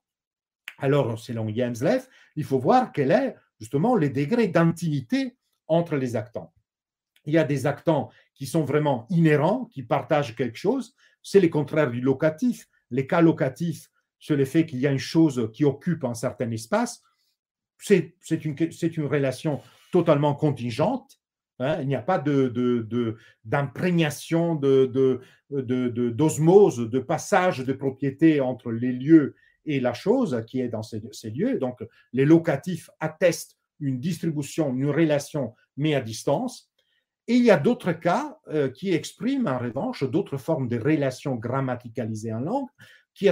Alors, 0.77 1.17
selon 1.17 1.47
Jemsleff, 1.53 2.09
il 2.35 2.43
faut 2.43 2.59
voir 2.59 2.91
quelle 2.91 3.11
est 3.11 3.35
justement 3.59 3.95
les 3.95 4.09
degrés 4.09 4.49
d'intimité 4.49 5.37
entre 5.67 5.95
les 5.95 6.15
actants. 6.15 6.53
Il 7.25 7.33
y 7.33 7.37
a 7.37 7.43
des 7.43 7.65
actants 7.65 8.11
qui 8.35 8.45
sont 8.45 8.63
vraiment 8.63 9.07
inhérents, 9.09 9.65
qui 9.65 9.81
partagent 9.81 10.35
quelque 10.35 10.57
chose. 10.57 10.93
C'est 11.23 11.39
le 11.39 11.47
contraire 11.47 11.89
du 11.89 12.01
locatif. 12.01 12.67
Les 12.95 13.07
cas 13.07 13.19
locatifs, 13.19 13.91
c'est 14.19 14.37
le 14.37 14.45
fait 14.45 14.65
qu'il 14.65 14.79
y 14.79 14.87
a 14.87 14.91
une 14.91 14.97
chose 14.97 15.51
qui 15.53 15.65
occupe 15.65 16.05
un 16.05 16.13
certain 16.13 16.49
espace. 16.51 17.03
C'est 17.77 18.15
une, 18.29 19.05
relation 19.05 19.59
totalement 19.91 20.33
contingente. 20.33 21.19
Hein. 21.59 21.81
il 21.81 21.87
n'y 21.87 21.95
a 21.95 22.01
pas 22.01 22.23
d'imprégnation, 23.43 24.55
d'osmose, 24.55 26.77
de, 26.77 26.85
de, 26.85 26.99
passage 26.99 27.59
de 27.59 27.73
propriété 27.73 28.39
entre 28.39 28.71
les 28.71 28.93
lieux 28.93 29.35
et 29.65 29.81
la 29.81 29.93
chose 29.93 30.41
qui 30.47 30.61
est 30.61 30.69
dans 30.69 30.83
ces, 30.83 31.01
lieux. 31.31 31.59
Donc, 31.59 31.83
les 32.13 32.23
locatifs 32.23 32.89
attestent 33.01 33.57
une 33.81 33.99
distribution, 33.99 34.73
une 34.73 34.89
relation, 34.89 35.53
mais 35.75 35.95
à 35.95 36.01
distance. 36.01 36.71
Et 37.27 37.35
il 37.35 37.43
y 37.43 37.51
a 37.51 37.57
d'autres 37.57 37.93
cas 37.93 38.37
euh, 38.49 38.69
qui 38.69 38.93
expriment 38.93 39.47
en 39.47 39.57
revanche 39.57 40.03
d'autres 40.03 40.37
formes 40.37 40.67
de 40.67 40.77
relations 40.77 41.35
grammaticalisées 41.35 42.33
en 42.33 42.39
langue, 42.39 42.67
qui, 43.13 43.27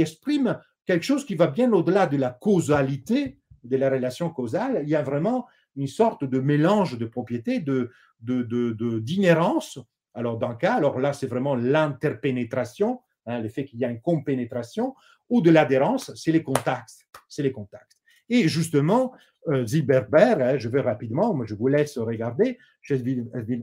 expriment 0.00 0.58
quelque 0.86 1.04
chose 1.04 1.24
qui 1.24 1.34
va 1.34 1.46
bien 1.46 1.72
au-delà 1.72 2.06
de 2.06 2.16
la 2.16 2.30
causalité, 2.30 3.38
de 3.62 3.76
la 3.76 3.90
relation 3.90 4.30
causale. 4.30 4.80
Il 4.82 4.88
y 4.88 4.96
a 4.96 5.02
vraiment 5.02 5.46
une 5.76 5.86
sorte 5.86 6.24
de 6.24 6.40
mélange 6.40 6.98
de 6.98 7.06
propriétés, 7.06 7.60
de, 7.60 7.90
d'inhérence. 8.20 9.78
Alors, 10.14 10.38
dans 10.38 10.48
le 10.48 10.56
cas, 10.56 10.74
alors 10.74 10.98
là, 10.98 11.12
c'est 11.12 11.26
vraiment 11.26 11.54
l'interpénétration, 11.54 13.00
hein, 13.26 13.40
le 13.40 13.48
fait 13.48 13.64
qu'il 13.64 13.78
y 13.78 13.84
a 13.84 13.90
une 13.90 14.00
compénétration, 14.00 14.94
ou 15.28 15.42
de 15.42 15.50
l'adhérence, 15.50 16.12
c'est 16.16 16.32
les 16.32 16.42
contacts. 16.42 17.06
C'est 17.28 17.42
les 17.42 17.52
contacts. 17.52 17.92
Et 18.30 18.48
justement, 18.48 19.12
euh, 19.48 19.66
Zilberberg, 19.66 20.42
hein, 20.42 20.58
je 20.58 20.68
vais 20.68 20.80
rapidement, 20.80 21.44
je 21.44 21.54
vous 21.54 21.68
laisse 21.68 21.98
regarder, 21.98 22.58
chez 22.82 23.02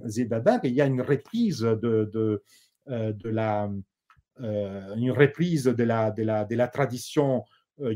Zilberberg, 0.06 0.62
il 0.64 0.74
y 0.74 0.82
a 0.82 0.86
une 0.86 1.02
reprise 1.02 1.62
de, 1.62 2.42
euh, 2.90 3.14
la, 3.24 3.72
euh, 4.42 4.96
une 4.96 5.12
reprise 5.12 5.64
de 5.64 5.84
la, 5.84 6.12
de 6.12 6.22
la, 6.22 6.46
de 6.46 6.56
la 6.56 6.68
tradition 6.68 7.44
euh, 7.82 7.96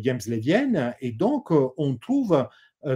et 0.99 1.11
donc 1.11 1.51
on 1.51 1.95
trouve 1.95 2.47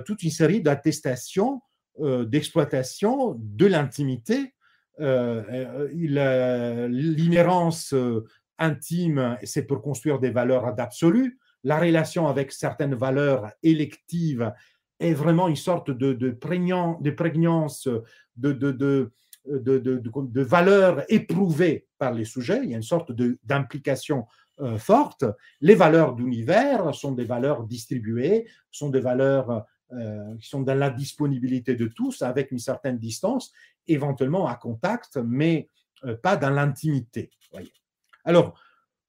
toute 0.06 0.24
une 0.24 0.32
série 0.32 0.62
d'attestations 0.62 1.62
d'exploitation 1.98 3.36
de 3.38 3.66
l'intimité. 3.68 4.56
L'inhérence 4.98 7.94
intime, 8.58 9.38
c'est 9.44 9.64
pour 9.64 9.82
construire 9.82 10.20
des 10.20 10.32
valeurs 10.32 10.74
d'absolu. 10.74 11.38
La 11.64 11.80
relation 11.80 12.28
avec 12.28 12.52
certaines 12.52 12.96
valeurs 12.96 13.52
électives 13.62 14.52
est 15.04 15.14
vraiment 15.14 15.48
une 15.48 15.56
sorte 15.56 15.92
de, 15.92 16.14
de, 16.14 16.32
de 16.32 17.12
prégnance, 17.12 17.88
de, 18.38 18.52
de, 18.52 18.72
de, 18.72 19.12
éprouvées 21.10 21.88
par 21.98 22.14
les 22.14 22.26
sujets. 22.26 22.62
Il 22.64 22.72
y 22.72 22.74
a 22.74 22.78
une 22.78 22.84
sorte 22.84 23.12
d'implication 23.44 24.26
euh, 24.60 24.78
forte. 24.78 25.26
Les 25.62 25.76
valeurs 25.76 26.16
d'univers 26.16 26.94
sont 26.94 27.12
des 27.12 27.26
valeurs 27.26 27.64
distribuées, 27.64 28.48
sont 28.72 28.90
des 28.90 29.00
valeurs 29.00 29.66
euh, 29.92 30.36
qui 30.38 30.48
sont 30.48 30.62
dans 30.62 30.78
la 30.78 30.90
disponibilité 30.90 31.76
de 31.76 31.88
tous, 31.88 32.22
avec 32.22 32.52
une 32.52 32.60
certaine 32.60 32.98
distance, 32.98 33.52
éventuellement 33.88 34.48
à 34.48 34.56
contact, 34.56 35.18
mais 35.18 35.68
euh, 36.06 36.16
pas 36.16 36.38
dans 36.38 36.50
l'intimité. 36.50 37.30
Alors, 38.26 38.60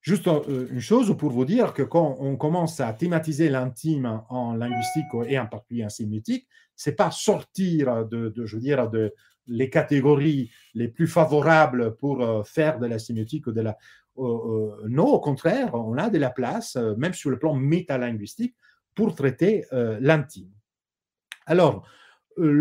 Juste 0.05 0.28
euh, 0.28 0.68
une 0.70 0.80
chose 0.80 1.16
pour 1.16 1.30
vous 1.30 1.46
dire 1.46 1.72
que 1.72 1.82
quand 1.82 2.16
on 2.20 2.36
commence 2.36 2.78
à 2.78 2.92
thématiser 2.92 3.48
l'intime 3.48 4.20
en 4.28 4.55
linguistique 4.55 5.07
et 5.26 5.38
en 5.38 5.46
particulier 5.46 5.86
en 5.86 5.88
sémiotique, 5.88 6.46
c'est 6.76 6.94
pas 6.94 7.11
sortir 7.11 8.05
de, 8.05 8.30
je 8.44 8.57
veux 8.57 8.61
dire, 8.61 8.90
de 8.90 9.14
les 9.46 9.70
catégories 9.70 10.50
les 10.74 10.88
plus 10.88 11.07
favorables 11.07 11.96
pour 11.96 12.20
euh, 12.20 12.42
faire 12.42 12.78
de 12.80 12.86
la 12.86 12.98
sémiotique 12.98 13.46
ou 13.46 13.52
de 13.52 13.62
la. 13.62 13.78
Euh, 14.18 14.76
non, 14.88 15.07
au 15.07 15.20
contraire, 15.20 15.74
on 15.74 15.96
a 15.96 16.11
de 16.11 16.18
la 16.18 16.30
place, 16.30 16.76
même 16.98 17.14
sur 17.14 17.30
le 17.30 17.38
plan 17.38 17.55
métalinguistique, 17.55 18.55
pour 18.94 19.14
traiter 19.14 19.64
l'intime. 19.98 20.52
Alors, 21.46 21.84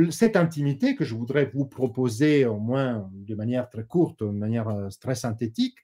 cette 0.10 0.36
intimité 0.36 0.96
que 0.96 1.06
je 1.06 1.14
voudrais 1.14 1.52
vous 1.54 1.66
proposer, 1.66 2.48
au 2.48 2.58
moins 2.58 3.08
de 3.14 3.36
manière 3.36 3.70
très 3.70 3.86
courte, 3.86 4.24
de 4.24 4.32
manière 4.32 4.68
très 5.00 5.14
synthétique, 5.14 5.78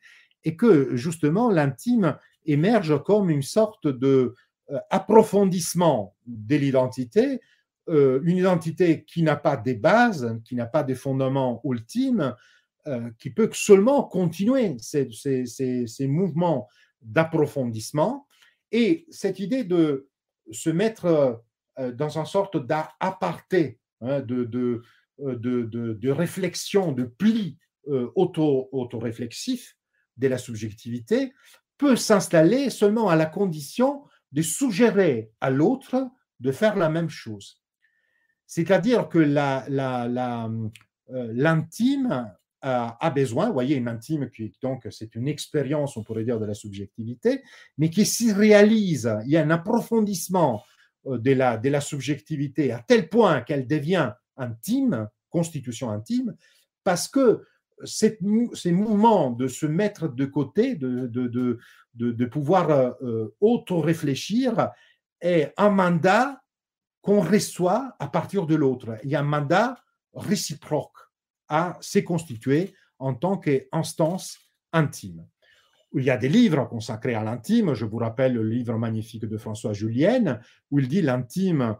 et 0.44 0.56
que 0.56 0.96
justement 0.96 1.50
l'intime 1.50 2.18
émerge 2.46 3.02
comme 3.04 3.30
une 3.30 3.42
sorte 3.42 3.88
de 3.88 4.36
euh, 4.72 4.80
approfondissement 4.92 6.16
de 6.28 6.56
l'identité, 6.56 7.42
euh, 7.90 8.22
une 8.24 8.38
identité 8.38 9.04
qui 9.04 9.24
n'a 9.24 9.36
pas 9.36 9.58
des 9.58 9.74
bases, 9.74 10.40
qui 10.46 10.56
n'a 10.56 10.68
pas 10.68 10.84
des 10.84 10.96
fondements 10.96 11.60
ultimes, 11.64 12.36
euh, 12.88 13.10
qui 13.18 13.32
peut 13.32 13.50
seulement 13.52 14.04
continuer 14.04 14.78
ces, 14.80 16.08
mouvements 16.08 16.68
d'approfondissement. 17.02 18.28
Et 18.72 19.08
cette 19.10 19.40
idée 19.40 19.64
de 19.64 20.08
se 20.52 20.70
mettre 20.70 21.42
dans 21.94 22.18
une 22.18 22.26
sorte 22.26 22.58
d'aparté, 22.58 23.80
hein, 24.02 24.22
de, 24.22 24.44
de, 25.18 26.10
réflexion, 26.10 26.92
de 26.92 27.06
pli 27.06 27.58
auto, 27.88 28.70
auto-réflexif, 28.72 29.79
de 30.20 30.28
la 30.28 30.38
subjectivité 30.38 31.34
peut 31.78 31.96
s'installer 31.96 32.70
seulement 32.70 33.10
à 33.10 33.16
la 33.16 33.26
condition 33.26 34.04
de 34.32 34.42
suggérer 34.42 35.32
à 35.42 35.50
l'autre 35.50 36.10
de 36.40 36.52
faire 36.52 36.76
la 36.76 36.90
même 36.90 37.10
chose. 37.10 37.62
C'est-à-dire 38.46 39.10
que 39.10 39.20
euh, 39.20 40.70
l'intime 41.34 42.32
a, 42.62 43.10
besoin, 43.12 43.48
vous 43.48 43.54
voyez, 43.54 43.76
une 43.78 43.88
intime 43.88 44.30
qui 44.30 44.54
donc 44.62 44.88
c'est 44.92 45.16
une 45.16 45.28
expérience, 45.28 45.96
on 45.98 46.04
pourrait 46.04 46.26
dire, 46.26 46.40
de 46.40 46.46
la 46.46 46.54
subjectivité, 46.54 47.42
mais 47.78 47.90
qui 47.90 48.06
s'y 48.06 48.34
réalise, 48.34 49.12
il 49.26 49.32
y 49.32 49.38
a 49.38 49.44
un 49.44 49.50
approfondissement 49.50 50.64
euh, 51.06 51.18
de 51.18 51.32
la, 51.32 51.58
de 51.58 51.70
la 51.70 51.82
subjectivité 51.82 52.72
à 52.72 52.80
tel 52.80 53.08
point 53.08 53.42
qu'elle 53.42 53.68
devient 53.68 54.12
intime, 54.36 55.08
constitution 55.30 55.90
intime, 55.90 56.36
parce 56.84 57.08
que 57.08 57.46
ces 57.84 58.72
mouvements 58.72 59.32
de 59.32 59.48
se 59.48 59.66
mettre 59.66 60.08
de 60.08 60.26
côté, 60.26 60.76
de, 60.76 62.26
pouvoir 62.26 62.70
euh, 63.02 63.36
auto-réfléchir, 63.40 64.70
est 65.22 65.54
un 65.58 65.70
mandat 65.70 66.42
qu'on 67.02 67.22
reçoit 67.22 67.96
à 68.00 68.08
partir 68.08 68.46
de 68.46 68.56
l'autre. 68.56 68.98
Il 69.04 69.10
y 69.10 69.16
a 69.16 69.22
un 69.22 69.24
mandat 69.24 69.78
réciproque 70.14 70.98
à 71.48 71.78
se 71.82 72.00
constituer 72.00 72.74
en 73.00 73.14
tant 73.14 73.38
qu'instance 73.38 74.38
intime. 74.74 75.26
Il 75.94 76.04
y 76.04 76.12
a 76.12 76.18
des 76.18 76.30
livres 76.30 76.66
consacrés 76.66 77.16
à 77.16 77.24
l'intime. 77.24 77.74
Je 77.74 77.86
vous 77.86 77.98
rappelle 77.98 78.34
le 78.34 78.44
livre 78.44 78.78
magnifique 78.78 79.26
de 79.26 79.38
François 79.38 79.74
Julienne, 79.74 80.40
où 80.70 80.80
il 80.80 80.88
dit 80.88 81.02
l'intime 81.02 81.76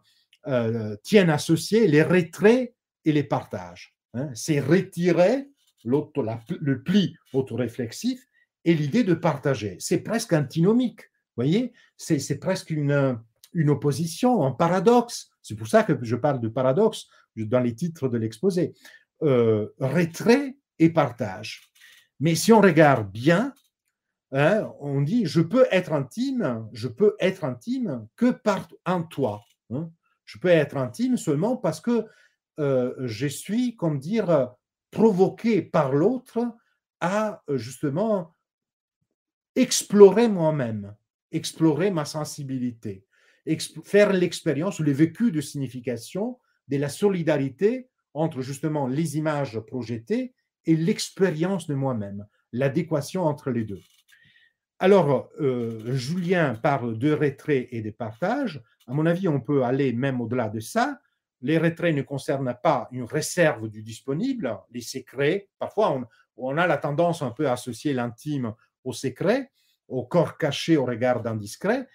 euh, 0.48 0.96
tient 1.04 1.30
associé 1.30 1.88
les 1.88 2.02
retraits 2.02 2.74
et 3.06 3.12
les 3.12 3.24
partages. 3.24 3.96
Hein. 4.14 4.30
C'est 4.34 4.60
retirer 4.60 5.50
le 5.84 6.84
pli 6.84 7.16
autoréflexif 7.34 8.26
et 8.66 8.74
l'idée 8.74 9.04
de 9.04 9.14
partager. 9.14 9.78
C'est 9.80 10.00
presque 10.00 10.34
antinomique, 10.34 11.02
voyez? 11.36 11.74
C'est 11.98 12.40
presque 12.40 12.70
une, 12.70 13.20
une 13.54 13.70
opposition, 13.70 14.44
un 14.44 14.52
paradoxe. 14.52 15.30
C'est 15.42 15.56
pour 15.56 15.68
ça 15.68 15.84
que 15.84 15.98
je 16.02 16.16
parle 16.16 16.42
de 16.42 16.50
paradoxe 16.50 17.08
dans 17.36 17.60
les 17.60 17.76
titres 17.76 18.08
de 18.08 18.18
l'exposé. 18.18 18.74
Euh, 19.22 19.68
retrait 19.80 20.58
et 20.78 20.90
partage. 20.90 21.72
Mais 22.20 22.36
si 22.36 22.54
on 22.54 22.62
regarde 22.62 23.12
bien, 23.12 23.54
hein, 24.32 24.72
on 24.80 25.02
dit 25.02 25.26
je 25.26 25.42
peux 25.42 25.66
être 25.72 25.94
intime, 25.94 26.68
je 26.74 26.88
peux 26.88 27.16
être 27.20 27.44
intime 27.44 28.08
que 28.16 28.32
par 28.32 28.68
un 28.86 29.02
toi. 29.02 29.44
Hein. 29.72 29.90
Je 30.26 30.38
peux 30.38 30.50
être 30.50 30.78
intime 30.78 31.18
seulement 31.18 31.58
parce 31.58 31.82
que 31.82 32.06
euh, 32.60 32.94
je 33.00 33.28
suis, 33.28 33.76
comme 33.76 34.00
dire, 34.00 34.52
provoqué 34.92 35.62
par 35.62 35.94
l'autre 35.94 36.56
à 37.00 37.44
euh, 37.50 37.58
justement 37.58 38.36
explorer 39.56 40.28
moi-même, 40.28 40.96
explorer 41.32 41.92
ma 41.92 42.06
sensibilité, 42.06 43.06
faire 43.84 44.14
l'expérience 44.14 44.80
ou 44.80 44.84
le 44.84 44.92
vécu 44.92 45.32
de 45.32 45.42
signification 45.42 46.40
de 46.68 46.78
la 46.78 46.90
solidarité 46.90 47.90
entre 48.14 48.42
justement 48.42 48.88
les 48.88 49.18
images 49.18 49.60
projetées 49.60 50.34
et 50.66 50.76
l'expérience 50.76 51.68
de 51.68 51.74
moi-même, 51.74 52.26
l'adéquation 52.52 53.24
entre 53.24 53.52
les 53.52 53.64
deux. 53.64 53.82
Alors, 54.80 55.30
euh, 55.42 55.94
Julien 55.94 56.56
parle 56.56 56.98
de 56.98 57.12
retrait 57.12 57.68
et 57.72 57.82
de 57.82 57.92
partage. 57.92 58.62
À 58.88 58.94
mon 58.94 59.06
avis, 59.06 59.28
on 59.28 59.42
peut 59.42 59.64
aller 59.64 59.92
même 59.94 60.22
au-delà 60.22 60.48
de 60.48 60.60
ça 60.60 61.00
les 61.42 61.58
retraits 61.58 61.96
ne 61.96 62.02
concernent 62.02 62.56
pas 62.62 62.88
une 62.92 63.04
réserve 63.04 63.70
du 63.70 63.82
disponible, 63.82 64.58
les 64.72 64.82
secrets. 64.82 65.50
Parfois, 65.58 66.02
on, 66.38 66.58
a 66.58 66.68
la 66.68 66.78
tendance 66.78 67.22
un 67.22 67.32
peu 67.32 67.48
à 67.48 67.54
associer 67.54 67.94
l'intime 67.94 68.54
au 68.84 68.94
secret, 68.94 69.52
au 69.88 70.06
corps 70.06 70.38
caché 70.38 70.78
au 70.78 70.86
regard 70.86 71.26
indiscret. 71.26 71.88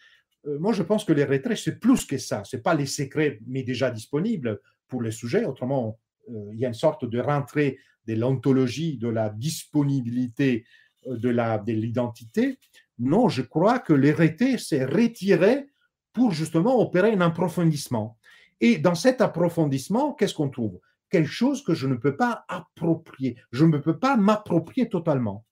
Euh, 0.47 0.59
moi, 0.59 0.73
je 0.73 0.83
pense 0.83 1.05
que 1.05 1.13
les 1.13 1.25
retraits, 1.25 1.59
c'est 1.59 1.79
plus 1.79 2.05
que 2.05 2.19
ça. 2.19 2.43
Ce 2.45 2.57
n'est 2.57 2.63
pas 2.63 2.75
les 2.75 2.87
secrets, 2.87 3.39
mais 3.47 3.63
déjà 3.63 3.91
disponibles 3.91 4.61
pour 4.89 5.03
les 5.03 5.11
sujets. 5.11 5.45
Autrement, 5.45 5.99
euh, 6.31 6.51
il 6.53 6.59
y 6.59 6.65
a 6.65 6.69
une 6.69 6.75
sorte 6.75 7.05
de 7.05 7.21
rentrée 7.21 7.79
de 8.07 8.15
l'ontologie, 8.15 8.99
de 8.99 9.09
la 9.09 9.31
disponibilité 9.31 10.65
euh, 11.07 11.17
de 11.17 11.73
l'identité. 11.73 12.59
non, 12.99 13.29
je 13.29 13.43
crois 13.43 13.79
que 13.79 13.93
les 13.93 14.13
retraits, 14.13 14.59
c'est 14.59 14.85
retirer 14.85 15.67
pour 16.13 16.33
justement 16.33 16.81
opérer 16.81 17.13
un 17.13 17.21
approfondissement. 17.21 18.17
Et 18.61 18.79
dans 18.79 18.95
cet 18.95 19.21
approfondissement, 19.21 20.13
qu'est-ce 20.13 20.35
qu'on 20.35 20.51
trouve? 20.51 20.81
Quelque 21.11 21.31
chose 21.31 21.63
que 21.63 21.75
je 21.75 21.87
ne 21.87 21.95
peux 21.95 22.17
pas 22.17 22.45
approprier. 22.49 23.37
Je 23.53 23.65
ne 23.65 23.79
peux 23.79 23.99
pas 23.99 24.17
m'approprier 24.17 24.89
totalement. 24.89 25.45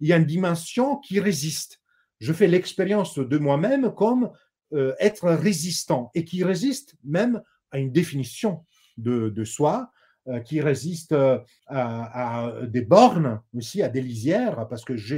Il 0.00 0.08
y 0.08 0.12
a 0.12 0.16
une 0.16 0.26
dimension 0.26 0.98
qui 0.98 1.20
résiste. 1.20 1.80
Je 2.20 2.32
fais 2.32 2.46
l'expérience 2.46 3.18
de 3.18 3.38
moi-même 3.38 3.92
comme 3.94 4.30
euh, 4.72 4.94
être 5.00 5.28
résistant 5.30 6.10
et 6.14 6.24
qui 6.24 6.44
résiste 6.44 6.94
même 7.04 7.42
à 7.72 7.78
une 7.78 7.92
définition 7.92 8.64
de, 8.96 9.44
soi, 9.44 9.90
euh, 10.28 10.40
qui 10.40 10.60
résiste 10.60 11.12
euh, 11.12 11.38
à, 11.66 12.52
des 12.62 12.82
bornes 12.82 13.40
aussi, 13.54 13.82
à 13.82 13.88
des 13.88 14.00
lisières, 14.00 14.66
parce 14.68 14.84
que 14.84 14.96
je, 14.96 15.16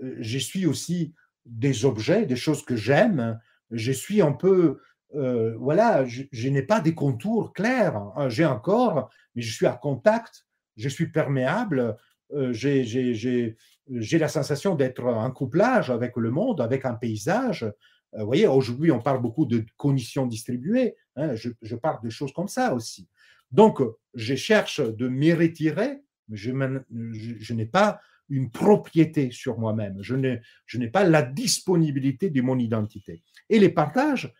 je 0.00 0.38
suis 0.38 0.66
aussi 0.66 1.14
des 1.46 1.84
objets, 1.84 2.26
des 2.26 2.36
choses 2.36 2.64
que 2.64 2.76
j'aime. 2.76 3.38
Je 3.70 3.92
suis 3.92 4.20
un 4.20 4.32
peu 4.32 4.80
euh, 5.14 5.56
voilà, 5.58 6.04
je, 6.06 6.48
n'ai 6.48 6.62
pas 6.62 6.80
des 6.80 6.94
contours 6.94 7.52
clairs. 7.52 7.96
Hein. 7.96 8.28
J'ai 8.28 8.44
un 8.44 8.56
corps, 8.56 9.10
mais 9.34 9.42
je 9.42 9.52
suis 9.52 9.66
à 9.66 9.72
contact, 9.72 10.46
je 10.76 10.88
suis 10.88 11.10
perméable, 11.10 11.96
euh, 12.32 12.52
j'ai 12.52 14.18
la 14.18 14.28
sensation 14.28 14.74
d'être 14.74 15.04
en 15.04 15.30
couplage 15.30 15.90
avec 15.90 16.16
le 16.16 16.30
monde, 16.30 16.60
avec 16.60 16.84
un 16.84 16.94
paysage. 16.94 17.64
Euh, 18.14 18.20
vous 18.20 18.26
voyez, 18.26 18.46
aujourd'hui, 18.46 18.92
on 18.92 19.00
parle 19.00 19.20
beaucoup 19.20 19.46
de 19.46 19.64
conditions 19.76 20.26
distribuées. 20.26 20.94
Hein. 21.16 21.34
je, 21.34 21.74
parle 21.76 22.02
de 22.04 22.10
choses 22.10 22.32
comme 22.32 22.48
ça 22.48 22.72
aussi. 22.74 23.08
Donc, 23.50 23.82
je 24.14 24.34
cherche 24.36 24.80
de 24.80 25.08
m'y 25.08 25.32
retirer, 25.32 25.98
mais 26.28 26.36
je 26.36 27.52
n'ai 27.52 27.66
pas 27.66 28.00
une 28.28 28.50
propriété 28.50 29.32
sur 29.32 29.58
moi-même. 29.58 29.98
Je 30.00 30.14
n'ai 30.14 30.88
pas 30.88 31.02
la 31.02 31.22
disponibilité 31.22 32.30
de 32.30 32.40
mon 32.40 32.58
identité. 32.58 33.22
Et 33.48 33.58
les 33.58 33.70
partages, 33.70 34.32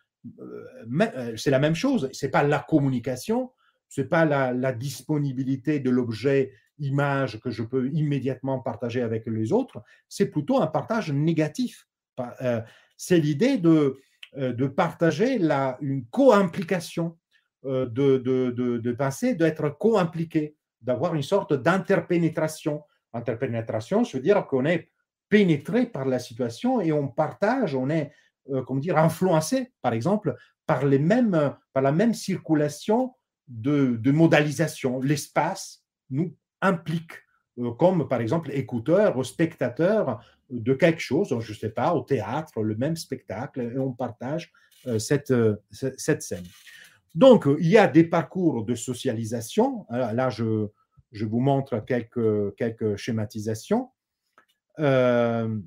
c'est 1.36 1.50
la 1.50 1.58
même 1.58 1.74
chose. 1.74 2.08
C'est 2.12 2.30
pas 2.30 2.42
la 2.42 2.58
communication, 2.60 3.52
c'est 3.88 4.08
pas 4.08 4.24
la, 4.24 4.72
disponibilité 4.72 5.80
de 5.80 5.90
l'objet 5.90 6.52
image 6.78 7.40
que 7.40 7.50
je 7.50 7.62
peux 7.62 7.90
immédiatement 7.92 8.60
partager 8.60 9.02
avec 9.02 9.26
les 9.26 9.52
autres. 9.52 9.82
C'est 10.08 10.26
plutôt 10.26 10.60
un 10.60 10.66
partage 10.66 11.12
négatif. 11.12 11.86
C'est 12.96 13.18
l'idée 13.18 13.58
de, 13.58 13.98
de 14.36 14.66
partager 14.66 15.38
la, 15.38 15.78
une 15.80 16.06
co-implication, 16.06 17.18
de, 17.64 17.84
de, 17.86 18.50
de, 18.50 18.78
de 18.78 18.92
passer, 18.92 19.34
d'être 19.34 19.68
co-impliqué, 19.68 20.56
d'avoir 20.80 21.14
une 21.14 21.22
sorte 21.22 21.52
d'interpénétration. 21.52 22.82
Interpénétration, 23.12 24.04
veux 24.16 24.22
dire 24.22 24.46
qu'on 24.46 24.64
est 24.64 24.90
pénétré 25.28 25.86
par 25.86 26.04
la 26.04 26.18
situation 26.18 26.80
et 26.80 26.92
on 26.92 27.08
partage, 27.08 27.74
on 27.74 27.88
est, 27.88 28.12
euh, 28.51 28.62
comment 28.62 28.80
dire, 28.80 28.97
influencé, 28.97 29.72
par 29.82 29.93
exemple, 29.93 30.34
par, 30.66 30.86
les 30.86 30.99
mêmes, 30.99 31.55
par 31.72 31.82
la 31.82 31.93
même 31.93 32.14
circulation 32.14 33.14
de, 33.49 34.11
modalisation. 34.11 35.01
L'espace 35.01 35.84
nous 36.11 36.36
implique, 36.61 37.12
euh, 37.59 37.72
comme 37.72 38.09
par 38.09 38.20
exemple 38.20 38.51
écouteur 38.53 39.16
ou 39.16 39.24
spectateur 39.24 40.24
de 40.51 40.74
quelque 40.74 41.01
chose, 41.01 41.36
je 41.41 41.53
ne 41.53 41.57
sais 41.57 41.70
pas, 41.70 41.95
au 41.95 42.03
théâtre, 42.03 42.62
le 42.62 42.74
même 42.76 42.97
spectacle, 42.97 43.61
et 43.61 43.78
on 43.78 43.93
partage 43.93 44.53
euh, 44.86 44.99
cette, 44.99 45.32
cette 45.70 46.22
scène. 46.22 46.47
Donc, 47.14 47.47
il 47.59 47.68
y 47.68 47.76
a 47.76 47.88
des 47.88 48.05
parcours 48.05 48.64
de 48.64 48.74
socialisation. 48.74 49.84
Là, 49.91 50.30
je, 50.30 50.68
je 51.12 51.24
vous 51.24 51.41
montre 51.41 51.84
quelques, 51.84 52.55
quelques 52.57 52.97
schématisations. 52.97 53.91
Euh, 54.78 55.59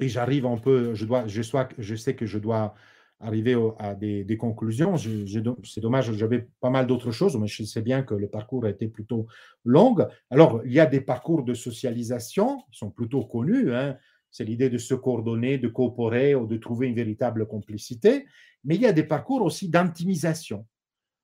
et 0.00 0.08
j'arrive 0.08 0.46
un 0.46 0.56
peu, 0.56 0.94
je, 0.94 1.04
dois, 1.04 1.26
je, 1.26 1.94
sais 1.96 2.14
que 2.14 2.26
je 2.26 2.38
dois 2.38 2.74
arriver 3.20 3.56
à 3.78 3.94
des, 3.94 4.36
conclusions. 4.38 4.96
C'est 4.96 5.80
dommage, 5.80 6.12
j'avais 6.12 6.48
pas 6.60 6.70
mal 6.70 6.86
d'autres 6.86 7.10
choses, 7.10 7.36
mais 7.36 7.48
je 7.48 7.64
sais 7.64 7.82
bien 7.82 8.02
que 8.02 8.14
le 8.14 8.28
parcours 8.28 8.64
a 8.64 8.70
été 8.70 8.88
plutôt 8.88 9.26
long. 9.64 9.96
Alors, 10.30 10.62
il 10.64 10.72
y 10.72 10.80
a 10.80 10.86
des 10.86 11.00
parcours 11.00 11.42
de 11.42 11.54
socialisation, 11.54 12.62
qui 12.70 12.78
sont 12.78 12.90
plutôt 12.90 13.24
connus. 13.24 13.74
Hein. 13.74 13.96
C'est 14.30 14.44
l'idée 14.44 14.70
de 14.70 14.78
se 14.78 14.94
coordonner, 14.94 15.58
de 15.58 15.68
coopérer 15.68 16.34
ou 16.34 16.46
de 16.46 16.56
trouver 16.56 16.86
une 16.86 16.94
véritable 16.94 17.46
complicité. 17.46 18.26
Mais 18.64 18.76
il 18.76 18.82
y 18.82 18.86
a 18.86 18.92
des 18.92 19.04
parcours 19.04 19.42
aussi 19.42 19.68
d'intimisation. 19.68 20.66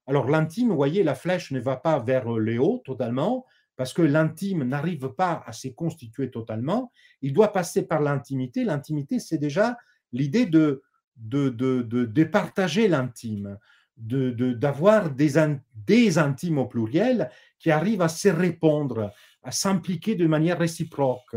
Alors, 0.06 0.28
l'intime, 0.28 0.68
vous 0.68 0.76
voyez, 0.76 1.02
la 1.02 1.14
flèche 1.14 1.50
ne 1.52 1.60
va 1.60 1.76
pas 1.76 1.98
vers 1.98 2.28
le 2.28 2.58
haut 2.58 2.82
totalement, 2.84 3.46
parce 3.76 3.92
que 3.92 4.02
l'intime 4.02 4.64
n'arrive 4.64 5.08
pas 5.10 5.42
à 5.46 5.52
se 5.52 5.68
constituer 5.68 6.30
totalement, 6.30 6.92
il 7.22 7.32
doit 7.32 7.52
passer 7.52 7.86
par 7.86 8.00
l'intimité. 8.00 8.64
L'intimité, 8.64 9.18
c'est 9.18 9.38
déjà 9.38 9.76
l'idée 10.12 10.46
de, 10.46 10.82
de, 11.16 11.48
de, 11.48 11.82
de, 11.82 12.24
partager 12.24 12.88
l'intime, 12.88 13.58
d'avoir 13.96 15.10
de, 15.10 15.16
des, 15.16 15.56
des 15.74 16.18
intimes 16.18 16.58
au 16.58 16.66
pluriel 16.66 17.30
qui 17.58 17.70
arrivent 17.70 18.02
à 18.02 18.08
se 18.08 18.28
répondre, 18.28 19.12
à 19.42 19.50
s'impliquer 19.50 20.14
de 20.14 20.26
manière 20.26 20.58
réciproque. 20.58 21.36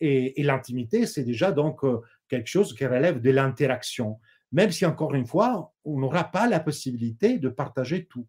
Et, 0.00 0.40
et 0.40 0.44
l'intimité, 0.44 1.06
c'est 1.06 1.24
déjà 1.24 1.52
donc 1.52 1.84
euh, 1.84 2.00
quelque 2.28 2.48
chose 2.48 2.74
qui 2.74 2.86
relève 2.86 3.20
de 3.20 3.30
l'interaction, 3.30 4.18
même 4.50 4.70
si 4.70 4.84
encore 4.84 5.14
une 5.14 5.26
fois, 5.26 5.72
on 5.84 5.98
n'aura 5.98 6.24
pas 6.24 6.48
la 6.48 6.60
possibilité 6.60 7.38
de 7.38 7.48
partager 7.48 8.06
tout. 8.06 8.26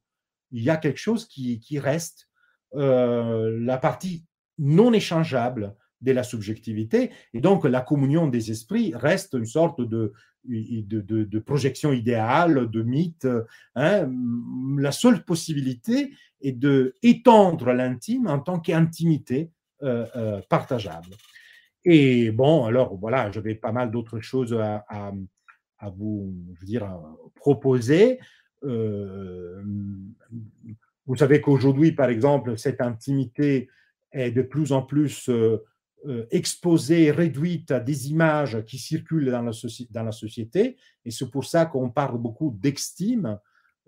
Il 0.51 0.63
y 0.63 0.69
a 0.69 0.77
quelque 0.77 0.99
chose 0.99 1.27
qui, 1.27 1.59
qui 1.59 1.79
reste 1.79 2.29
euh, 2.75 3.57
la 3.61 3.77
partie 3.77 4.25
non 4.57 4.93
échangeable 4.93 5.75
de 6.01 6.11
la 6.11 6.23
subjectivité. 6.23 7.11
Et 7.33 7.41
donc, 7.41 7.65
la 7.65 7.81
communion 7.81 8.27
des 8.27 8.51
esprits 8.51 8.93
reste 8.95 9.33
une 9.33 9.45
sorte 9.45 9.81
de, 9.81 10.13
projection 11.45 11.93
idéale, 11.93 12.69
de 12.69 12.81
mythe. 12.81 13.27
Hein. 13.75 14.11
La 14.77 14.91
seule 14.91 15.23
possibilité 15.23 16.11
est 16.41 16.51
de 16.51 16.95
étendre 17.03 17.71
l'intime 17.71 18.27
en 18.27 18.39
tant 18.39 18.59
qu'intimité 18.59 19.51
euh, 19.81 20.05
euh, 20.15 20.41
partageable. 20.49 21.15
Et 21.85 22.31
bon, 22.31 22.65
alors 22.65 22.97
voilà, 22.97 23.31
j'avais 23.31 23.55
pas 23.55 23.71
mal 23.71 23.91
d'autres 23.91 24.19
choses 24.19 24.53
à, 24.53 24.85
à, 24.89 25.89
vous 25.89 26.33
je 26.55 26.59
veux 26.59 26.65
dire, 26.65 26.89
proposer. 27.35 28.19
Vous 31.05 31.15
savez 31.17 31.41
qu'aujourd'hui, 31.41 31.91
par 31.91 32.09
exemple, 32.09 32.57
cette 32.57 32.81
intimité 32.81 33.69
est 34.11 34.31
de 34.31 34.41
plus 34.41 34.71
en 34.71 34.81
plus 34.81 35.29
euh, 35.29 35.63
euh, 36.05 36.25
exposée, 36.31 37.11
réduite 37.11 37.71
à 37.71 37.79
des 37.79 38.09
images 38.09 38.63
qui 38.65 38.77
circulent 38.77 39.31
dans 39.31 39.41
la, 39.41 40.11
société. 40.11 40.77
Et 41.05 41.11
c'est 41.11 41.29
pour 41.29 41.45
ça 41.45 41.65
qu'on 41.65 41.89
parle 41.89 42.17
beaucoup 42.17 42.55
d'estime. 42.57 43.39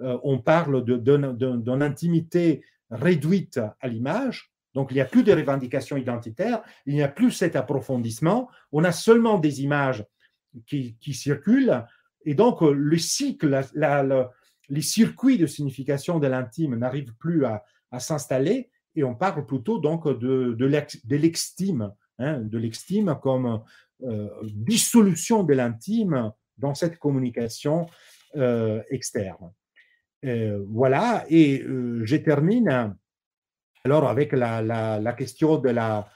Euh, 0.01 0.17
on 0.23 0.39
parle 0.39 0.83
d'une 0.83 1.81
intimité 1.81 2.63
réduite 2.89 3.59
à 3.79 3.87
l'image. 3.87 4.51
Donc, 4.73 4.91
il 4.91 4.95
n'y 4.95 5.01
a 5.01 5.05
plus 5.05 5.23
de 5.23 5.31
revendications 5.31 5.95
identitaires, 5.95 6.61
il 6.85 6.95
n'y 6.95 7.03
a 7.03 7.07
plus 7.07 7.31
cet 7.31 7.55
approfondissement. 7.55 8.49
On 8.73 8.83
a 8.83 8.91
seulement 8.91 9.39
des 9.39 9.63
images 9.63 10.05
qui, 10.67 10.95
circulent. 11.13 11.85
Et 12.25 12.33
donc, 12.33 12.59
le 12.61 12.97
cycle, 12.97 13.61
la, 13.73 14.31
les 14.69 14.81
circuits 14.81 15.37
de 15.37 15.45
signification 15.45 16.19
de 16.19 16.27
l'intime 16.27 16.75
n'arrivent 16.75 17.13
plus 17.15 17.45
à, 17.45 17.63
s'installer 17.97 18.69
et 18.95 19.05
on 19.05 19.15
parle 19.15 19.45
plutôt 19.45 19.79
donc 19.79 20.05
de, 20.05 20.65
l'extime, 21.15 21.93
hein, 22.19 22.39
de 22.41 22.57
l'extime 22.57 23.17
comme 23.21 23.61
euh, 24.03 24.27
dissolution 24.43 25.43
de 25.43 25.53
l'intime 25.53 26.31
dans 26.57 26.75
cette 26.75 26.99
communication 26.99 27.85
euh, 28.35 28.81
externe. 28.89 29.53
Euh, 30.25 30.61
voilà, 30.67 31.23
et 31.29 31.63
je 31.63 32.15
termine 32.17 32.97
alors 33.85 34.09
avec 34.09 34.33
la, 34.33 35.15
question 35.17 35.57
de 35.57 35.69
la, 35.69 36.09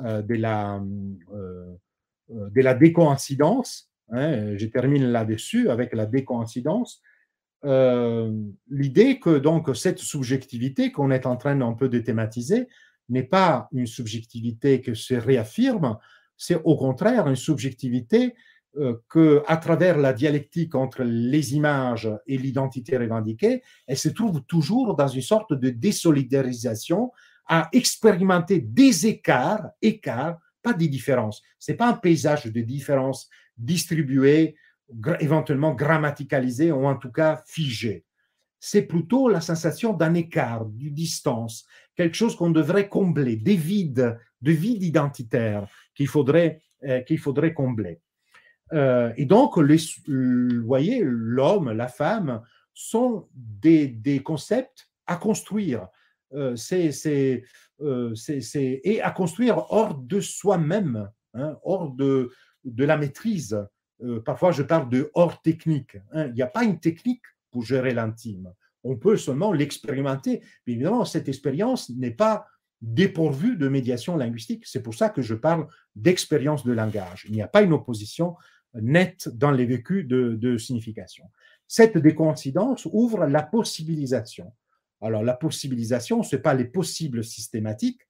de 0.00 0.34
la, 0.36 0.80
de 2.30 2.78
décoïncidence. 2.78 3.90
Hein, 4.10 4.56
je 4.56 4.66
termine 4.66 5.08
là-dessus 5.08 5.68
avec 5.68 5.92
la 5.92 6.06
décoïncidence. 6.06 7.02
Euh, 7.66 8.32
l'idée 8.70 9.18
que 9.18 9.38
donc 9.38 9.74
cette 9.76 9.98
subjectivité 9.98 10.92
qu'on 10.92 11.10
est 11.10 11.26
en 11.26 11.36
train 11.36 11.56
d'un 11.56 11.72
peu 11.72 11.88
de 11.88 11.98
thématiser 11.98 12.68
n'est 13.08 13.24
pas 13.24 13.68
une 13.72 13.86
subjectivité 13.86 14.80
que 14.80 14.94
se 14.94 15.14
réaffirme, 15.14 15.98
c'est 16.36 16.60
au 16.62 16.76
contraire 16.76 17.26
une 17.26 17.36
subjectivité 17.36 18.34
euh, 18.76 18.94
que, 19.08 19.42
à 19.46 19.56
travers 19.56 19.98
la 19.98 20.12
dialectique 20.12 20.74
entre 20.74 21.02
les 21.02 21.54
images 21.54 22.08
et 22.26 22.38
l'identité 22.38 22.96
revendiquée, 22.96 23.62
elle 23.86 23.96
se 23.96 24.10
trouve 24.10 24.42
toujours 24.42 24.94
dans 24.94 25.08
une 25.08 25.22
sorte 25.22 25.52
de 25.52 25.70
désolidarisation 25.70 27.10
à 27.48 27.68
expérimenter 27.72 28.60
des 28.60 29.06
écarts, 29.06 29.70
écarts, 29.82 30.38
pas 30.62 30.72
des 30.72 30.88
différences. 30.88 31.42
C'est 31.58 31.74
pas 31.74 31.88
un 31.88 31.94
paysage 31.94 32.46
de 32.46 32.60
différences 32.60 33.28
distribuées 33.56 34.56
éventuellement 35.20 35.74
grammaticalisé 35.74 36.72
ou 36.72 36.86
en 36.86 36.96
tout 36.96 37.10
cas 37.10 37.42
figé. 37.46 38.04
C'est 38.58 38.82
plutôt 38.82 39.28
la 39.28 39.40
sensation 39.40 39.92
d'un 39.92 40.14
écart, 40.14 40.64
d'une 40.66 40.94
distance, 40.94 41.66
quelque 41.94 42.14
chose 42.14 42.36
qu'on 42.36 42.50
devrait 42.50 42.88
combler, 42.88 43.36
des 43.36 43.56
vides, 43.56 44.18
de 44.42 44.52
vides 44.52 44.82
identitaires 44.82 45.68
qu'il 45.94 46.08
faudrait, 46.08 46.60
euh, 46.84 47.00
qu'il 47.02 47.18
faudrait 47.18 47.54
combler. 47.54 48.00
Euh, 48.72 49.12
et 49.16 49.26
donc, 49.26 49.56
les, 49.58 49.76
vous 50.06 50.66
voyez, 50.66 51.00
l'homme, 51.04 51.70
la 51.70 51.88
femme 51.88 52.42
sont 52.74 53.28
des, 53.34 54.22
concepts 54.24 54.90
à 55.06 55.16
construire. 55.16 55.88
Euh, 56.32 56.56
c'est, 56.56 56.90
c'est, 56.92 57.44
et 57.80 59.02
à 59.02 59.10
construire 59.10 59.70
hors 59.70 59.94
de 59.94 60.20
soi-même, 60.20 61.08
hein, 61.34 61.56
hors 61.62 61.90
de, 61.90 62.32
de 62.64 62.84
la 62.84 62.96
maîtrise 62.96 63.56
euh, 64.02 64.20
parfois 64.20 64.52
je 64.52 64.62
parle 64.62 64.88
de 64.88 65.10
hors 65.14 65.40
technique. 65.42 65.96
Hein. 66.12 66.26
Il 66.28 66.34
n'y 66.34 66.42
a 66.42 66.46
pas 66.46 66.64
une 66.64 66.78
technique 66.80 67.22
pour 67.50 67.64
gérer 67.64 67.94
l'intime. 67.94 68.52
On 68.84 68.96
peut 68.96 69.16
seulement 69.16 69.52
l'expérimenter. 69.52 70.42
Évidemment, 70.66 71.04
cette 71.04 71.28
expérience 71.28 71.90
n'est 71.90 72.10
pas 72.10 72.46
dépourvue 72.82 73.56
de 73.56 73.68
médiation 73.68 74.16
linguistique. 74.16 74.66
C'est 74.66 74.82
pour 74.82 74.94
ça 74.94 75.08
que 75.08 75.22
je 75.22 75.34
parle 75.34 75.66
d'expérience 75.94 76.64
de 76.64 76.72
langage. 76.72 77.24
Il 77.28 77.32
n'y 77.32 77.42
a 77.42 77.48
pas 77.48 77.62
une 77.62 77.72
opposition 77.72 78.36
nette 78.74 79.28
dans 79.34 79.50
les 79.50 79.64
vécus 79.64 80.06
de, 80.06 80.34
de 80.34 80.58
signification. 80.58 81.24
Cette 81.66 81.98
décoïncidence 81.98 82.86
ouvre 82.92 83.26
la 83.26 83.42
possibilisation. 83.42 84.52
Alors, 85.00 85.22
la 85.22 85.34
possibilisation, 85.34 86.22
ce 86.22 86.36
n'est 86.36 86.42
pas 86.42 86.54
les 86.54 86.64
possibles 86.64 87.24
systématiques, 87.24 88.02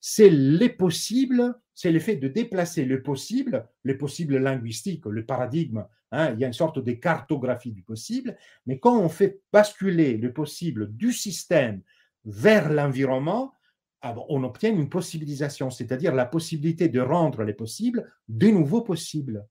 c'est 0.00 0.30
les 0.30 0.68
possibles, 0.68 1.54
c'est 1.74 1.90
l'effet 1.90 2.16
de 2.16 2.28
déplacer 2.28 2.84
le 2.84 3.02
possible, 3.02 3.68
le 3.82 3.96
possible 3.96 4.36
linguistique, 4.36 5.06
le 5.06 5.24
paradigme. 5.24 5.84
Hein, 6.12 6.32
il 6.32 6.40
y 6.40 6.44
a 6.44 6.46
une 6.46 6.52
sorte 6.52 6.78
de 6.78 6.92
cartographie 6.92 7.72
du 7.72 7.82
possible, 7.82 8.36
mais 8.66 8.78
quand 8.78 8.98
on 8.98 9.08
fait 9.08 9.40
basculer 9.52 10.16
le 10.16 10.32
possible 10.32 10.94
du 10.94 11.12
système 11.12 11.82
vers 12.24 12.72
l'environnement, 12.72 13.52
ah 14.02 14.14
on 14.28 14.44
obtient 14.44 14.70
une 14.70 14.90
possibilisation, 14.90 15.70
c'est-à-dire 15.70 16.14
la 16.14 16.26
possibilité 16.26 16.88
de 16.88 17.00
rendre 17.00 17.42
les 17.42 17.54
possibles 17.54 18.12
de 18.28 18.48
nouveaux 18.48 18.82
possibles. 18.82 19.46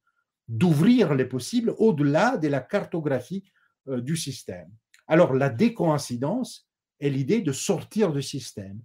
d'ouvrir 0.47 1.15
les 1.15 1.25
possibles 1.25 1.73
au-delà 1.77 2.37
de 2.37 2.49
la 2.49 2.59
cartographie 2.59 3.43
euh, 3.87 4.01
du 4.01 4.17
système. 4.17 4.69
Alors 5.07 5.33
la 5.33 5.49
décoïncidence 5.49 6.67
est 6.99 7.09
l'idée 7.09 7.41
de 7.41 7.51
sortir 7.51 8.11
du 8.11 8.21
système. 8.21 8.81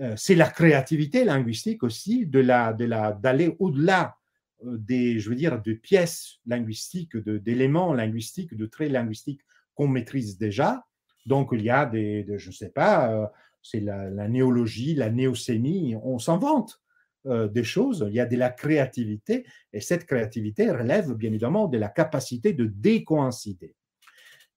Euh, 0.00 0.14
c'est 0.16 0.34
la 0.34 0.48
créativité 0.48 1.24
linguistique 1.24 1.82
aussi 1.82 2.26
de 2.26 2.40
la, 2.40 2.72
de 2.72 2.84
la, 2.84 3.12
d'aller 3.12 3.56
au-delà 3.58 4.16
euh, 4.64 4.76
des, 4.78 5.18
je 5.18 5.28
veux 5.28 5.36
dire, 5.36 5.60
de 5.60 5.72
pièces 5.74 6.38
linguistiques, 6.46 7.16
d'éléments 7.16 7.92
linguistiques, 7.92 8.56
de 8.56 8.66
traits 8.66 8.90
linguistiques 8.90 9.42
qu'on 9.74 9.88
maîtrise 9.88 10.38
déjà. 10.38 10.84
Donc 11.26 11.50
il 11.52 11.62
y 11.62 11.70
a 11.70 11.86
des, 11.86 12.26
je 12.36 12.48
ne 12.48 12.54
sais 12.54 12.70
pas, 12.70 13.30
c'est 13.62 13.78
la, 13.78 14.28
néologie, 14.28 14.94
la 14.94 15.08
néosémie, 15.08 15.94
on 16.02 16.18
s'invente 16.18 16.82
des 17.24 17.62
choses, 17.62 18.04
il 18.08 18.16
y 18.16 18.18
a 18.18 18.26
de 18.26 18.36
la 18.36 18.50
créativité, 18.50 19.46
et 19.72 19.80
cette 19.80 20.04
créativité 20.04 20.68
relève 20.68 21.14
bien 21.14 21.30
évidemment 21.30 21.68
de 21.68 21.78
la 21.78 21.88
capacité 21.88 22.52
de 22.54 22.66
décoïncider. 22.66 23.76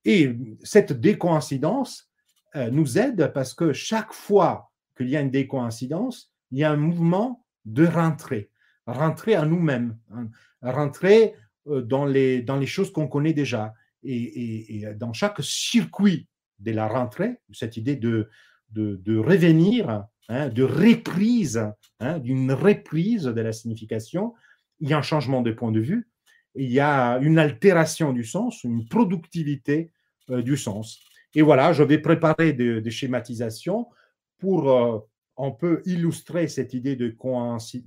Et 0.06 0.36
cette 0.64 0.94
décoïncidence 0.94 2.12
euh, 2.56 2.70
nous 2.70 2.98
aide 2.98 3.32
parce 3.34 3.54
que 3.54 3.74
chaque 3.74 4.14
fois 4.14 4.72
qu'il 4.96 5.10
y 5.10 5.18
a 5.18 5.22
une 5.22 5.32
décoïncidence, 5.32 6.32
il 6.52 6.60
y 6.60 6.64
a 6.64 6.72
un 6.72 6.78
mouvement 6.78 7.46
de 7.66 7.86
rentrée, 7.86 8.50
rentrer 8.86 9.36
à 9.36 9.46
nous-mêmes, 9.46 9.98
hein, 10.12 10.30
rentrer 10.62 11.34
euh, 11.68 11.82
dans 11.82 12.06
les, 12.06 12.42
dans 12.42 12.58
les 12.58 12.68
choses 12.68 12.92
qu'on 12.92 13.08
connaît 13.08 13.34
déjà. 13.34 13.74
Et, 14.08 14.86
dans 14.98 15.14
chaque 15.14 15.42
circuit 15.42 16.28
de 16.60 16.72
la 16.72 16.88
rentrée, 16.88 17.40
cette 17.52 17.76
idée 17.76 17.96
de, 17.96 18.30
de, 18.70 19.18
revenir, 19.18 20.06
hein, 20.30 20.50
de 20.50 20.62
reprise, 20.62 21.72
hein, 22.00 22.20
d'une 22.20 22.52
reprise 22.52 23.24
de 23.24 23.42
la 23.42 23.52
signification, 23.52 24.36
il 24.80 24.90
y 24.90 24.94
a 24.94 25.00
un 25.00 25.02
changement 25.02 25.42
de 25.42 25.52
point 25.52 25.72
de 25.72 25.80
vue, 25.80 26.08
il 26.54 26.72
y 26.72 26.80
a 26.80 27.18
une 27.18 27.40
altération 27.40 28.14
du 28.14 28.24
sens, 28.24 28.64
une 28.64 28.88
productivité 28.88 29.92
euh, 30.30 30.42
du 30.42 30.58
sens. 30.58 31.00
Et 31.34 31.42
voilà, 31.42 31.74
je 31.74 31.84
vais 31.84 31.98
préparer 31.98 32.54
des, 32.54 32.92
schématisations 32.92 33.88
pour 34.46 34.70
euh, 34.70 35.00
un 35.38 35.50
peu 35.50 35.82
illustrer 35.86 36.48
cette 36.48 36.76
idée 36.76 36.96
de, 36.96 37.16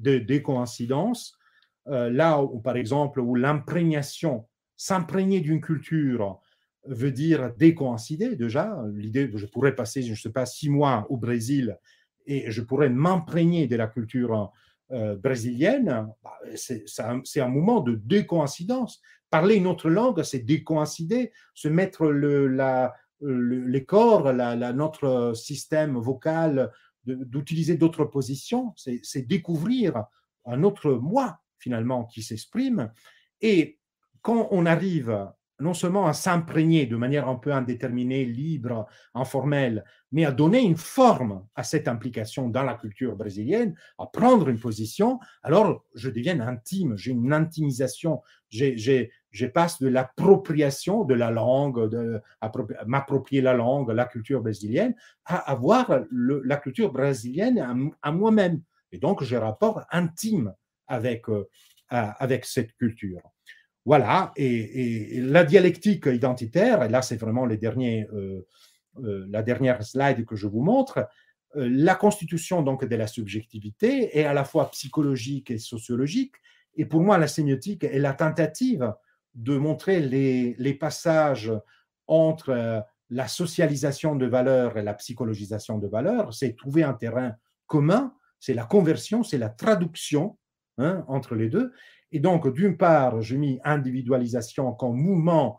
de, 0.00 0.18
décoïncidence. 0.18 1.38
Euh, 1.86 2.10
là, 2.10 2.42
où, 2.42 2.58
par 2.58 2.76
exemple, 2.76 3.20
où 3.20 3.36
l'imprégnation, 3.36 4.48
s'imprégner 4.76 5.40
d'une 5.40 5.60
culture 5.60 6.40
veut 6.84 7.12
dire 7.12 7.52
décoïncider 7.56 8.34
déjà. 8.34 8.82
L'idée 8.92 9.30
je 9.32 9.46
pourrais 9.46 9.76
passer, 9.76 10.02
je 10.02 10.10
ne 10.10 10.16
sais 10.16 10.32
pas, 10.32 10.46
six 10.46 10.68
mois 10.68 11.06
au 11.10 11.16
Brésil 11.16 11.78
et 12.26 12.50
je 12.50 12.60
pourrais 12.60 12.90
m'imprégner 12.90 13.68
de 13.68 13.76
la 13.76 13.86
culture 13.86 14.52
brésilienne, 14.90 16.08
bah, 16.22 16.38
c'est 16.54 17.40
un, 17.40 17.48
moment 17.48 17.80
de 17.80 17.94
décoïncidence. 17.94 19.00
Parler 19.30 19.56
une 19.56 19.66
autre 19.66 19.90
langue, 19.90 20.22
c'est 20.22 20.40
décoïncider, 20.40 21.32
se 21.54 21.68
mettre 21.68 22.06
le, 22.06 22.46
la, 22.46 22.94
les 23.20 23.84
corps, 23.84 24.32
la, 24.32 24.72
notre 24.72 25.32
système 25.34 25.96
vocal, 25.96 26.72
d'utiliser 27.04 27.76
d'autres 27.76 28.04
positions, 28.04 28.74
c'est 28.76 29.26
découvrir 29.26 30.04
un 30.44 30.62
autre 30.62 30.92
moi 30.92 31.40
finalement 31.58 32.04
qui 32.04 32.22
s'exprime. 32.22 32.92
Et 33.40 33.78
quand 34.22 34.48
on 34.50 34.66
arrive 34.66 35.28
non 35.60 35.74
seulement 35.74 36.06
à 36.06 36.12
s'imprégner 36.12 36.86
de 36.86 36.96
manière 36.96 37.28
un 37.28 37.34
peu 37.34 37.52
indéterminée, 37.52 38.24
libre, 38.24 38.86
informelle, 39.14 39.84
mais 40.12 40.24
à 40.24 40.32
donner 40.32 40.60
une 40.60 40.76
forme 40.76 41.46
à 41.54 41.64
cette 41.64 41.88
implication 41.88 42.48
dans 42.48 42.62
la 42.62 42.74
culture 42.74 43.16
brésilienne, 43.16 43.74
à 43.98 44.06
prendre 44.06 44.48
une 44.48 44.58
position, 44.58 45.18
alors 45.42 45.84
je 45.94 46.10
deviens 46.10 46.40
intime, 46.40 46.96
j'ai 46.96 47.10
une 47.10 47.32
intimisation, 47.32 48.22
je 48.50 49.46
passe 49.46 49.80
de 49.80 49.88
l'appropriation 49.88 51.04
de 51.04 51.14
la 51.14 51.30
langue, 51.30 51.90
de 51.90 52.20
m'approprier 52.86 53.42
la 53.42 53.54
langue, 53.54 53.90
la 53.90 54.06
culture 54.06 54.42
brésilienne, 54.42 54.94
à 55.24 55.36
avoir 55.50 56.00
la 56.10 56.56
culture 56.56 56.92
brésilienne 56.92 57.94
à, 58.02 58.12
moi-même. 58.12 58.62
Et 58.92 58.98
donc, 58.98 59.22
j'ai 59.22 59.36
un 59.36 59.40
rapport 59.40 59.82
intime 59.90 60.54
avec, 60.86 61.28
euh, 61.28 61.46
avec 61.90 62.46
cette 62.46 62.74
culture. 62.76 63.20
Voilà, 63.84 64.32
et, 64.36 65.20
la 65.20 65.44
dialectique 65.44 66.06
identitaire, 66.06 66.82
et 66.82 66.88
là 66.88 67.00
c'est 67.02 67.16
vraiment 67.16 67.46
euh, 67.46 68.46
euh, 68.98 69.26
la 69.30 69.42
dernière 69.42 69.82
slide 69.82 70.24
que 70.26 70.36
je 70.36 70.46
vous 70.46 70.62
montre, 70.62 71.08
euh, 71.56 71.68
la 71.70 71.94
constitution 71.94 72.62
donc 72.62 72.84
de 72.84 72.96
la 72.96 73.06
subjectivité 73.06 74.18
est 74.18 74.24
à 74.24 74.34
la 74.34 74.44
fois 74.44 74.70
psychologique 74.72 75.50
et 75.50 75.58
sociologique, 75.58 76.34
et 76.74 76.84
pour 76.84 77.00
moi 77.00 77.16
la 77.16 77.28
sémiotique 77.28 77.84
est 77.84 77.98
la 77.98 78.12
tentative 78.12 78.92
de 79.34 79.56
montrer 79.56 80.00
les, 80.00 80.54
les 80.58 80.74
passages 80.74 81.52
entre 82.06 82.84
la 83.10 83.28
socialisation 83.28 84.16
de 84.16 84.26
valeurs 84.26 84.76
et 84.76 84.82
la 84.82 84.94
psychologisation 84.94 85.78
de 85.78 85.86
valeurs, 85.86 86.34
c'est 86.34 86.56
trouver 86.56 86.82
un 86.82 86.94
terrain 86.94 87.32
commun, 87.66 88.14
c'est 88.38 88.54
la 88.54 88.64
conversion, 88.64 89.22
c'est 89.22 89.38
la 89.38 89.48
traduction 89.48 90.36
hein, 90.78 91.04
entre 91.08 91.34
les 91.34 91.48
deux, 91.48 91.72
et 92.12 92.20
donc, 92.20 92.52
d'une 92.52 92.76
part, 92.76 93.20
j'ai 93.20 93.36
mis 93.36 93.60
individualisation 93.64 94.72
comme 94.72 94.96
mouvement 94.96 95.58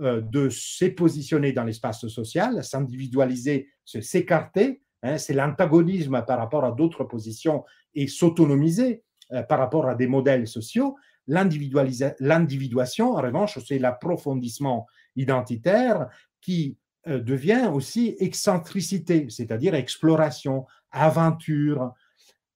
euh, 0.00 0.20
de 0.22 0.48
se 0.48 0.86
positionner 0.86 1.52
dans 1.52 1.64
l'espace 1.64 2.06
social, 2.08 2.64
s'individualiser, 2.64 3.68
s'écarter. 3.84 4.82
Hein, 5.02 5.18
c'est 5.18 5.34
l'antagonisme 5.34 6.24
par 6.26 6.38
rapport 6.38 6.64
à 6.64 6.72
d'autres 6.72 7.04
positions 7.04 7.64
et 7.94 8.06
s'autonomiser 8.06 9.02
euh, 9.32 9.42
par 9.42 9.58
rapport 9.58 9.88
à 9.88 9.94
des 9.94 10.06
modèles 10.06 10.46
sociaux. 10.46 10.96
L'individuation, 11.26 13.12
en 13.12 13.20
revanche, 13.20 13.58
c'est 13.66 13.78
l'approfondissement 13.78 14.86
identitaire 15.16 16.08
qui 16.40 16.78
euh, 17.06 17.20
devient 17.20 17.70
aussi 17.72 18.16
excentricité, 18.20 19.26
c'est-à-dire 19.28 19.74
exploration, 19.74 20.66
aventure, 20.90 21.92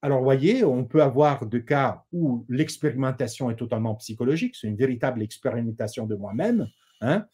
alors, 0.05 0.22
voyez, 0.22 0.64
on 0.64 0.84
peut 0.84 1.02
avoir 1.02 1.46
des 1.46 1.64
cas 1.64 2.05
où 2.12 2.44
l'expérimentation 2.50 3.50
est 3.50 3.57
totalement 3.57 3.94
psychologique, 3.94 4.55
c'est 4.55 4.66
une 4.66 4.76
véritable 4.76 5.22
expérimentation 5.22 6.05
de 6.05 6.14
moi-même. 6.14 6.68
Hein. 7.00 7.24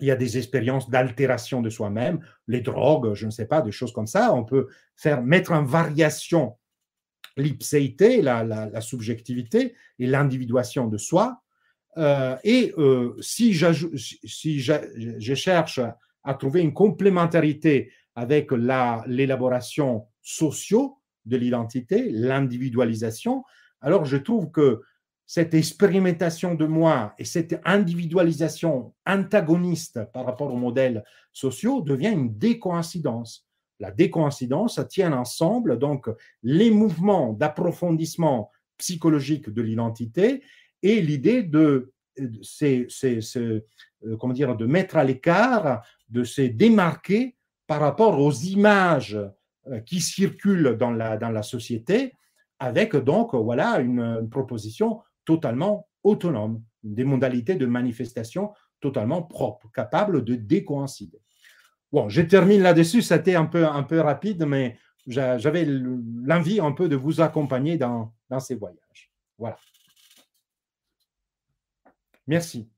Il 0.00 0.06
y 0.06 0.10
a 0.10 0.16
des 0.16 0.38
expériences 0.38 0.88
d'altération 0.88 1.60
de 1.60 1.68
soi-même, 1.68 2.24
les 2.48 2.62
drogues, 2.62 3.12
je 3.12 3.26
ne 3.26 3.30
sais 3.30 3.44
pas, 3.44 3.60
des 3.60 3.72
choses 3.72 3.92
comme 3.92 4.06
ça. 4.06 4.32
On 4.32 4.42
peut 4.42 4.68
faire 4.96 5.22
mettre 5.22 5.52
en 5.52 5.64
variation 5.64 6.56
l'ipséité, 7.36 8.22
la, 8.22 8.80
subjectivité 8.80 9.74
et 9.98 10.06
l'individuation 10.06 10.88
de 10.88 10.96
soi. 10.96 11.42
Euh, 11.98 12.38
et 12.42 12.72
euh, 12.78 13.18
si, 13.20 13.54
si 14.24 14.60
je, 14.60 15.34
cherche 15.34 15.78
à 16.24 16.34
trouver 16.36 16.62
une 16.62 16.72
complémentarité 16.72 17.92
avec 18.14 18.50
l'élaboration 18.50 20.06
sociaux, 20.22 21.01
de 21.24 21.36
l'identité, 21.36 22.10
l'individualisation, 22.10 23.44
alors 23.80 24.04
je 24.04 24.16
trouve 24.16 24.50
que 24.50 24.82
cette 25.26 25.54
expérimentation 25.54 26.54
de 26.54 26.66
moi 26.66 27.14
et 27.18 27.24
cette 27.24 27.60
individualisation 27.64 28.92
antagoniste 29.06 30.00
par 30.12 30.26
rapport 30.26 30.52
aux 30.52 30.58
modèles 30.58 31.04
sociaux 31.32 31.80
devient 31.80 32.12
une 32.12 32.36
décoïncidence. 32.36 33.46
La 33.80 33.90
décoïncidence 33.90 34.80
tient 34.88 35.12
ensemble 35.12 35.78
donc 35.78 36.08
les 36.42 36.70
mouvements 36.70 37.32
d'approfondissement 37.32 38.50
psychologique 38.76 39.48
de 39.50 39.62
l'identité 39.62 40.42
et 40.82 41.00
l'idée 41.00 41.42
de, 41.42 41.92
c'est, 42.42 42.88
euh, 43.36 43.60
de 44.02 44.66
mettre 44.66 44.96
à 44.96 45.04
l'écart, 45.04 45.82
de 46.08 46.24
se 46.24 46.42
démarquer 46.42 47.36
par 47.66 47.80
rapport 47.80 48.20
aux 48.20 48.32
images 48.32 49.18
qui 49.86 50.00
circulent 50.00 50.76
dans 50.76 50.90
la, 50.90 51.16
dans 51.16 51.30
la 51.30 51.42
société, 51.42 52.14
avec 52.58 52.96
donc 52.96 53.34
voilà 53.34 53.80
une, 53.80 54.28
proposition 54.30 55.02
totalement 55.24 55.88
autonome, 56.02 56.62
des 56.82 57.04
modalités 57.04 57.54
de 57.54 57.66
manifestation 57.66 58.52
totalement 58.80 59.22
propres, 59.22 59.70
capables 59.72 60.24
de 60.24 60.34
décoïncider. 60.34 61.20
Bon, 61.92 62.08
je 62.08 62.22
termine 62.22 62.62
là-dessus, 62.62 63.02
c'était 63.02 63.36
un 63.36 63.46
peu, 63.46 63.66
un 63.66 63.82
peu 63.82 64.00
rapide, 64.00 64.44
mais 64.46 64.78
j'avais 65.06 65.64
l'envie 65.64 66.60
un 66.60 66.72
peu 66.72 66.88
de 66.88 66.96
vous 66.96 67.20
accompagner 67.20 67.76
dans, 67.76 68.12
dans 68.30 68.40
ces 68.40 68.54
voyages. 68.54 69.12
Voilà. 69.38 69.58
Merci. 72.26 72.68